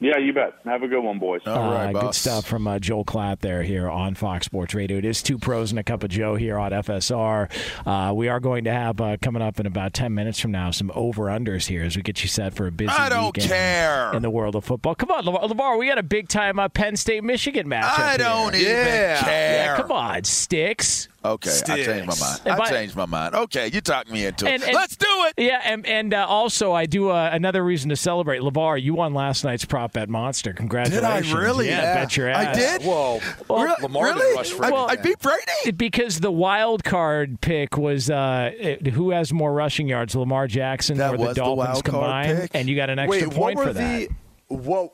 Yeah, 0.03 0.19
you 0.19 0.33
bet. 0.33 0.55
Have 0.65 0.83
a 0.83 0.89
good 0.89 1.01
one, 1.01 1.21
boys. 1.21 1.43
Uh, 1.47 1.93
good 1.93 2.15
stuff 2.15 2.45
from 2.45 2.67
uh, 2.67 2.81
Joel 2.81 3.05
Klatt 3.05 3.39
there 3.39 3.63
here 3.63 3.89
on 3.89 4.17
Fox 4.17 4.47
Sports 4.47 4.75
Radio. 4.75 4.99
It 4.99 5.05
is 5.05 5.23
two 5.23 5.39
pros 5.39 5.71
and 5.71 5.79
a 5.79 5.85
cup 5.85 6.03
of 6.03 6.11
Joe 6.11 6.35
here 6.35 6.59
on 6.59 6.73
FSR. 6.73 7.49
Uh, 7.87 8.13
we 8.13 8.29
are 8.29 8.41
going 8.41 8.65
to 8.65 8.73
have 8.73 9.01
uh, 9.01 9.17
coming 9.23 9.43
up 9.43 9.61
in 9.61 9.67
about 9.67 9.95
ten 9.95 10.13
minutes 10.13 10.41
from 10.41 10.51
now 10.51 10.73
some 10.73 10.91
over 10.97 11.27
unders 11.27 11.67
here 11.69 11.85
as 11.85 11.97
we 11.97 12.03
get 12.03 12.21
you 12.23 12.29
set 12.29 12.53
for 12.53 12.67
a 12.67 12.73
busy 12.73 12.91
I 12.91 13.09
don't 13.09 13.27
weekend 13.37 13.49
care. 13.51 14.13
in 14.13 14.23
the 14.23 14.31
world 14.31 14.57
of 14.57 14.65
football. 14.65 14.97
Come 14.97 15.13
on, 15.13 15.25
LeVar, 15.25 15.49
LeVar 15.51 15.79
we 15.79 15.87
got 15.87 15.99
a 15.99 16.03
big 16.03 16.29
time 16.29 16.59
uh, 16.59 16.69
Penn 16.69 16.97
State 16.97 17.23
Michigan 17.23 17.69
matchup. 17.69 17.99
I 18.01 18.17
don't 18.17 18.55
here. 18.57 18.71
even 18.71 18.87
Yeah, 18.87 19.21
care. 19.23 19.77
come 19.77 19.93
on, 19.93 20.25
sticks. 20.25 21.07
Okay, 21.25 21.51
I 21.69 21.77
changed 21.85 22.07
my 22.09 22.27
mind. 22.27 22.41
And 22.45 22.55
I 22.55 22.59
by- 22.59 22.69
changed 22.71 22.97
my 22.97 23.07
mind. 23.07 23.35
Okay, 23.35 23.69
you 23.73 23.81
talked 23.81 24.11
me 24.11 24.27
into 24.27 24.45
it. 24.47 24.51
And- 24.55 24.63
and- 24.65 24.75
Let's 24.75 24.97
do 24.97 25.07
it. 25.09 25.35
Yeah, 25.37 25.61
and, 25.65 25.87
and 25.87 26.13
uh, 26.13 26.27
also 26.29 26.73
I 26.73 26.87
do 26.87 27.11
uh, 27.11 27.31
another 27.33 27.63
reason 27.65 27.91
to 27.91 27.97
celebrate. 27.97 28.41
Levar, 28.41 28.81
you 28.83 28.95
won 28.95 29.15
last 29.15 29.45
night's 29.45 29.65
prop 29.65 29.93
bet 29.93 30.09
monster. 30.09 30.53
Congratulations! 30.53 31.29
Did 31.29 31.37
I 31.37 31.41
really? 31.41 31.69
Yeah, 31.69 31.83
Yeah. 31.83 31.95
bet 31.95 32.17
your 32.17 32.29
ass. 32.29 32.57
I 32.57 32.59
did? 32.59 32.83
Whoa, 32.83 33.21
Well, 33.49 33.77
Lamar 33.81 34.05
really? 34.07 34.21
didn't 34.21 34.37
rush 34.37 34.51
for 34.51 34.65
I, 34.65 34.69
anything. 34.69 34.99
I 34.99 35.03
beat 35.03 35.19
Brady. 35.21 35.71
because 35.77 36.19
the 36.21 36.33
wild 36.33 36.83
card 36.85 37.41
pick 37.41 37.77
was 37.79 38.11
uh, 38.11 38.51
it- 38.59 38.89
who 38.89 39.11
has 39.11 39.33
more 39.33 39.53
rushing 39.53 39.87
yards, 39.89 40.17
Lamar 40.17 40.49
Jackson 40.49 40.99
That 40.99 41.15
or 41.15 41.19
the 41.19 41.27
the 41.29 41.35
Dolphins 41.35 41.57
wild 41.59 41.85
card 41.85 41.85
combined, 41.85 42.39
pick? 42.41 42.51
and 42.55 42.69
you 42.69 42.75
got 42.77 42.91
an 42.91 42.99
extra 42.99 43.29
Wait, 43.29 43.37
point 43.37 43.57
what 43.59 43.67
were 43.67 43.73
for 43.73 43.79
that. 43.79 44.09
the? 44.49 44.55
Whoa. 44.57 44.93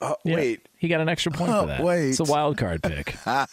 Uh, 0.00 0.14
Yeah, 0.24 0.34
Wait, 0.36 0.67
he 0.78 0.88
got 0.88 1.00
an 1.00 1.08
extra 1.08 1.32
point 1.32 1.50
Oh, 1.50 1.62
for 1.62 1.66
that. 1.66 1.82
wait. 1.82 2.10
it's 2.10 2.20
a 2.20 2.24
wild 2.24 2.56
card 2.56 2.82
pick. 2.82 3.14
no. 3.26 3.46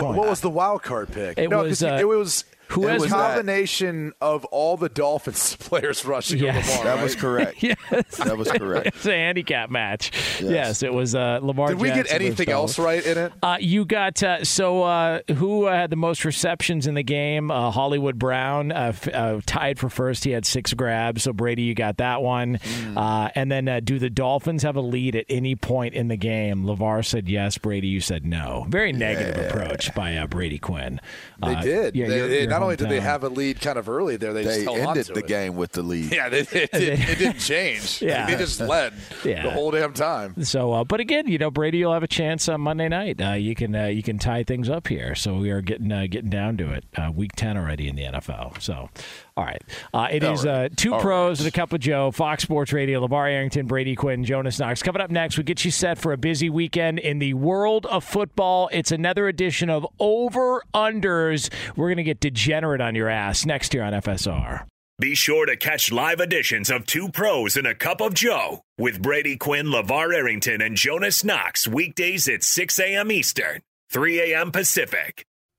What 0.00 0.28
was 0.28 0.40
the 0.40 0.50
wild 0.50 0.82
card 0.82 1.10
pick? 1.10 1.38
It 1.38 1.48
no, 1.50 1.62
was, 1.64 1.82
uh, 1.82 1.96
it 2.00 2.06
was 2.06 2.44
who 2.72 2.86
it 2.88 2.92
has 2.92 3.02
was 3.02 3.10
more- 3.10 3.20
combination 3.20 4.12
of 4.20 4.44
all 4.46 4.76
the 4.76 4.88
Dolphins 4.88 5.56
players 5.60 6.04
rushing 6.04 6.38
Yes. 6.38 6.68
Lamar. 6.70 6.84
That 6.84 6.94
right? 6.96 7.02
was 7.02 7.14
correct. 7.16 7.62
yes, 7.62 7.76
That 8.18 8.36
was 8.38 8.50
correct. 8.50 8.86
it's 8.88 9.06
a 9.06 9.12
handicap 9.12 9.70
match. 9.70 10.10
Yes, 10.40 10.50
Yes. 10.50 10.82
it 10.82 10.92
was 10.92 11.14
uh, 11.14 11.40
Lamar. 11.42 11.68
Did 11.68 11.80
we 11.80 11.88
get 11.88 11.96
Jackson 12.06 12.18
versus 12.18 12.26
anything 12.40 12.48
else 12.52 12.78
right 12.78 13.04
in 13.04 13.18
it? 13.18 13.32
Uh, 13.42 13.56
you 13.60 13.84
got 13.84 14.22
uh, 14.22 14.44
so 14.44 14.82
uh, 14.82 15.20
who 15.36 15.66
uh, 15.66 15.72
had 15.74 15.90
the 15.90 15.96
most 15.96 16.24
receptions 16.24 16.86
in 16.86 16.94
the 16.94 17.02
game? 17.02 17.50
Uh, 17.50 17.70
Hollywood 17.70 18.18
Brown 18.18 18.72
uh, 18.72 18.76
f- 18.94 19.08
uh, 19.08 19.40
tied 19.46 19.78
for 19.78 19.88
first. 19.88 20.24
He 20.24 20.30
had 20.30 20.44
six 20.46 20.72
grabs. 20.74 21.22
So 21.24 21.32
Brady, 21.32 21.62
you 21.62 21.74
got 21.74 21.98
that 21.98 22.22
one. 22.22 22.58
Uh, 22.96 23.28
and 23.34 23.50
then 23.50 23.68
uh, 23.68 23.80
do 23.80 23.98
the 23.98 24.10
Dolphins 24.10 24.62
have 24.62 24.76
a 24.76 24.80
lead 24.80 25.16
at 25.16 25.26
any 25.28 25.54
point 25.56 25.94
in 25.94 26.08
the 26.08 26.16
game? 26.16 26.64
Levar 26.64 27.04
said 27.04 27.28
yes. 27.28 27.58
Brady, 27.58 27.88
you 27.88 28.00
said 28.00 28.24
no. 28.24 28.66
Very 28.68 28.92
negative 28.92 29.46
approach 29.46 29.94
by 29.94 30.16
uh, 30.16 30.26
Brady 30.26 30.58
Quinn. 30.58 31.00
They 31.42 31.54
Uh, 31.56 31.60
did. 31.62 31.96
yeah, 31.96 32.08
They- 32.08 32.16
your- 32.18 32.28
your 32.28 32.46
not 32.48 32.62
only 32.62 32.76
did 32.76 32.88
they 32.88 33.00
have 33.00 33.24
a 33.24 33.28
lead 33.28 33.60
kind 33.60 33.78
of 33.78 33.88
early 33.88 34.16
there, 34.16 34.32
they, 34.32 34.44
just 34.44 34.58
They 34.58 34.64
held 34.64 34.78
on 34.80 34.88
ended 34.88 35.06
to 35.06 35.12
the 35.14 35.20
it. 35.20 35.26
game 35.26 35.56
with 35.56 35.72
the 35.72 35.82
lead. 35.82 36.12
Yeah, 36.12 36.28
they, 36.28 36.40
it, 36.40 36.50
did, 36.50 36.70
it 36.72 37.18
didn't 37.18 37.38
change. 37.40 38.00
Yeah. 38.02 38.26
they 38.26 38.36
just 38.36 38.60
led 38.60 38.92
Yeah. 39.24 39.42
the 39.42 39.50
whole 39.50 39.70
damn 39.72 39.92
time. 39.92 40.42
So, 40.44 40.72
uh, 40.72 40.84
but 40.84 41.00
again, 41.00 41.26
you 41.28 41.38
know, 41.38 41.50
Brady 41.50 41.84
will 41.84 41.92
have 41.92 42.02
a 42.02 42.06
chance 42.08 42.48
on 42.48 42.60
Monday 42.60 42.88
night. 42.88 43.20
Uh, 43.20 43.32
you 43.32 43.54
can 43.54 43.74
uh, 43.74 43.86
you 43.86 44.02
can 44.02 44.18
tie 44.18 44.44
things 44.44 44.68
up 44.70 44.86
here. 44.88 45.14
So 45.14 45.34
we 45.36 45.50
are 45.50 45.60
getting 45.60 45.90
uh, 45.90 46.06
getting 46.08 46.30
down 46.30 46.56
to 46.58 46.70
it. 46.72 46.84
Uh, 46.96 47.10
week 47.14 47.32
ten 47.36 47.56
already 47.56 47.88
in 47.88 47.96
the 47.96 48.04
NFL. 48.04 48.60
So, 48.62 48.88
all 49.36 49.44
right, 49.44 49.62
uh, 49.94 50.08
it 50.10 50.22
All 50.24 50.34
is 50.34 50.44
right. 50.44 50.66
uh, 50.66 50.68
two 50.76 50.94
All 50.94 51.00
pros 51.00 51.40
and 51.40 51.48
a 51.48 51.50
cup 51.50 51.72
of 51.72 51.80
Joe. 51.80 52.10
Fox 52.10 52.42
Sports 52.42 52.72
Radio. 52.72 53.06
Levar 53.06 53.30
Arrington, 53.30 53.66
Brady 53.66 53.94
Quinn, 53.96 54.24
Jonas 54.24 54.58
Knox. 54.58 54.82
Coming 54.82 55.00
up 55.02 55.10
next, 55.10 55.38
we 55.38 55.44
get 55.44 55.64
you 55.64 55.70
set 55.70 55.98
for 55.98 56.12
a 56.12 56.16
busy 56.16 56.50
weekend 56.50 56.98
in 56.98 57.18
the 57.18 57.34
world 57.34 57.86
of 57.86 58.04
football. 58.04 58.68
It's 58.72 58.92
another 58.92 59.28
edition 59.28 59.70
of 59.70 59.86
Over 59.98 60.62
Unders. 60.74 61.50
We're 61.76 61.88
gonna 61.88 62.02
get 62.02 62.20
degenerate 62.20 62.80
on 62.80 62.94
your 62.94 63.08
ass 63.08 63.46
next 63.46 63.72
year 63.74 63.82
on 63.84 63.92
FSR. 63.92 64.66
Be 64.98 65.14
sure 65.14 65.46
to 65.46 65.56
catch 65.56 65.90
live 65.90 66.20
editions 66.20 66.70
of 66.70 66.86
Two 66.86 67.08
Pros 67.08 67.56
and 67.56 67.66
a 67.66 67.74
Cup 67.74 68.00
of 68.00 68.14
Joe 68.14 68.60
with 68.78 69.02
Brady 69.02 69.36
Quinn, 69.36 69.66
LeVar 69.66 70.14
Arrington, 70.14 70.60
and 70.60 70.76
Jonas 70.76 71.24
Knox 71.24 71.66
weekdays 71.66 72.28
at 72.28 72.44
6 72.44 72.78
a.m. 72.78 73.10
Eastern, 73.10 73.62
3 73.90 74.32
a.m. 74.32 74.52
Pacific. 74.52 75.24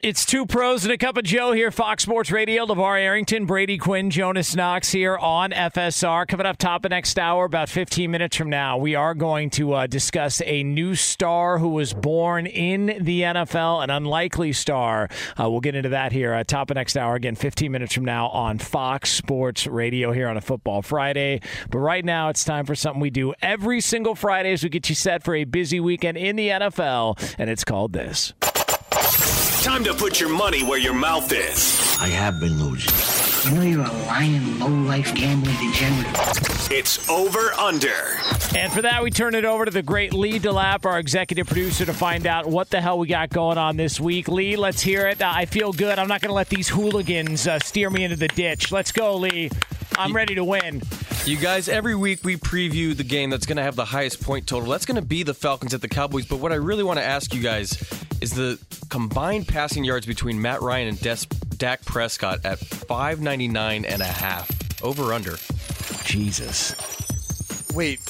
It's 0.00 0.26
two 0.26 0.44
pros 0.44 0.84
and 0.84 0.92
a 0.92 0.98
cup 0.98 1.16
of 1.16 1.24
Joe 1.24 1.52
here, 1.52 1.70
Fox 1.70 2.02
Sports 2.02 2.30
Radio. 2.30 2.66
LeVar 2.66 3.00
Arrington, 3.00 3.46
Brady 3.46 3.78
Quinn, 3.78 4.10
Jonas 4.10 4.54
Knox 4.54 4.92
here 4.92 5.16
on 5.16 5.52
FSR. 5.52 6.28
Coming 6.28 6.44
up 6.44 6.58
top 6.58 6.84
of 6.84 6.90
next 6.90 7.18
hour, 7.18 7.46
about 7.46 7.70
15 7.70 8.10
minutes 8.10 8.36
from 8.36 8.50
now, 8.50 8.76
we 8.76 8.94
are 8.94 9.14
going 9.14 9.48
to 9.50 9.72
uh, 9.72 9.86
discuss 9.86 10.42
a 10.44 10.62
new 10.62 10.94
star 10.94 11.56
who 11.56 11.70
was 11.70 11.94
born 11.94 12.46
in 12.46 12.98
the 13.00 13.22
NFL, 13.22 13.82
an 13.82 13.88
unlikely 13.88 14.52
star. 14.52 15.08
Uh, 15.40 15.48
we'll 15.48 15.60
get 15.60 15.74
into 15.74 15.88
that 15.88 16.12
here, 16.12 16.34
uh, 16.34 16.44
top 16.44 16.70
of 16.70 16.74
next 16.74 16.98
hour, 16.98 17.14
again, 17.14 17.34
15 17.34 17.72
minutes 17.72 17.94
from 17.94 18.04
now 18.04 18.28
on 18.28 18.58
Fox 18.58 19.10
Sports 19.10 19.66
Radio 19.66 20.12
here 20.12 20.28
on 20.28 20.36
a 20.36 20.42
Football 20.42 20.82
Friday. 20.82 21.40
But 21.70 21.78
right 21.78 22.04
now, 22.04 22.28
it's 22.28 22.44
time 22.44 22.66
for 22.66 22.74
something 22.74 23.00
we 23.00 23.08
do 23.08 23.32
every 23.40 23.80
single 23.80 24.14
Friday 24.14 24.52
as 24.52 24.62
we 24.62 24.68
get 24.68 24.90
you 24.90 24.94
set 24.94 25.24
for 25.24 25.34
a 25.34 25.44
busy 25.44 25.80
weekend 25.80 26.18
in 26.18 26.36
the 26.36 26.50
NFL, 26.50 27.34
and 27.38 27.48
it's 27.48 27.64
called 27.64 27.94
this. 27.94 28.34
Time 29.66 29.82
to 29.82 29.94
put 29.94 30.20
your 30.20 30.28
money 30.28 30.62
where 30.62 30.78
your 30.78 30.94
mouth 30.94 31.32
is. 31.32 31.98
I 32.00 32.06
have 32.06 32.38
been 32.38 32.62
losing. 32.62 33.50
You 33.50 33.58
know 33.58 33.62
you're 33.66 33.84
a 33.84 34.06
lying, 34.06 34.60
low-life 34.60 35.12
gambling 35.12 35.56
degenerate. 35.56 36.06
It's 36.70 37.10
over 37.10 37.52
under. 37.54 38.16
And 38.56 38.72
for 38.72 38.80
that, 38.82 39.02
we 39.02 39.10
turn 39.10 39.34
it 39.34 39.44
over 39.44 39.64
to 39.64 39.72
the 39.72 39.82
great 39.82 40.14
Lee 40.14 40.38
DeLapp, 40.38 40.86
our 40.86 41.00
executive 41.00 41.48
producer, 41.48 41.84
to 41.84 41.92
find 41.92 42.28
out 42.28 42.46
what 42.46 42.70
the 42.70 42.80
hell 42.80 42.96
we 43.00 43.08
got 43.08 43.30
going 43.30 43.58
on 43.58 43.76
this 43.76 43.98
week. 43.98 44.28
Lee, 44.28 44.54
let's 44.54 44.80
hear 44.80 45.08
it. 45.08 45.20
Uh, 45.20 45.32
I 45.34 45.46
feel 45.46 45.72
good. 45.72 45.98
I'm 45.98 46.06
not 46.06 46.20
going 46.20 46.30
to 46.30 46.34
let 46.34 46.48
these 46.48 46.68
hooligans 46.68 47.48
uh, 47.48 47.58
steer 47.58 47.90
me 47.90 48.04
into 48.04 48.16
the 48.16 48.28
ditch. 48.28 48.70
Let's 48.70 48.92
go, 48.92 49.16
Lee. 49.16 49.50
I'm 49.98 50.14
ready 50.14 50.34
to 50.34 50.44
win. 50.44 50.82
You 51.24 51.36
guys, 51.36 51.68
every 51.68 51.94
week 51.94 52.24
we 52.24 52.36
preview 52.36 52.96
the 52.96 53.02
game 53.04 53.30
that's 53.30 53.46
going 53.46 53.56
to 53.56 53.62
have 53.62 53.76
the 53.76 53.84
highest 53.84 54.22
point 54.22 54.46
total. 54.46 54.70
That's 54.70 54.86
going 54.86 54.96
to 54.96 55.06
be 55.06 55.22
the 55.22 55.34
Falcons 55.34 55.74
at 55.74 55.80
the 55.80 55.88
Cowboys. 55.88 56.26
But 56.26 56.38
what 56.38 56.52
I 56.52 56.56
really 56.56 56.84
want 56.84 56.98
to 56.98 57.04
ask 57.04 57.34
you 57.34 57.42
guys 57.42 57.72
is 58.20 58.30
the 58.32 58.58
combined 58.90 59.48
passing 59.48 59.84
yards 59.84 60.06
between 60.06 60.40
Matt 60.40 60.62
Ryan 60.62 60.88
and 60.88 61.00
Des- 61.00 61.26
Dak 61.56 61.84
Prescott 61.84 62.44
at 62.44 62.58
599 62.58 63.84
and 63.84 64.02
a 64.02 64.04
half. 64.04 64.50
Over 64.82 65.12
under. 65.12 65.36
Jesus. 66.04 66.74
Wait. 67.74 68.00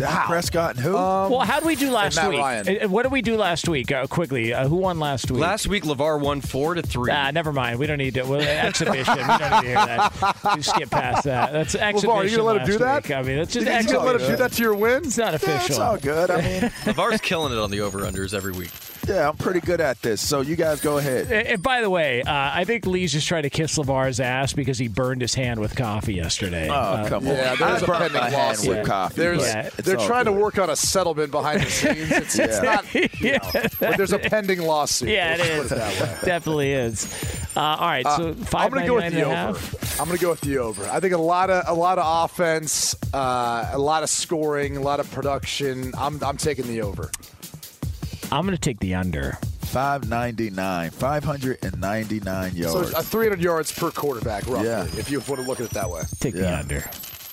Dak 0.00 0.26
Prescott 0.26 0.76
and 0.76 0.84
who? 0.84 0.92
well, 0.94 1.40
how 1.40 1.60
did 1.60 1.66
we 1.66 1.76
do 1.76 1.90
last 1.90 2.16
Matt 2.16 2.30
week? 2.30 2.38
Ryan. 2.40 2.78
Uh, 2.84 2.88
What 2.88 3.02
did 3.04 3.12
we 3.12 3.22
do 3.22 3.36
last 3.36 3.68
week? 3.68 3.92
Uh, 3.92 4.06
quickly, 4.06 4.52
uh, 4.52 4.66
who 4.68 4.76
won 4.76 4.98
last 4.98 5.30
week? 5.30 5.40
Last 5.40 5.66
week, 5.66 5.84
LeVar 5.84 6.20
won 6.20 6.40
4 6.40 6.74
to 6.74 6.82
3. 6.82 7.10
Ah, 7.12 7.30
never 7.30 7.52
mind. 7.52 7.78
We 7.78 7.86
don't 7.86 7.98
need 7.98 8.14
to. 8.14 8.22
Well, 8.24 8.40
exhibition. 8.40 9.14
we 9.16 9.22
don't 9.24 9.28
need 9.28 9.38
to 9.38 9.60
hear 9.62 9.74
that. 9.74 10.54
We 10.56 10.62
skip 10.62 10.90
past 10.90 11.24
that. 11.24 11.52
That's 11.52 11.74
exhibition. 11.74 12.10
LeVar, 12.10 12.14
are 12.16 12.24
you 12.24 12.36
gonna 12.36 12.42
let 12.48 12.60
him 12.62 12.66
do 12.66 12.78
that? 12.78 13.04
week. 13.04 13.16
I 13.16 13.22
mean, 13.22 13.36
that's 13.36 13.52
just 13.52 13.66
think 13.66 13.82
he's 13.82 13.92
gonna 13.92 14.06
let 14.06 14.20
him 14.20 14.26
do 14.30 14.36
that 14.36 14.52
to 14.52 14.62
your 14.62 14.74
win? 14.74 15.04
It's 15.04 15.18
not 15.18 15.34
official. 15.34 15.54
Yeah, 15.58 15.64
it's 15.66 15.78
all 15.78 15.96
good. 15.98 16.30
I 16.30 16.36
mean, 16.40 16.60
LeVar's 16.84 17.20
killing 17.20 17.52
it 17.52 17.58
on 17.58 17.70
the 17.70 17.80
over 17.80 18.00
unders 18.00 18.34
every 18.34 18.52
week. 18.52 18.70
yeah, 19.08 19.28
I'm 19.28 19.36
pretty 19.36 19.60
good 19.60 19.80
at 19.80 20.00
this. 20.02 20.20
So 20.20 20.40
you 20.42 20.56
guys 20.56 20.80
go 20.80 20.98
ahead. 20.98 21.30
And 21.32 21.46
and 21.48 21.62
by 21.62 21.80
the 21.80 21.90
way, 21.90 22.22
uh, 22.22 22.30
I 22.32 22.64
think 22.64 22.86
Lee's 22.86 23.12
just 23.12 23.26
trying 23.26 23.42
to 23.44 23.50
kiss 23.50 23.76
LeVar's 23.78 24.20
ass 24.20 24.52
because 24.52 24.78
he 24.78 24.88
burned 24.88 25.20
his 25.22 25.34
hand 25.34 25.58
with 25.60 25.74
coffee 25.74 26.14
yesterday. 26.14 26.68
Oh, 26.68 26.74
Uh, 26.74 27.08
come 27.08 27.26
on. 27.26 27.34
Yeah, 27.34 27.54
there's 27.56 27.82
I 27.82 27.84
a 27.84 27.86
burned 27.86 27.98
pending 28.00 28.20
my 28.20 28.30
hand 28.30 28.58
lawsuit. 28.58 28.76
with 28.78 28.86
coffee. 28.86 29.14
There's, 29.20 29.42
Yeah, 29.42 29.70
it's 29.78 29.88
they're 29.90 29.98
all 30.00 30.06
trying 30.06 30.24
to 30.26 30.32
work 30.32 30.58
on 30.58 30.70
a 30.70 30.76
settlement 30.76 31.30
behind 31.30 31.60
the 31.62 31.70
scenes. 31.70 32.10
It's, 32.10 32.38
it's 32.38 32.56
Yeah. 32.62 32.74
not, 32.74 32.94
you 32.94 33.32
know, 33.32 33.38
but 33.80 33.96
there's 33.96 34.12
a 34.12 34.18
pending 34.18 34.60
lawsuit. 34.62 35.08
Yeah, 35.10 35.34
it 35.34 35.40
Let's 35.40 35.72
is. 35.72 35.72
It. 35.72 36.24
Definitely 36.24 36.72
is. 36.72 37.36
Uh, 37.56 37.60
all 37.60 37.88
right, 37.88 38.06
so 38.06 38.28
Uh, 38.30 38.34
five 38.34 38.66
I'm 38.66 38.70
going 38.70 38.82
to 38.82 38.86
go 38.88 38.94
with 38.94 39.04
the 39.04 39.10
nine 39.10 39.22
and 39.30 39.32
a 39.32 39.48
over. 39.50 39.58
half. 39.58 40.00
I'm 40.00 40.06
going 40.06 40.18
to 40.18 40.22
go 40.24 40.30
with 40.30 40.40
the 40.40 40.58
over. 40.58 40.86
I 40.86 41.00
think 41.00 41.14
a 41.14 41.18
lot 41.18 41.50
of 41.50 41.64
a 41.66 41.74
lot 41.74 41.98
of 41.98 42.24
offense, 42.30 42.94
uh, 43.12 43.70
a 43.72 43.78
lot 43.78 44.02
of 44.04 44.08
scoring, 44.08 44.76
a 44.76 44.80
lot 44.80 45.00
of 45.00 45.10
production. 45.10 45.92
I'm 45.98 46.22
I'm 46.22 46.36
taking 46.36 46.66
the 46.68 46.82
over. 46.82 47.10
I'm 48.32 48.46
going 48.46 48.54
to 48.56 48.60
take 48.60 48.78
the 48.78 48.94
under. 48.94 49.36
599, 49.62 50.90
599 50.90 52.54
yards. 52.56 52.90
So 52.90 52.96
uh, 52.98 53.02
300 53.02 53.40
yards 53.40 53.72
per 53.72 53.90
quarterback, 53.90 54.46
roughly. 54.46 54.66
Yeah. 54.68 54.82
If 54.84 55.10
you 55.10 55.18
want 55.20 55.40
to 55.40 55.46
look 55.46 55.60
at 55.60 55.66
it 55.66 55.72
that 55.72 55.90
way. 55.90 56.02
Take 56.18 56.34
the 56.34 56.56
under. 56.58 56.84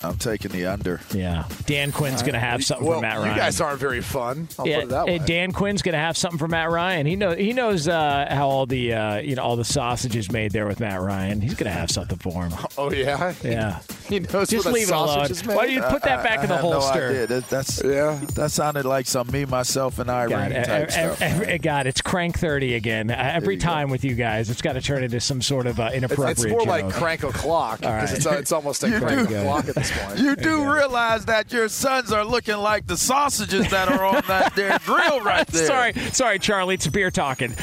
I'm 0.02 0.16
taking 0.16 0.52
the 0.52 0.66
under. 0.66 1.00
Yeah, 1.12 1.44
Dan 1.66 1.90
Quinn's 1.90 2.22
going 2.22 2.34
to 2.34 2.38
have 2.40 2.64
something 2.64 2.86
well, 2.86 2.98
for 2.98 3.02
Matt 3.02 3.18
Ryan. 3.18 3.30
you 3.30 3.36
guys 3.36 3.60
aren't 3.60 3.80
very 3.80 4.00
fun. 4.00 4.48
I'll 4.58 4.66
yeah, 4.66 4.76
put 4.76 4.84
it 4.84 4.88
that 4.90 5.06
way. 5.06 5.18
Dan 5.18 5.52
Quinn's 5.52 5.82
going 5.82 5.94
to 5.94 5.98
have 5.98 6.16
something 6.16 6.38
for 6.38 6.46
Matt 6.46 6.70
Ryan. 6.70 7.06
He 7.06 7.16
knows 7.16 7.36
he 7.36 7.52
knows 7.52 7.88
uh, 7.88 8.26
how 8.30 8.48
all 8.48 8.66
the 8.66 8.94
uh, 8.94 9.18
you 9.18 9.34
know 9.34 9.42
all 9.42 9.56
the 9.56 9.64
sausage 9.64 10.14
is 10.14 10.30
made 10.30 10.52
there 10.52 10.66
with 10.66 10.78
Matt 10.78 11.00
Ryan. 11.00 11.40
He's 11.40 11.54
going 11.54 11.70
to 11.70 11.76
have 11.76 11.90
something 11.90 12.18
for 12.18 12.44
him. 12.44 12.52
oh 12.78 12.92
yeah. 12.92 13.34
Yeah. 13.42 13.80
he 14.08 14.20
knows 14.20 14.50
Just 14.50 14.66
leave 14.66 14.88
it 14.88 14.94
alone. 14.94 15.08
sausage 15.08 15.30
is 15.32 15.44
made. 15.44 15.56
Why 15.56 15.66
do 15.66 15.72
you 15.72 15.82
put 15.82 16.02
that 16.02 16.22
back 16.22 16.40
I 16.40 16.42
in 16.44 16.48
the 16.48 16.56
no 16.56 16.80
holster? 16.80 17.08
idea. 17.08 17.26
That, 17.26 17.48
that's 17.48 17.82
Yeah. 17.82 18.20
That 18.34 18.50
sounded 18.52 18.84
like 18.84 19.06
some 19.06 19.28
me, 19.32 19.44
myself, 19.44 19.98
and 19.98 20.10
I 20.10 20.28
God, 20.28 20.52
type 20.52 20.90
stuff. 20.90 21.20
ev- 21.20 21.62
God, 21.62 21.86
it's 21.86 22.00
crank 22.00 22.38
thirty 22.38 22.74
again. 22.74 23.10
Uh, 23.10 23.16
Every 23.18 23.54
you 23.54 23.60
go. 23.60 23.66
time 23.66 23.90
with 23.90 24.04
you 24.04 24.14
guys, 24.14 24.48
it's 24.48 24.62
got 24.62 24.74
to 24.74 24.80
turn 24.80 25.02
into 25.02 25.20
some 25.20 25.42
sort 25.42 25.66
of 25.66 25.80
uh, 25.80 25.90
inappropriate. 25.92 26.38
it's 26.38 26.46
more 26.46 26.62
like 26.62 26.88
crank 26.90 27.24
o'clock 27.24 27.80
because 27.80 28.10
right. 28.10 28.16
it's, 28.16 28.26
it's 28.26 28.52
almost 28.52 28.84
a 28.84 28.88
You 28.98 28.98
crank 28.98 29.30
o'clock 29.30 29.68
at 29.68 29.74
this 29.88 30.04
point. 30.06 30.18
You 30.18 30.36
do 30.36 30.72
realize 30.72 31.24
that 31.26 31.52
your 31.52 31.68
sons 31.68 32.12
are 32.12 32.24
looking 32.24 32.56
like 32.56 32.86
the 32.86 32.96
sausages 32.96 33.68
that 33.70 33.88
are 33.88 34.04
on 34.04 34.22
that 34.28 34.52
there 34.56 34.78
grill 34.84 35.20
right 35.20 35.46
there. 35.46 35.66
Sorry, 35.66 35.92
sorry, 36.12 36.38
Charlie. 36.38 36.74
It's 36.74 36.86
beer 36.86 37.10
talking. 37.10 37.50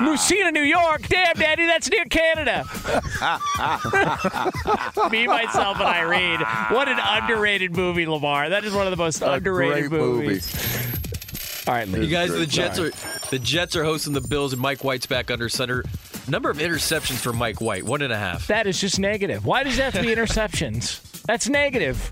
Massena, 0.00 0.52
New 0.52 0.62
York. 0.62 1.06
Damn, 1.08 1.34
Daddy, 1.36 1.66
that's 1.66 1.90
near 1.90 2.04
Canada. 2.06 2.64
Me, 5.10 5.26
myself, 5.26 5.78
and 5.78 5.86
Irene. 5.88 6.40
What 6.70 6.88
an 6.88 6.98
underrated 6.98 7.76
movie, 7.76 8.06
Lamar. 8.06 8.48
That 8.50 8.64
is 8.64 8.72
one 8.74 8.86
of 8.86 8.90
the 8.90 8.96
most 8.96 9.22
A 9.22 9.32
underrated 9.32 9.90
great 9.90 10.00
movie. 10.00 10.26
movies. 10.28 11.64
All 11.66 11.74
right, 11.74 11.88
Lee. 11.88 12.02
You 12.04 12.10
guys, 12.10 12.30
the 12.30 12.46
Jets 12.46 12.76
time. 12.76 12.88
are 12.88 13.28
the 13.30 13.38
Jets 13.38 13.74
are 13.76 13.84
hosting 13.84 14.12
the 14.12 14.20
Bills, 14.20 14.52
and 14.52 14.60
Mike 14.60 14.84
White's 14.84 15.06
back 15.06 15.30
under 15.30 15.48
center. 15.48 15.82
Number 16.28 16.50
of 16.50 16.56
interceptions 16.58 17.18
for 17.18 17.32
Mike 17.32 17.60
White, 17.60 17.84
one 17.84 18.00
and 18.02 18.12
a 18.12 18.16
half. 18.16 18.46
That 18.46 18.66
is 18.66 18.80
just 18.80 18.98
negative. 18.98 19.44
Why 19.44 19.62
does 19.62 19.76
that 19.76 19.92
have 19.92 20.02
to 20.02 20.08
be 20.08 20.14
interceptions? 20.20 21.00
That's 21.22 21.48
negative. 21.48 22.10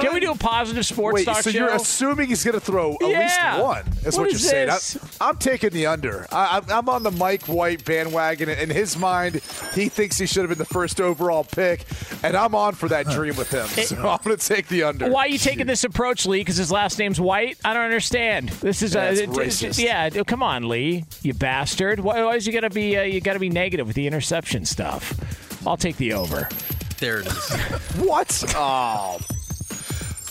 Can 0.00 0.14
we 0.14 0.20
do 0.20 0.32
a 0.32 0.36
positive 0.36 0.84
sports 0.86 1.14
Wait, 1.14 1.24
talk 1.24 1.42
so 1.42 1.50
show? 1.50 1.58
you're 1.58 1.68
assuming 1.74 2.28
he's 2.28 2.44
going 2.44 2.54
to 2.54 2.60
throw 2.60 2.92
at 2.94 2.98
Yeah. 3.02 3.18
least 3.54 3.62
one? 3.62 3.84
That's 4.02 4.16
What 4.16 4.24
what, 4.26 4.32
is 4.32 4.42
you're 4.42 4.50
saying. 4.50 4.66
this? 4.68 4.98
I, 5.20 5.28
I'm 5.28 5.36
taking 5.36 5.70
the 5.70 5.86
under. 5.86 6.26
I, 6.32 6.46
I'm- 6.56 6.64
I'm 6.70 6.88
on 6.88 7.02
the 7.02 7.10
Mike 7.10 7.42
White 7.48 7.84
bandwagon. 7.84 8.48
In 8.48 8.70
his 8.70 8.96
mind, 8.96 9.34
he 9.74 9.88
thinks 9.88 10.18
he 10.18 10.26
should 10.26 10.40
have 10.42 10.48
been 10.48 10.58
the 10.58 10.64
first 10.64 11.00
overall 11.00 11.44
pick, 11.44 11.84
and 12.22 12.36
I'm 12.36 12.54
on 12.54 12.74
for 12.74 12.88
that 12.88 13.06
dream 13.06 13.36
with 13.36 13.50
him. 13.50 13.66
So 13.84 13.96
I'm 14.08 14.18
going 14.24 14.36
to 14.36 14.46
take 14.48 14.68
the 14.68 14.84
under. 14.84 15.10
Why 15.10 15.22
are 15.22 15.28
you 15.28 15.38
taking 15.38 15.66
this 15.66 15.84
approach, 15.84 16.26
Lee? 16.26 16.40
Because 16.40 16.56
his 16.56 16.72
last 16.72 16.98
name's 16.98 17.20
White? 17.20 17.58
I 17.64 17.74
don't 17.74 17.84
understand. 17.84 18.48
This 18.50 18.82
is 18.82 18.94
Yeah, 18.94 19.02
uh, 19.02 19.10
it's 19.10 19.20
it- 19.20 19.28
it- 19.28 19.34
racist. 19.34 19.82
yeah. 19.82 20.08
Come 20.24 20.42
on, 20.42 20.68
Lee, 20.68 21.04
you 21.22 21.34
bastard. 21.34 22.00
Why, 22.00 22.24
why 22.24 22.36
is 22.36 22.46
you 22.46 22.52
gotta 22.52 22.70
be 22.70 22.96
uh, 22.96 23.02
you 23.02 23.20
gotta 23.20 23.38
be 23.38 23.50
negative 23.50 23.86
with 23.86 23.96
the 23.96 24.06
interception 24.06 24.64
stuff? 24.64 25.14
I'll 25.66 25.76
take 25.76 25.96
the 25.96 26.12
over. 26.14 26.48
There 26.98 27.20
it 27.20 27.26
is. 27.26 27.50
What? 27.98 28.44
Oh, 28.56 29.18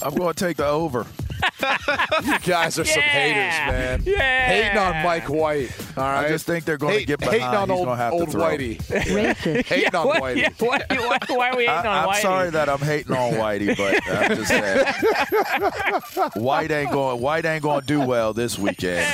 I'm 0.03 0.15
going 0.15 0.33
to 0.33 0.45
take 0.45 0.57
the 0.57 0.65
over. 0.65 1.05
you 2.23 2.39
guys 2.39 2.77
are 2.79 2.85
some 2.85 3.01
haters, 3.01 3.53
man. 3.71 4.03
Yeah. 4.05 4.45
Hating 4.47 4.77
on 4.77 5.03
Mike 5.03 5.29
White. 5.29 5.71
All 5.97 6.03
right. 6.03 6.25
I 6.25 6.29
just 6.29 6.45
think 6.45 6.65
they're 6.65 6.77
going 6.77 6.99
to 6.99 7.05
get 7.05 7.19
behind. 7.19 7.41
hating 7.41 7.55
on 7.55 7.69
He's 7.69 7.77
old, 7.77 7.85
going 7.85 7.97
to 7.97 8.03
have 8.03 8.13
old 8.13 8.25
to 8.27 8.31
throw. 8.31 8.41
Whitey. 8.43 8.81
hating 9.65 9.95
on 9.95 10.07
What- 10.07 10.21
Whitey. 10.23 10.35
yeah, 10.41 10.49
why, 10.59 10.81
why, 10.89 11.17
why 11.29 11.49
are 11.49 11.57
we 11.57 11.65
hating 11.65 11.69
I, 11.85 12.03
on 12.03 12.09
I'm 12.09 12.09
Whitey? 12.09 12.21
sorry 12.21 12.49
that 12.51 12.69
I'm 12.69 12.79
hating 12.79 13.15
on 13.15 13.33
Whitey, 13.33 13.77
but 13.77 14.01
I'm 14.07 14.35
just 14.37 14.47
saying 14.49 16.41
White 16.43 16.71
ain't 16.71 16.91
going. 16.91 17.21
White 17.21 17.45
ain't 17.45 17.63
going 17.63 17.81
to 17.81 17.87
do 17.87 18.01
well 18.01 18.33
this 18.33 18.57
weekend. 18.57 19.05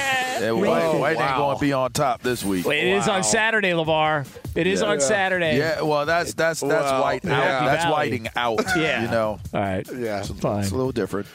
And 0.43 0.59
White, 0.61 0.83
Oh, 0.83 0.99
White 0.99 1.17
ain't 1.17 1.35
going 1.37 1.55
to 1.57 1.61
be 1.61 1.73
on 1.73 1.91
top 1.91 2.21
this 2.21 2.43
week. 2.43 2.65
Wait, 2.65 2.87
it 2.87 2.97
is 2.97 3.07
Wow. 3.07 3.15
on 3.17 3.23
Saturday, 3.23 3.71
Levar. 3.71 4.25
It 4.55 4.67
is 4.67 4.81
Yeah. 4.81 4.87
on 4.87 4.99
Saturday. 5.01 5.57
Yeah, 5.57 5.81
well, 5.81 6.05
that's 6.05 6.33
that's 6.33 6.59
that's 6.61 6.71
Well, 6.91 7.01
White 7.01 7.25
out. 7.25 7.29
yeah. 7.31 7.65
That's 7.65 7.85
whiting 7.91 8.27
out. 8.35 8.63
Yeah. 8.77 9.01
you 9.03 9.07
know, 9.09 9.39
All 9.53 9.59
right. 9.59 9.87
Yeah. 9.91 10.21
Fine. 10.23 10.61
it's 10.61 10.71
a 10.71 10.75
little 10.75 10.91
different. 10.91 11.27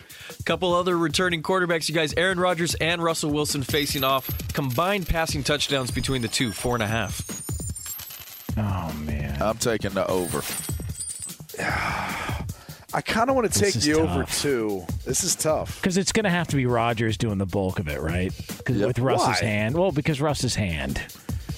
Couple 0.44 0.74
other 0.74 0.98
returning 0.98 1.40
quarterbacks, 1.42 1.88
you 1.88 1.94
guys. 1.94 2.12
Aaron 2.16 2.38
Rodgers 2.38 2.74
and 2.74 3.02
Russell 3.02 3.30
Wilson 3.30 3.62
facing 3.62 4.02
off. 4.02 4.28
Combined 4.52 5.06
passing 5.08 5.42
touchdowns 5.44 5.90
between 5.92 6.20
the 6.20 6.28
two, 6.28 6.50
four 6.50 6.74
and 6.74 6.82
a 6.82 6.86
half. 6.86 7.22
Oh 8.58 8.92
man. 9.06 9.40
I'm 9.40 9.56
taking 9.58 9.92
the 9.92 10.06
over. 10.10 10.42
I 12.94 13.00
kind 13.00 13.30
of 13.30 13.36
want 13.36 13.50
to 13.50 13.58
take 13.58 13.74
is 13.74 13.84
the 13.86 13.94
over 13.94 14.24
tough. 14.24 14.42
too. 14.42 14.84
This 15.06 15.24
is 15.24 15.34
tough. 15.34 15.80
Because 15.80 15.96
it's 15.96 16.12
going 16.12 16.24
to 16.24 16.30
have 16.30 16.48
to 16.48 16.56
be 16.56 16.66
Rogers 16.66 17.16
doing 17.16 17.38
the 17.38 17.46
bulk 17.46 17.78
of 17.78 17.88
it, 17.88 18.00
right? 18.02 18.32
Because 18.58 18.76
Yep. 18.76 18.86
with 18.88 18.98
Russ's 18.98 19.26
Why? 19.40 19.46
hand. 19.48 19.76
Well, 19.78 19.92
because 19.92 20.20
Russ's 20.20 20.54
hand. 20.56 21.00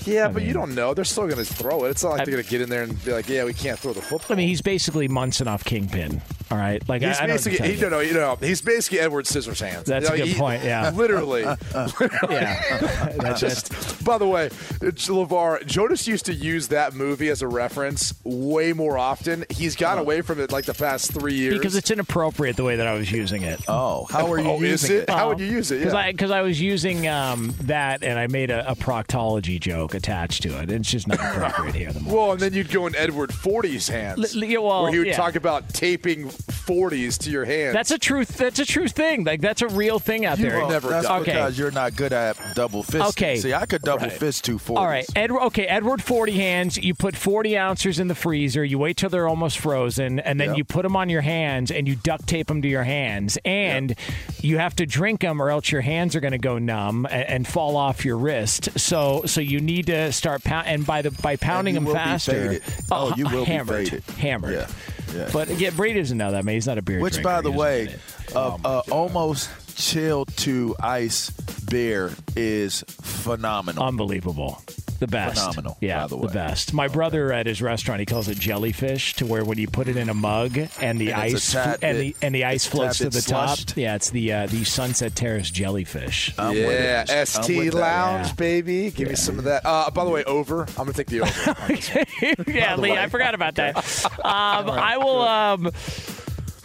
Yeah, 0.05 0.26
I 0.26 0.28
but 0.28 0.43
you 0.45 0.53
don't 0.53 0.74
know. 0.76 0.95
They're 0.95 1.05
still 1.05 1.24
going 1.26 1.45
to 1.45 1.45
throw 1.45 1.85
it. 1.87 1.91
It's 1.91 2.05
not 2.05 2.11
like 2.11 2.20
I- 2.20 2.24
they're 2.26 2.35
going 2.35 2.45
to 2.45 2.51
get 2.51 2.61
in 2.61 2.68
there 2.68 2.82
and 2.82 3.03
be 3.05 3.11
like, 3.12 3.26
"Yeah, 3.28 3.45
we 3.45 3.55
can't 3.55 3.78
throw 3.78 3.95
the 3.95 4.03
football." 4.03 4.35
I 4.35 4.37
mean, 4.37 4.49
he's 4.49 4.61
basically 4.62 5.09
Munson 5.09 5.49
off 5.49 5.64
Kingpin. 5.64 6.20
All 6.55 6.61
right, 6.61 6.88
like 6.88 7.02
He's 7.02 7.18
I, 7.18 7.24
I 7.24 7.26
don't 7.26 7.34
basically 7.34 7.66
he, 7.66 7.74
defend 7.74 7.90
no, 7.90 7.96
no, 7.96 8.00
you 8.00 8.14
know, 8.14 8.36
he's 8.40 8.61
basically 8.62 9.00
Edward 9.00 9.24
Scissorhands. 9.24 9.86
That's 9.86 10.09
You 10.09 10.09
know, 10.11 10.14
a 10.14 10.18
good 10.18 10.28
he- 10.28 10.38
point, 10.38 10.62
yeah. 10.62 10.90
literally. 10.94 11.42
yeah. 11.42 11.57
That's 13.18 13.40
just 13.40 13.72
Just, 13.72 14.05
by 14.05 14.18
the 14.18 14.26
way, 14.28 14.46
it's 14.80 15.09
Levar 15.09 15.66
Jonas 15.66 16.07
used 16.07 16.26
to 16.26 16.32
use 16.32 16.68
that 16.68 16.94
movie 16.94 17.28
as 17.28 17.42
a 17.42 17.48
reference 17.48 18.14
way 18.22 18.72
more 18.72 18.96
often. 18.98 19.44
He's 19.50 19.74
gone 19.74 19.98
away 19.98 20.20
from 20.20 20.38
it 20.38 20.52
like 20.52 20.64
the 20.64 20.74
past 20.74 21.12
three 21.12 21.34
years. 21.34 21.55
because 21.59 21.74
it's 21.74 21.90
inappropriate 21.90 22.55
the 22.57 22.62
way 22.64 22.76
that 22.76 22.86
I 22.86 22.94
was 22.94 23.11
using 23.11 23.42
it. 23.42 23.61
Oh, 23.66 24.07
how 24.11 24.30
are 24.32 24.38
you 24.38 24.48
oh, 24.48 24.62
is 24.62 24.82
using 24.82 24.96
it? 24.98 25.11
How 25.11 25.28
would 25.28 25.40
you 25.40 25.46
use 25.46 25.72
it? 25.72 25.80
Because 25.80 26.30
Yeah. 26.30 26.36
I 26.36 26.38
I 26.38 26.42
was 26.42 26.61
using 26.61 27.09
um, 27.09 27.55
that 27.62 28.02
and 28.05 28.18
I 28.18 28.26
made 28.28 28.50
a, 28.50 28.70
a 28.70 28.76
proctology 28.76 29.59
joke 29.59 29.94
attached 29.94 30.42
to 30.44 30.61
it. 30.62 30.70
It's 30.70 30.90
just 30.90 31.09
not 31.09 31.18
appropriate 31.18 31.74
here. 31.74 31.92
The 31.92 32.02
well, 32.14 32.32
and 32.32 32.40
then 32.40 32.52
you'd 32.52 32.70
go 32.70 32.86
in 32.86 32.94
Edward 32.94 33.32
Forty's 33.32 33.88
hands, 33.88 34.34
L- 34.36 34.42
l- 34.42 34.48
yeah, 34.48 34.59
well, 34.59 34.82
where 34.84 34.92
he 34.92 34.98
would 34.98 35.07
yeah. 35.09 35.16
talk 35.16 35.34
about 35.36 35.68
taping 35.70 36.28
40s 36.47 37.18
to 37.18 37.30
your 37.30 37.45
hands. 37.45 37.74
That's 37.74 37.90
a 37.90 37.99
truth. 37.99 38.36
That's 38.36 38.59
a 38.59 38.64
true 38.66 38.88
thing. 38.88 39.24
Like 39.24 39.40
that's 39.40 39.62
a 39.62 39.68
real 39.68 39.99
thing 39.99 40.24
out 40.26 40.38
You 40.38 40.51
there. 40.51 40.61
will 40.61 40.68
never 40.68 40.88
That's 40.88 41.07
done. 41.07 41.22
Okay. 41.22 41.32
because 41.32 41.59
you're 41.59 41.70
not 41.70 41.97
good 41.97 42.12
at 42.12 42.36
double 42.55 42.82
fist. 42.82 43.09
Okay. 43.11 43.36
See, 43.36 43.53
I 43.55 43.66
could 43.66 43.82
double 43.82 44.07
Right. 44.09 44.12
fist 44.12 44.45
two 44.45 44.59
forties. 44.59 44.80
All 44.80 44.86
right, 44.86 45.07
Edward. 45.16 45.42
Okay, 45.47 45.64
Edward, 45.66 46.03
forty 46.03 46.32
hands. 46.32 46.76
You 46.76 46.95
put 46.95 47.16
forty 47.16 47.57
ounces 47.57 47.99
in 47.99 48.09
the 48.09 48.14
freezer. 48.14 48.64
You 48.64 48.78
wait 48.78 48.97
till 48.97 49.11
they're 49.11 49.28
almost 49.28 49.59
frozen, 49.59 50.18
and 50.20 50.38
then 50.40 50.51
Yep. 50.51 50.57
you 50.59 50.64
put 50.64 50.82
them 50.82 50.97
on 50.97 51.09
your 51.09 51.22
hands, 51.22 51.70
and 51.70 51.86
you 51.88 51.97
duct 51.97 52.26
tape 52.26 52.47
them 52.49 52.62
to 52.62 52.68
your 52.68 52.84
hands, 52.84 53.38
and 53.45 53.95
you 54.40 54.59
have 54.59 54.74
to 54.76 54.86
drink 54.86 55.20
them, 55.20 55.40
or 55.40 55.51
else 55.51 55.70
your 55.72 55.80
hands 55.80 56.14
are 56.16 56.20
going 56.20 56.32
to 56.32 56.38
go 56.38 56.59
numb 56.59 57.07
and, 57.11 57.28
and 57.28 57.49
fall 57.49 57.76
off 57.76 58.05
your 58.05 58.16
wrist. 58.18 58.68
So, 58.78 59.22
so 59.26 59.40
you 59.40 59.61
need 59.61 59.86
to 59.86 60.12
start 60.12 60.45
pound, 60.45 60.66
and 60.66 60.86
by 60.86 61.03
the 61.03 61.11
by 61.11 61.36
pounding 61.36 61.74
you 61.74 61.80
them 61.80 61.86
will 61.86 61.95
be 61.95 61.99
faster. 61.99 62.32
faded. 62.61 62.62
Oh, 62.90 63.11
uh, 63.11 63.14
you 63.16 63.24
will 63.28 63.45
be 63.45 63.51
hammered, 63.53 63.88
faded. 63.88 64.05
hammered. 64.18 64.53
Yeah, 64.55 64.66
yeah. 65.14 65.30
But 65.32 65.48
yeah, 65.58 65.70
Brady 65.70 66.00
doesn't 66.00 66.18
know 66.18 66.32
that, 66.32 66.44
man. 66.44 66.54
He's 66.54 66.66
not 66.66 66.78
a 66.78 66.82
beer 66.82 67.00
Which, 67.00 67.14
drinker. 67.14 67.28
by 67.28 67.40
the 67.40 67.50
way, 67.50 67.96
uh, 68.34 68.58
uh, 68.64 68.82
almost 68.90 69.50
chilled 69.76 70.34
to 70.38 70.76
ice 70.80 71.30
beer 71.30 72.12
is 72.36 72.84
phenomenal. 72.88 73.84
Unbelievable. 73.84 74.62
The 75.01 75.07
best. 75.09 75.38
Phenomenal, 75.40 75.76
Yeah, 75.80 76.03
by 76.03 76.07
the 76.07 76.16
way. 76.16 76.32
best. 76.32 76.72
My 76.72 76.88
brother 76.88 77.32
at 77.32 77.47
his 77.47 77.61
restaurant, 77.61 78.01
he 78.01 78.07
calls 78.07 78.28
it 78.28 78.38
jellyfish, 78.38 79.14
to 79.14 79.26
where 79.26 79.45
when 79.45 79.59
you 79.59 79.66
put 79.66 79.88
it 79.88 79.97
in 79.97 80.09
a 80.09 80.14
mug 80.14 80.57
and 80.80 81.01
the 81.01 81.12
And 81.12 81.20
ice 81.22 81.53
tad 81.53 81.78
and 81.82 81.99
bit- 81.99 82.16
the 82.20 82.26
and 82.26 82.34
the 82.34 82.45
ice 82.45 82.64
floats 82.64 82.99
to 82.99 83.05
the 83.05 83.11
bit 83.11 83.24
top. 83.26 83.59
Yeah, 83.76 83.97
it's 83.97 84.11
the 84.11 84.32
uh, 84.32 84.47
the 84.47 84.64
Sunset 84.64 85.14
Terrace 85.16 85.51
jellyfish. 85.51 86.32
I'm 86.38 86.57
yeah, 86.57 87.05
ST. 87.24 87.74
Lounge, 87.74 88.28
Yeah. 88.28 88.32
baby. 88.34 88.90
Give 88.92 89.09
me 89.09 89.16
some 89.16 89.38
of 89.38 89.45
that. 89.45 89.62
Uh, 89.66 89.90
by 89.90 90.05
the 90.05 90.11
way, 90.11 90.24
over. 90.24 90.62
I'm 90.62 90.74
gonna 90.86 90.92
take 90.92 91.09
the 91.09 91.22
over. 91.22 91.51
on 92.49 92.55
yeah, 92.55 92.76
Lee, 92.76 92.92
I 92.92 93.09
forgot 93.09 93.34
about 93.34 93.57
that. 93.57 93.74
Um, 94.24 94.70
I 94.70 94.97
will. 94.97 95.20
Um, 95.22 95.70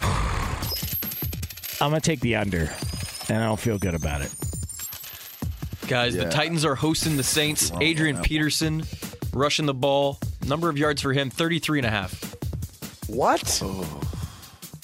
I'm 1.80 1.90
gonna 1.90 2.00
take 2.00 2.20
the 2.20 2.36
under, 2.36 2.70
and 3.28 3.38
I 3.38 3.46
don't 3.46 3.58
feel 3.60 3.78
good 3.78 3.94
about 3.94 4.22
it. 4.22 4.30
Guys, 5.90 6.14
Yeah. 6.14 6.24
the 6.24 6.30
Titans 6.30 6.64
are 6.64 6.76
hosting 6.76 7.16
the 7.16 7.22
Saints. 7.24 7.72
Adrian 7.80 8.22
Peterson 8.22 8.84
rushing 9.32 9.66
the 9.66 9.74
ball. 9.74 10.18
Number 10.46 10.68
of 10.70 10.78
yards 10.78 11.02
for 11.02 11.12
him, 11.12 11.28
33 11.30 11.80
and 11.80 11.86
a 11.86 11.90
half. 11.90 12.34
what? 13.08 13.40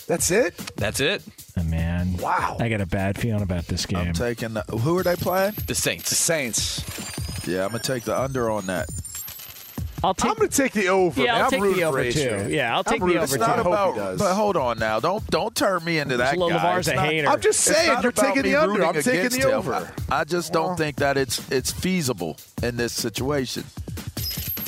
That's 0.09 0.30
it? 0.30 0.57
That's 0.76 1.00
it. 1.00 1.22
Uh, 1.57 1.62
man, 1.64 2.16
Wow. 2.18 2.57
I 2.61 2.68
got 2.68 2.80
a 2.80 2.86
bad 2.86 3.18
feeling 3.18 3.42
about 3.42 3.66
this 3.66 3.86
game. 3.86 3.98
I'm 4.09 4.12
taking 4.14 4.54
the. 4.54 4.62
Who 4.62 4.98
are 4.98 5.02
they 5.02 5.16
playing? 5.16 5.54
The 5.66 5.74
Saints. 5.74 6.11
The 6.11 6.16
Saints. 6.16 6.82
Yeah, 7.46 7.62
I'm 7.64 7.68
gonna 7.70 7.78
take 7.82 8.02
the 8.04 8.18
under 8.20 8.50
on 8.50 8.66
that. 8.66 8.88
I'll 10.05 10.14
take. 10.14 10.30
I'm 10.30 10.36
gonna 10.36 10.49
take 10.49 10.72
the 10.72 10.88
over. 10.88 11.22
Yeah. 11.22 11.36
I'll 11.36 11.44
I'm 11.44 11.51
take 11.51 11.61
the 11.61 11.66
rooting 11.66 11.80
for 11.82 11.88
over, 11.88 12.01
Adrian. 12.01 12.49
too. 12.49 12.55
Yeah, 12.55 12.72
I'll 12.72 12.78
I'm 12.78 12.84
take 12.84 13.01
the 13.01 13.07
over, 13.16 13.26
for 13.26 13.34
It's 13.34 13.36
not 13.38 13.49
him. 13.49 13.53
I 13.53 13.57
hope 13.57 13.66
about. 13.66 13.92
he 13.94 13.99
does. 14.01 14.18
But 14.18 14.34
hold 14.34 14.57
on 14.57 14.78
now. 14.78 15.01
Don't 15.01 15.26
don't 15.30 15.55
turn 15.55 15.84
me 15.84 15.99
into 15.99 16.16
that 16.18 16.36
Lil 16.36 16.49
guy. 16.51 16.55
Lavar's 16.57 16.88
a 16.88 16.94
not- 16.94 17.07
hater. 17.07 17.28
I'm 17.28 17.40
just 17.40 17.61
saying, 17.61 17.99
you're 18.03 18.12
taking 18.12 18.42
the 18.42 18.57
under. 18.57 18.84
I'm 18.84 18.94
taking 18.94 19.40
the 19.40 19.53
over. 19.53 19.74
I, 20.11 20.20
I 20.20 20.24
just 20.24 20.53
don't 20.53 20.66
Well. 20.68 20.76
think 20.76 20.97
that 20.97 21.16
it's 21.16 21.51
it's 21.51 21.72
feasible 21.72 22.36
in 22.62 22.76
this 22.76 22.92
situation. 22.92 23.64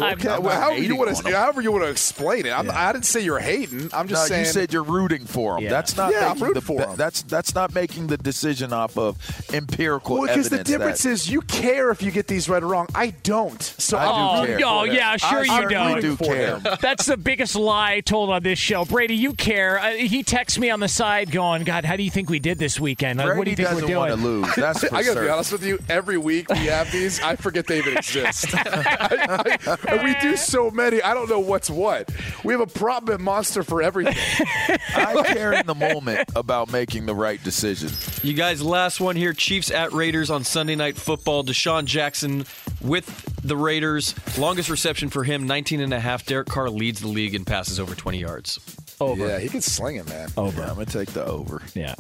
I'm- 0.01 0.19
I'm 0.21 0.43
well, 0.43 0.43
not 0.43 0.53
however 0.63 0.77
you 0.77 0.83
hating 0.83 0.99
wanna, 0.99 1.15
him. 1.17 1.33
however 1.35 1.61
you 1.63 1.73
want 1.73 1.85
to 1.85 1.91
explain 1.91 2.47
it. 2.47 2.51
I'm, 2.53 2.67
Yeah. 2.67 2.89
I 2.89 2.93
didn't 2.93 3.05
say 3.07 3.21
you're 3.21 3.39
hating. 3.39 3.91
I'm 3.93 4.07
No, 4.07 4.11
just 4.11 4.29
saying. 4.29 4.45
you 4.47 4.51
said 4.53 4.73
you're 4.73 4.83
rooting 4.83 5.25
for 5.27 5.57
him. 5.59 5.65
Yeah. 5.65 5.71
That's 5.71 5.97
not 5.97 6.13
Yeah, 6.13 6.21
I'm 6.21 6.29
making 6.35 6.43
rooting 6.43 6.55
the, 6.55 6.61
for 6.61 6.81
him. 6.91 6.97
That's 6.97 7.23
that's 7.23 7.55
not 7.55 7.75
making 7.75 8.07
the 8.09 8.17
decision 8.17 8.73
off 8.73 8.97
of 8.99 9.17
empirical 9.53 10.19
well, 10.19 10.27
because 10.29 10.49
the 10.49 10.63
difference 10.65 11.03
that, 11.03 11.11
is 11.11 11.31
you 11.31 11.41
care 11.43 11.91
if 11.91 12.03
you 12.03 12.11
get 12.11 12.27
these 12.29 12.49
right 12.49 12.63
or 12.63 12.67
wrong. 12.67 12.87
I 12.95 13.11
don't. 13.23 13.63
So 13.63 13.97
I 13.99 14.05
do 14.05 14.09
I'm 14.11 14.19
Oh, 14.43 14.47
care. 14.47 14.59
no, 14.59 14.85
yeah, 14.85 15.17
sure 15.17 15.45
I 15.49 15.63
you 15.63 15.69
don't. 15.69 16.01
do 16.01 16.17
care. 16.17 16.59
That's 16.81 17.07
the 17.07 17.17
biggest 17.17 17.55
lie 17.57 18.01
told 18.01 18.31
on 18.31 18.43
this 18.43 18.59
show. 18.59 18.85
Brady, 18.85 19.15
you 19.15 19.33
care. 19.35 19.79
Uh, 19.79 19.91
he 19.93 20.23
texts 20.23 20.59
me 20.59 20.71
on 20.71 20.81
the 20.81 20.89
side 20.89 21.31
going, 21.31 21.65
God, 21.65 21.85
how 21.85 21.97
do 21.97 22.03
you 22.03 22.11
think 22.11 22.29
we 22.31 22.39
did 22.39 22.59
this 22.59 22.79
weekend? 22.81 23.19
Like, 23.19 23.37
what 23.37 23.45
do 23.45 23.51
you 23.51 23.57
think 23.57 23.69
we're 23.71 23.81
doesn't 23.81 23.97
want 23.97 24.11
to 24.13 24.17
doing? 24.17 24.43
lose. 24.43 24.55
That's 24.55 24.85
for 24.89 24.95
I 24.95 25.03
gotta 25.03 25.21
be 25.21 25.29
honest 25.29 25.53
with 25.53 25.65
you. 25.65 25.79
Every 25.89 26.19
week 26.19 26.49
we 26.51 26.57
have 26.67 26.91
these, 26.93 27.21
I 27.23 27.37
forget 27.37 27.67
they 27.67 27.79
even 27.79 27.97
exist. 27.99 28.47
I, 28.55 29.57
I, 29.67 29.88
and 29.89 30.03
we 30.03 30.15
do 30.21 30.37
so 30.37 30.71
many. 30.71 31.03
I 31.03 31.15
don't 31.15 31.29
know 31.29 31.41
what's 31.41 31.71
what. 31.71 32.11
We 32.45 32.53
have 32.53 32.61
a 32.61 32.67
prop 32.67 33.07
bet 33.07 33.21
monster 33.21 33.63
for 33.63 33.83
everything. 33.83 34.17
I 34.95 35.23
care 35.27 35.53
in 35.53 35.67
the 35.67 35.75
moment 35.75 36.29
about 36.37 36.71
making 36.73 37.07
the 37.07 37.15
right 37.15 37.43
decision. 37.43 37.91
You 38.23 38.35
guys, 38.35 38.63
last 38.63 39.01
one 39.01 39.17
here. 39.17 39.33
Chiefs 39.33 39.71
at 39.71 39.93
Raiders 39.93 40.31
on 40.31 40.45
Sunday 40.45 40.77
Night 40.77 40.97
Football. 40.97 41.45
DeSean 41.45 41.85
Jackson 41.85 42.45
with 42.81 43.07
the 43.43 43.57
Raiders. 43.57 44.15
Longest 44.39 44.71
reception 44.71 45.09
for 45.11 45.25
him, 45.25 45.47
19 45.47 45.81
and 45.81 45.93
a 45.95 46.01
half. 46.01 46.27
Derek 46.27 46.49
Carr 46.49 46.71
leads 46.71 47.01
the 47.01 47.09
league 47.09 47.35
and 47.35 47.47
passes 47.47 47.79
over 47.81 47.95
20 47.95 48.19
yards. 48.19 48.59
Over. 49.01 49.27
Yeah, 49.29 49.39
he 49.39 49.49
can 49.49 49.61
sling 49.61 49.97
it, 49.97 50.09
man. 50.09 50.29
Over. 50.37 50.61
Yeah, 50.63 50.69
I'm 50.69 50.75
gonna 50.75 50.87
take 50.87 51.11
the 51.13 51.25
over. 51.25 51.63
Yeah. 51.75 51.95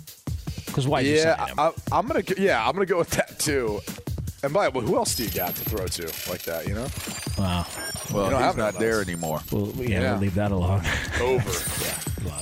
Because 0.67 0.87
why? 0.89 1.01
yeah, 1.01 1.47
I, 1.57 1.73
I'm 1.93 2.07
gonna. 2.07 2.23
go- 2.23 2.35
Yeah, 2.37 2.65
I'm 2.67 2.73
gonna 2.73 2.87
go 2.87 2.99
with 2.99 3.11
that 3.11 3.39
too. 3.39 3.81
And 4.43 4.53
by 4.53 4.69
the 4.69 4.79
way, 4.79 4.85
who 4.85 4.97
else 4.97 5.15
do 5.17 5.25
you 5.25 5.31
got 5.31 5.55
to 5.55 5.65
throw 5.71 5.87
to 5.87 6.31
like 6.31 6.43
that? 6.43 6.67
You 6.69 6.75
know, 6.75 6.87
Wow. 7.39 7.67
Well, 8.13 8.25
You 8.25 8.31
don't 8.31 8.41
he's 8.41 8.47
have 8.47 8.57
not 8.57 8.75
there 8.79 8.97
those. 8.97 9.09
anymore. 9.09 9.41
Well, 9.53 9.71
yeah, 9.77 9.89
Yeah. 9.89 10.11
we'll 10.13 10.21
leave 10.21 10.35
that 10.35 10.51
alone. 10.53 10.83
over. 11.21 11.51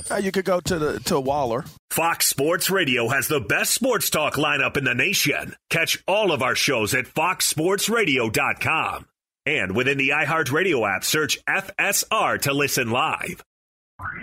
Uh, 0.09 0.15
you 0.15 0.31
could 0.31 0.45
go 0.45 0.59
to 0.61 0.79
the 0.79 0.99
to 1.01 1.19
Waller. 1.19 1.65
Fox 1.91 2.27
Sports 2.27 2.69
Radio 2.69 3.09
has 3.09 3.27
the 3.27 3.41
best 3.41 3.73
sports 3.73 4.09
talk 4.09 4.35
lineup 4.35 4.77
in 4.77 4.85
the 4.85 4.95
nation. 4.95 5.53
Catch 5.69 6.01
all 6.07 6.31
of 6.31 6.41
our 6.41 6.55
shows 6.55 6.93
at 6.93 7.05
foxsportsradio.com. 7.05 9.05
And 9.45 9.75
within 9.75 9.97
the 9.97 10.09
iHeartRadio 10.09 10.89
app, 10.95 11.03
search 11.03 11.37
FSR 11.45 12.39
to 12.43 12.53
listen 12.53 12.89
live. 12.89 13.43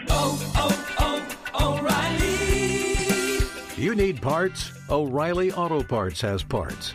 Oh, 0.09 0.53
oh, 0.57 1.37
oh, 1.61 1.79
O'Reilly. 1.79 3.47
You 3.83 3.95
need 3.95 4.22
parts? 4.22 4.70
O'Reilly 4.91 5.53
Auto 5.53 5.83
Parts 5.83 6.20
has 6.22 6.43
parts. 6.43 6.95